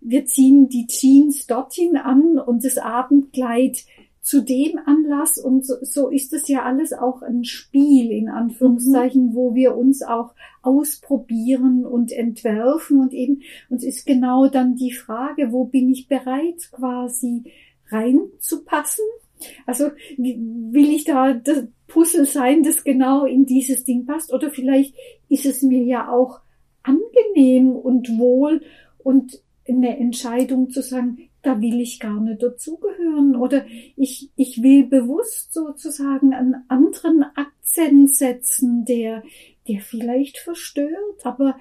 wir 0.00 0.26
ziehen 0.26 0.68
die 0.68 0.86
Jeans 0.86 1.46
dorthin 1.46 1.96
an 1.96 2.38
und 2.38 2.64
das 2.64 2.76
Abendkleid 2.76 3.84
zu 4.22 4.42
dem 4.42 4.78
Anlass 4.84 5.38
und 5.38 5.64
so, 5.64 5.76
so 5.80 6.08
ist 6.08 6.32
es 6.32 6.46
ja 6.48 6.62
alles 6.62 6.92
auch 6.92 7.22
ein 7.22 7.44
Spiel 7.44 8.10
in 8.10 8.28
Anführungszeichen, 8.28 9.34
wo 9.34 9.54
wir 9.54 9.76
uns 9.76 10.02
auch 10.02 10.34
ausprobieren 10.62 11.86
und 11.86 12.12
entwerfen 12.12 13.00
und 13.00 13.14
eben 13.14 13.42
uns 13.70 13.82
ist 13.82 14.04
genau 14.04 14.48
dann 14.48 14.76
die 14.76 14.92
Frage, 14.92 15.52
wo 15.52 15.64
bin 15.64 15.90
ich 15.90 16.06
bereit 16.06 16.70
quasi 16.70 17.44
reinzupassen? 17.90 19.04
Also 19.64 19.86
will 20.18 20.90
ich 20.90 21.04
da 21.04 21.32
das 21.32 21.64
Puzzle 21.86 22.26
sein, 22.26 22.62
das 22.62 22.84
genau 22.84 23.24
in 23.24 23.46
dieses 23.46 23.84
Ding 23.84 24.04
passt 24.04 24.34
oder 24.34 24.50
vielleicht 24.50 24.94
ist 25.30 25.46
es 25.46 25.62
mir 25.62 25.82
ja 25.82 26.12
auch 26.12 26.40
angenehm 26.82 27.72
und 27.72 28.18
wohl 28.18 28.60
und 28.98 29.42
eine 29.66 29.96
Entscheidung 29.98 30.70
zu 30.70 30.82
sagen, 30.82 31.29
da 31.42 31.60
will 31.60 31.80
ich 31.80 32.00
gar 32.00 32.20
nicht 32.20 32.42
dazugehören. 32.42 33.36
Oder 33.36 33.64
ich, 33.96 34.30
ich 34.36 34.62
will 34.62 34.86
bewusst 34.86 35.52
sozusagen 35.52 36.34
einen 36.34 36.64
anderen 36.68 37.24
Akzent 37.34 38.14
setzen, 38.14 38.84
der, 38.84 39.22
der 39.68 39.80
vielleicht 39.80 40.38
verstört, 40.38 41.24
aber 41.24 41.56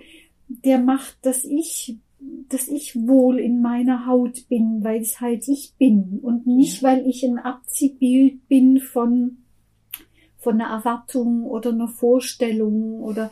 der 0.48 0.80
macht, 0.80 1.18
dass 1.22 1.46
ich, 1.46 1.98
dass 2.20 2.68
ich 2.68 2.96
wohl 3.08 3.40
in 3.40 3.62
meiner 3.62 4.06
Haut 4.06 4.48
bin, 4.50 4.84
weil 4.84 5.02
es 5.02 5.22
halt 5.22 5.48
ich 5.48 5.74
bin. 5.78 6.20
Und 6.22 6.48
nicht, 6.48 6.84
weil 6.84 7.08
ich 7.08 7.24
ein 7.24 7.38
Abziehbild 7.38 8.48
bin 8.48 8.80
von, 8.80 9.38
von 10.38 10.60
einer 10.60 10.74
Erwartung 10.74 11.46
oder 11.46 11.72
einer 11.72 11.88
Vorstellung 11.88 13.02
oder 13.02 13.32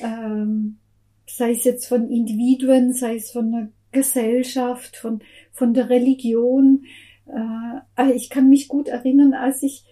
ähm, 0.00 0.78
sei 1.26 1.52
es 1.52 1.64
jetzt 1.64 1.86
von 1.86 2.08
Individuen, 2.08 2.92
sei 2.92 3.16
es 3.16 3.30
von 3.30 3.52
einer 3.52 3.68
Gesellschaft, 3.92 4.96
von, 4.96 5.20
von 5.52 5.74
der 5.74 5.90
Religion. 5.90 6.84
Äh, 7.26 8.12
ich 8.12 8.30
kann 8.30 8.48
mich 8.48 8.68
gut 8.68 8.88
erinnern, 8.88 9.34
als 9.34 9.62
ich 9.62 9.84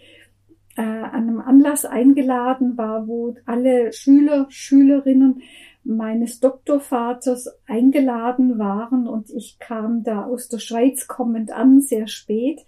äh, 0.76 0.82
an 0.82 1.28
einem 1.28 1.40
Anlass 1.40 1.84
eingeladen 1.84 2.76
war, 2.76 3.06
wo 3.06 3.36
alle 3.46 3.92
Schüler, 3.92 4.46
Schülerinnen 4.50 5.42
meines 5.84 6.40
Doktorvaters 6.40 7.48
eingeladen 7.66 8.58
waren 8.58 9.06
und 9.06 9.30
ich 9.30 9.58
kam 9.58 10.02
da 10.02 10.24
aus 10.24 10.48
der 10.48 10.58
Schweiz 10.58 11.06
kommend 11.06 11.52
an, 11.52 11.80
sehr 11.80 12.06
spät 12.06 12.60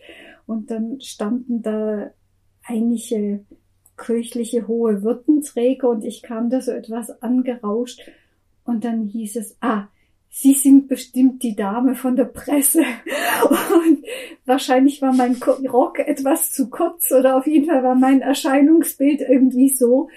und 0.46 0.70
dann 0.70 1.00
standen 1.00 1.62
da 1.62 2.10
einige 2.64 3.44
kirchliche 3.96 4.66
hohe 4.66 5.02
Würdenträger 5.02 5.88
und 5.90 6.04
ich 6.04 6.22
kam 6.22 6.48
da 6.48 6.60
so 6.60 6.72
etwas 6.72 7.22
angerauscht 7.22 8.00
und 8.64 8.84
dann 8.84 9.04
hieß 9.06 9.36
es, 9.36 9.56
ah, 9.60 9.88
Sie 10.34 10.54
sind 10.54 10.88
bestimmt 10.88 11.42
die 11.42 11.54
Dame 11.54 11.94
von 11.94 12.16
der 12.16 12.24
Presse. 12.24 12.80
Und 13.74 14.02
wahrscheinlich 14.46 15.02
war 15.02 15.12
mein 15.12 15.36
Rock 15.70 15.98
etwas 15.98 16.50
zu 16.50 16.70
kurz 16.70 17.12
oder 17.12 17.36
auf 17.36 17.46
jeden 17.46 17.66
Fall 17.66 17.82
war 17.82 17.94
mein 17.94 18.22
Erscheinungsbild 18.22 19.20
irgendwie 19.20 19.68
so, 19.68 20.08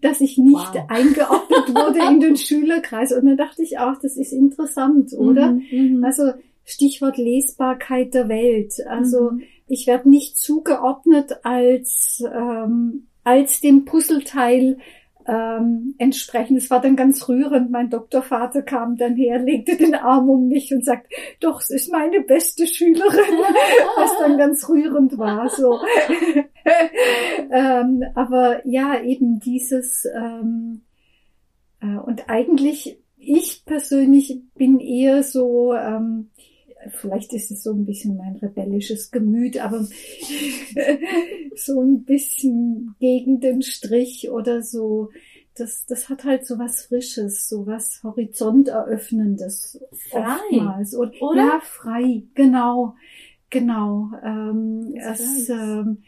dass 0.00 0.20
ich 0.20 0.38
nicht 0.38 0.54
Wow. 0.74 0.84
eingeordnet 0.88 1.74
wurde 1.74 1.98
in 2.08 2.20
den 2.20 2.36
Schülerkreis. 2.46 3.12
Und 3.12 3.26
dann 3.26 3.36
dachte 3.36 3.62
ich 3.62 3.78
auch, 3.80 3.96
das 4.00 4.16
ist 4.16 4.32
interessant, 4.32 5.12
oder? 5.12 5.50
Mhm, 5.52 5.96
mhm. 5.96 6.04
Also 6.04 6.32
Stichwort 6.64 7.16
Lesbarkeit 7.18 8.14
der 8.14 8.28
Welt. 8.28 8.74
Also 8.88 9.32
Mhm. 9.32 9.42
ich 9.66 9.88
werde 9.88 10.08
nicht 10.08 10.36
zugeordnet 10.38 11.40
als, 11.42 12.22
ähm, 12.32 13.08
als 13.24 13.60
dem 13.60 13.84
Puzzleteil 13.86 14.78
ähm, 15.26 15.94
entsprechend. 15.98 16.58
Es 16.58 16.70
war 16.70 16.80
dann 16.80 16.96
ganz 16.96 17.28
rührend. 17.28 17.70
Mein 17.70 17.90
Doktorvater 17.90 18.62
kam 18.62 18.96
dann 18.96 19.16
her, 19.16 19.38
legte 19.38 19.76
den 19.76 19.94
Arm 19.94 20.28
um 20.28 20.48
mich 20.48 20.72
und 20.72 20.84
sagt, 20.84 21.12
doch, 21.40 21.60
es 21.60 21.70
ist 21.70 21.92
meine 21.92 22.20
beste 22.20 22.66
Schülerin, 22.66 23.04
was 23.96 24.18
dann 24.18 24.38
ganz 24.38 24.68
rührend 24.68 25.18
war. 25.18 25.48
So. 25.48 25.80
ähm, 27.50 28.04
aber 28.14 28.66
ja, 28.66 29.02
eben 29.02 29.40
dieses 29.40 30.06
ähm, 30.14 30.82
äh, 31.80 31.96
und 31.98 32.28
eigentlich 32.28 32.98
ich 33.26 33.64
persönlich 33.64 34.42
bin 34.54 34.80
eher 34.80 35.22
so 35.22 35.74
ähm, 35.74 36.30
vielleicht 36.90 37.32
ist 37.32 37.50
es 37.50 37.62
so 37.62 37.72
ein 37.72 37.84
bisschen 37.84 38.16
mein 38.16 38.36
rebellisches 38.36 39.10
Gemüt, 39.10 39.58
aber 39.58 39.86
so 41.56 41.80
ein 41.80 42.04
bisschen 42.04 42.94
gegen 43.00 43.40
den 43.40 43.62
Strich 43.62 44.30
oder 44.30 44.62
so. 44.62 45.10
Das, 45.56 45.86
das 45.86 46.08
hat 46.08 46.24
halt 46.24 46.46
so 46.46 46.58
was 46.58 46.86
Frisches, 46.86 47.48
so 47.48 47.66
was 47.66 48.02
Horizonteröffnendes. 48.02 49.80
Frei. 50.10 50.36
oftmals. 50.50 50.96
Oder, 50.96 51.12
Oder? 51.22 51.36
Ja, 51.36 51.60
frei, 51.62 52.24
genau, 52.34 52.96
genau. 53.50 54.10
Ähm, 54.24 54.94
Das 54.96 55.20
es, 55.20 55.48
ähm, 55.48 55.98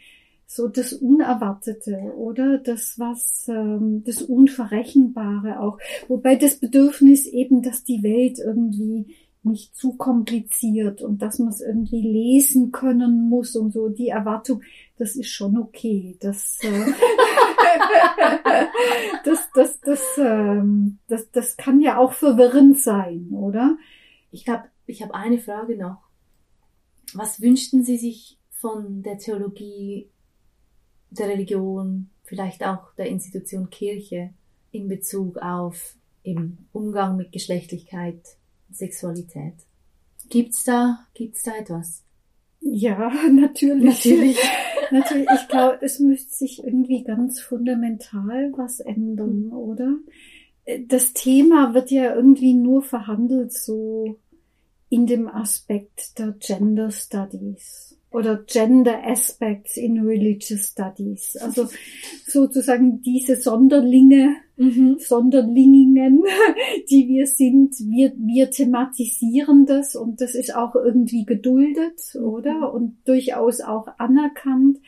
so 0.47 0.67
das 0.69 0.93
Unerwartete, 0.93 2.13
oder? 2.17 2.57
Das, 2.57 2.97
was, 2.99 3.47
ähm, 3.49 4.03
das 4.05 4.21
Unverrechenbare 4.21 5.59
auch. 5.59 5.77
Wobei 6.07 6.35
das 6.35 6.57
Bedürfnis 6.57 7.25
eben, 7.25 7.61
dass 7.61 7.83
die 7.83 8.01
Welt 8.01 8.39
irgendwie 8.39 9.15
nicht 9.43 9.75
zu 9.75 9.93
kompliziert 9.93 11.01
und 11.01 11.21
dass 11.21 11.39
man 11.39 11.49
es 11.49 11.61
irgendwie 11.61 12.01
lesen 12.01 12.71
können 12.71 13.29
muss 13.29 13.55
und 13.55 13.71
so, 13.71 13.89
die 13.89 14.09
Erwartung, 14.09 14.61
das 14.97 15.15
ist 15.15 15.29
schon 15.29 15.57
okay. 15.57 16.17
Das, 16.19 16.57
äh, 16.61 16.69
das, 19.23 19.49
das, 19.53 19.79
das, 19.81 20.01
ähm, 20.17 20.97
das, 21.07 21.31
das 21.31 21.57
kann 21.57 21.79
ja 21.81 21.97
auch 21.97 22.13
verwirrend 22.13 22.79
sein, 22.79 23.29
oder? 23.31 23.77
Ich 24.31 24.45
glaube, 24.45 24.65
ich 24.85 25.01
habe 25.01 25.13
eine 25.15 25.39
Frage 25.39 25.77
noch. 25.77 25.97
Was 27.13 27.41
wünschten 27.41 27.83
Sie 27.83 27.97
sich 27.97 28.37
von 28.49 29.03
der 29.03 29.17
Theologie, 29.17 30.09
der 31.09 31.29
Religion, 31.29 32.09
vielleicht 32.23 32.65
auch 32.65 32.93
der 32.95 33.07
Institution 33.07 33.69
Kirche 33.69 34.33
in 34.71 34.87
Bezug 34.87 35.37
auf 35.37 35.95
eben 36.23 36.67
Umgang 36.73 37.15
mit 37.15 37.31
Geschlechtlichkeit, 37.31 38.36
Sexualität? 38.71 39.53
Gibt's 40.29 40.63
da, 40.63 41.07
gibt's 41.13 41.43
da 41.43 41.55
etwas? 41.57 42.03
Ja, 42.59 43.11
natürlich. 43.31 43.83
Natürlich. 43.83 44.37
Natürlich, 44.91 45.27
ich 45.35 45.47
glaube, 45.49 45.79
es 45.81 45.99
müsste 45.99 46.33
sich 46.33 46.63
irgendwie 46.63 47.03
ganz 47.03 47.41
fundamental 47.41 48.53
was 48.55 48.79
ändern, 48.79 49.51
oder? 49.51 49.97
Äh, 50.63 50.79
Das 50.87 51.11
Thema 51.11 51.73
wird 51.73 51.91
ja 51.91 52.15
irgendwie 52.15 52.53
nur 52.53 52.81
verhandelt 52.83 53.51
so 53.51 54.17
in 54.89 55.05
dem 55.05 55.27
Aspekt 55.27 56.17
der 56.19 56.31
Gender 56.39 56.89
Studies. 56.91 57.96
Oder 58.17 58.43
Gender 58.47 59.05
Aspects 59.05 59.77
in 59.77 59.99
Religious 59.99 60.69
Studies. 60.69 61.37
Also 61.37 61.69
sozusagen 62.25 62.99
diese 63.03 63.35
Sonderlinge, 63.35 64.37
mhm. 64.55 64.97
Sonderlingingen, 64.97 66.23
die 66.89 67.07
wir 67.07 67.27
sind, 67.27 67.75
wir, 67.79 68.11
wir 68.17 68.49
thematisieren 68.49 69.67
das 69.67 69.95
und 69.95 70.19
das 70.19 70.33
ist 70.33 70.55
auch 70.55 70.73
irgendwie 70.73 71.25
geduldet, 71.25 72.15
oder? 72.19 72.55
Mhm. 72.55 72.75
Und 72.75 72.97
durchaus 73.05 73.61
auch 73.61 73.87
anerkannt. 73.99 74.79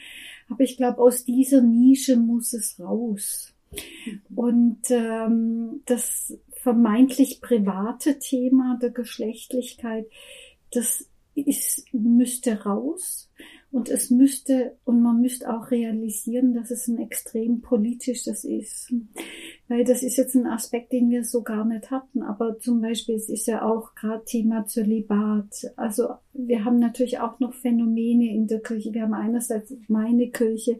Aber 0.49 0.63
ich 0.63 0.77
glaube, 0.77 0.97
aus 0.97 1.23
dieser 1.23 1.61
Nische 1.61 2.17
muss 2.17 2.53
es 2.53 2.80
raus. 2.80 3.53
Mhm. 3.71 4.21
Und 4.36 4.80
ähm, 4.89 5.82
das 5.86 6.36
vermeintlich 6.49 7.41
private 7.41 8.17
Thema 8.17 8.80
der 8.82 8.89
Geschlechtlichkeit, 8.89 10.07
das 10.71 11.05
ist, 11.41 11.85
müsste 11.93 12.63
raus 12.63 13.29
und 13.71 13.89
es 13.89 14.09
müsste, 14.09 14.77
und 14.83 15.01
man 15.01 15.21
müsste 15.21 15.53
auch 15.53 15.69
realisieren, 15.69 16.53
dass 16.53 16.71
es 16.71 16.87
ein 16.87 16.97
extrem 16.97 17.61
politisches 17.61 18.43
ist. 18.43 18.91
Weil 19.67 19.83
das 19.83 20.01
ist 20.01 20.17
jetzt 20.17 20.35
ein 20.35 20.47
Aspekt, 20.47 20.91
den 20.91 21.11
wir 21.11 21.23
so 21.23 21.43
gar 21.43 21.65
nicht 21.65 21.91
hatten. 21.91 22.23
Aber 22.23 22.57
zum 22.57 22.81
Beispiel, 22.81 23.15
es 23.15 23.29
ist 23.29 23.45
ja 23.45 23.61
auch 23.61 23.93
gerade 23.93 24.25
Thema 24.25 24.65
Zölibat. 24.65 25.71
Also 25.75 26.09
wir 26.33 26.65
haben 26.65 26.79
natürlich 26.79 27.19
auch 27.19 27.39
noch 27.39 27.53
Phänomene 27.53 28.33
in 28.33 28.47
der 28.47 28.61
Kirche. 28.61 28.91
Wir 28.93 29.03
haben 29.03 29.13
einerseits 29.13 29.71
meine 29.87 30.31
Kirche, 30.31 30.79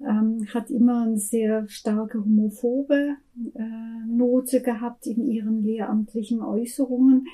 ähm, 0.00 0.46
hat 0.54 0.70
immer 0.70 1.02
eine 1.02 1.18
sehr 1.18 1.66
starke 1.68 2.20
homophobe 2.20 3.16
äh, 3.54 4.06
Note 4.06 4.62
gehabt 4.62 5.06
in 5.06 5.28
ihren 5.28 5.64
lehramtlichen 5.64 6.40
Äußerungen. 6.40 7.26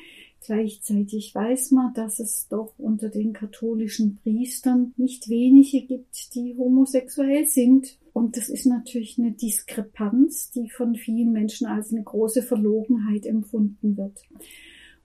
Gleichzeitig 0.44 1.34
weiß 1.34 1.70
man, 1.70 1.94
dass 1.94 2.18
es 2.18 2.48
doch 2.48 2.74
unter 2.78 3.08
den 3.08 3.32
katholischen 3.32 4.18
Priestern 4.22 4.92
nicht 4.96 5.28
wenige 5.28 5.82
gibt, 5.82 6.34
die 6.34 6.56
homosexuell 6.56 7.46
sind. 7.46 7.96
Und 8.12 8.36
das 8.36 8.48
ist 8.48 8.66
natürlich 8.66 9.18
eine 9.18 9.32
Diskrepanz, 9.32 10.50
die 10.50 10.68
von 10.68 10.96
vielen 10.96 11.32
Menschen 11.32 11.66
als 11.66 11.92
eine 11.92 12.02
große 12.02 12.42
Verlogenheit 12.42 13.24
empfunden 13.24 13.96
wird. 13.96 14.18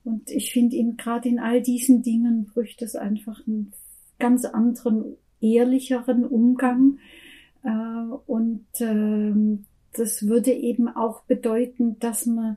Und 0.04 0.30
ich 0.30 0.52
finde, 0.52 0.76
in, 0.76 0.96
gerade 0.96 1.28
in 1.28 1.38
all 1.38 1.62
diesen 1.62 2.02
Dingen 2.02 2.46
bräuchte 2.46 2.84
es 2.84 2.96
einfach 2.96 3.46
einen 3.46 3.72
ganz 4.18 4.44
anderen, 4.44 5.16
ehrlicheren 5.40 6.24
Umgang. 6.24 6.98
Äh, 7.62 7.70
und 8.26 8.66
ähm, 8.80 9.66
das 9.92 10.26
würde 10.26 10.52
eben 10.52 10.88
auch 10.88 11.22
bedeuten, 11.22 11.98
dass 12.00 12.26
man 12.26 12.56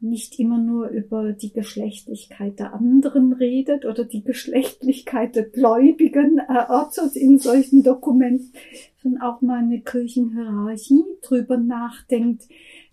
nicht 0.00 0.38
immer 0.38 0.58
nur 0.58 0.88
über 0.88 1.32
die 1.32 1.52
Geschlechtlichkeit 1.52 2.58
der 2.58 2.72
anderen 2.72 3.34
redet 3.34 3.84
oder 3.84 4.04
die 4.04 4.24
Geschlechtlichkeit 4.24 5.36
der 5.36 5.44
Gläubigen 5.44 6.38
erörtert 6.38 7.16
in 7.16 7.38
solchen 7.38 7.82
Dokumenten, 7.82 8.52
sondern 9.02 9.22
auch 9.22 9.42
mal 9.42 9.58
eine 9.58 9.80
Kirchenhierarchie 9.80 11.04
drüber 11.22 11.58
nachdenkt, 11.58 12.44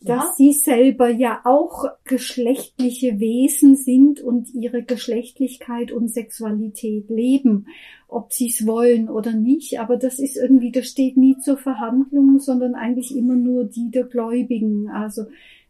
dass 0.01 0.23
ja. 0.23 0.33
sie 0.37 0.53
selber 0.53 1.09
ja 1.09 1.41
auch 1.45 1.85
geschlechtliche 2.03 3.19
Wesen 3.19 3.75
sind 3.75 4.21
und 4.21 4.53
ihre 4.53 4.83
Geschlechtlichkeit 4.83 5.91
und 5.91 6.09
Sexualität 6.09 7.09
leben, 7.09 7.67
ob 8.07 8.31
sie 8.31 8.49
es 8.49 8.65
wollen 8.65 9.09
oder 9.09 9.33
nicht. 9.33 9.79
Aber 9.79 9.97
das 9.97 10.19
ist 10.19 10.37
irgendwie, 10.37 10.71
das 10.71 10.87
steht 10.87 11.17
nie 11.17 11.37
zur 11.39 11.57
Verhandlung, 11.57 12.39
sondern 12.39 12.75
eigentlich 12.75 13.15
immer 13.15 13.35
nur 13.35 13.65
die 13.65 13.91
der 13.91 14.03
Gläubigen. 14.03 14.89
Also 14.89 15.23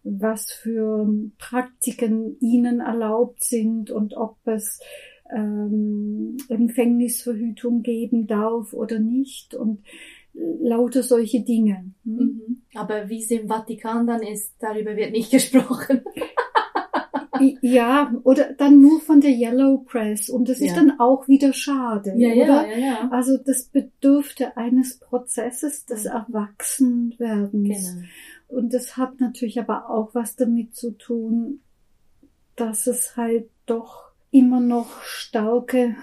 was 0.09 0.51
für 0.51 1.07
Praktiken 1.37 2.37
ihnen 2.39 2.79
erlaubt 2.79 3.43
sind 3.43 3.91
und 3.91 4.15
ob 4.15 4.37
es 4.45 4.79
ähm, 5.35 6.37
Empfängnisverhütung 6.49 7.81
geben 7.81 8.27
darf 8.27 8.73
oder 8.73 8.99
nicht 8.99 9.53
und 9.53 9.83
lauter 10.33 11.03
solche 11.03 11.41
Dinge. 11.41 11.91
Hm? 12.05 12.15
Mhm. 12.15 12.61
Aber 12.75 13.09
wie 13.09 13.21
es 13.21 13.31
im 13.31 13.47
Vatikan 13.47 14.07
dann 14.07 14.21
ist, 14.21 14.53
darüber 14.59 14.95
wird 14.95 15.11
nicht 15.11 15.31
gesprochen. 15.31 16.01
ja, 17.61 18.13
oder 18.23 18.53
dann 18.53 18.81
nur 18.81 18.99
von 18.99 19.21
der 19.21 19.31
Yellow 19.31 19.79
Press 19.79 20.29
und 20.29 20.49
das 20.49 20.59
ja. 20.59 20.67
ist 20.67 20.77
dann 20.77 20.99
auch 20.99 21.27
wieder 21.27 21.53
schade, 21.53 22.13
ja, 22.15 22.31
oder? 22.31 22.67
Ja, 22.67 22.77
ja, 22.77 23.09
Also 23.11 23.37
das 23.37 23.65
bedürfte 23.65 24.57
eines 24.57 24.99
Prozesses 24.99 25.85
des 25.85 26.05
Erwachsenwerdens. 26.05 27.93
Genau. 27.93 28.07
Und 28.47 28.73
das 28.73 28.97
hat 28.97 29.19
natürlich 29.19 29.59
aber 29.59 29.89
auch 29.89 30.15
was 30.15 30.35
damit 30.35 30.75
zu 30.75 30.91
tun, 30.91 31.61
dass 32.55 32.87
es 32.87 33.17
halt 33.17 33.49
doch 33.65 34.11
immer 34.31 34.59
noch 34.59 35.01
starke 35.01 35.95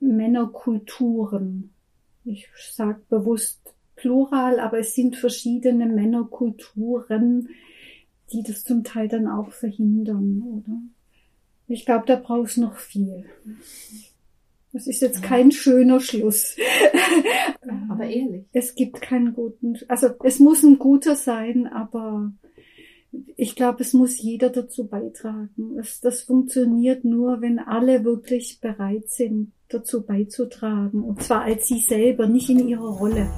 Männerkulturen, 0.00 1.70
ich 2.24 2.48
sage 2.70 3.00
bewusst 3.08 3.74
plural, 3.94 4.60
aber 4.60 4.78
es 4.78 4.94
sind 4.94 5.16
verschiedene 5.16 5.86
Männerkulturen, 5.86 7.48
die 8.32 8.42
das 8.42 8.64
zum 8.64 8.84
Teil 8.84 9.08
dann 9.08 9.28
auch 9.28 9.52
verhindern, 9.52 10.42
oder? 10.42 10.78
Ich 11.68 11.84
glaube, 11.84 12.04
da 12.06 12.16
brauchst 12.16 12.58
noch 12.58 12.76
viel. 12.76 13.24
Das 14.76 14.86
ist 14.86 15.00
jetzt 15.00 15.22
kein 15.22 15.52
schöner 15.52 16.00
Schluss. 16.00 16.54
aber 17.88 18.04
ehrlich. 18.04 18.44
Es 18.52 18.74
gibt 18.74 19.00
keinen 19.00 19.32
guten, 19.32 19.78
also 19.88 20.08
es 20.22 20.38
muss 20.38 20.62
ein 20.62 20.78
guter 20.78 21.16
sein, 21.16 21.66
aber 21.66 22.30
ich 23.36 23.56
glaube, 23.56 23.82
es 23.82 23.94
muss 23.94 24.20
jeder 24.20 24.50
dazu 24.50 24.86
beitragen. 24.86 25.78
Es, 25.80 26.02
das 26.02 26.20
funktioniert 26.20 27.06
nur, 27.06 27.40
wenn 27.40 27.58
alle 27.58 28.04
wirklich 28.04 28.60
bereit 28.60 29.08
sind, 29.08 29.52
dazu 29.70 30.04
beizutragen. 30.04 31.02
Und 31.02 31.22
zwar 31.22 31.44
als 31.44 31.68
sie 31.68 31.80
selber, 31.80 32.26
nicht 32.26 32.50
in 32.50 32.68
ihrer 32.68 32.98
Rolle. 32.98 33.30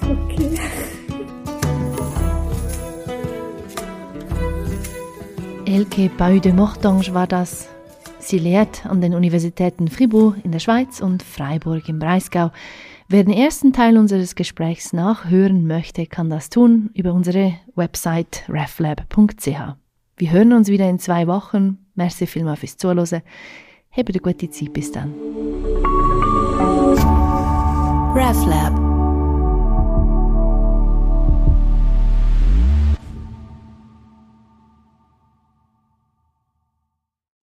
Okay. 0.00 0.48
Elke 5.66 6.10
Bau 6.16 6.38
de 6.38 6.54
Mortange 6.54 7.12
war 7.12 7.26
das. 7.26 7.68
Sie 8.22 8.38
lehrt 8.38 8.86
an 8.86 9.00
den 9.00 9.14
Universitäten 9.14 9.88
Fribourg 9.88 10.36
in 10.44 10.52
der 10.52 10.60
Schweiz 10.60 11.00
und 11.00 11.24
Freiburg 11.24 11.88
im 11.88 11.98
Breisgau. 11.98 12.52
Wer 13.08 13.24
den 13.24 13.34
ersten 13.34 13.72
Teil 13.72 13.98
unseres 13.98 14.36
Gesprächs 14.36 14.92
nachhören 14.92 15.66
möchte, 15.66 16.06
kann 16.06 16.30
das 16.30 16.48
tun 16.48 16.90
über 16.94 17.12
unsere 17.12 17.54
Website 17.74 18.44
reflab.ch. 18.48 19.74
Wir 20.16 20.30
hören 20.30 20.52
uns 20.52 20.68
wieder 20.68 20.88
in 20.88 21.00
zwei 21.00 21.26
Wochen. 21.26 21.78
Merci 21.96 22.26
vielmals 22.28 22.60
fürs 22.60 22.76
Zuhören. 22.76 23.22
Habt 23.90 24.08
eine 24.08 24.18
gute 24.20 24.48
Zeit 24.48 24.72
bis 24.72 24.92
dann. 24.92 25.12
RefLab 28.14 28.91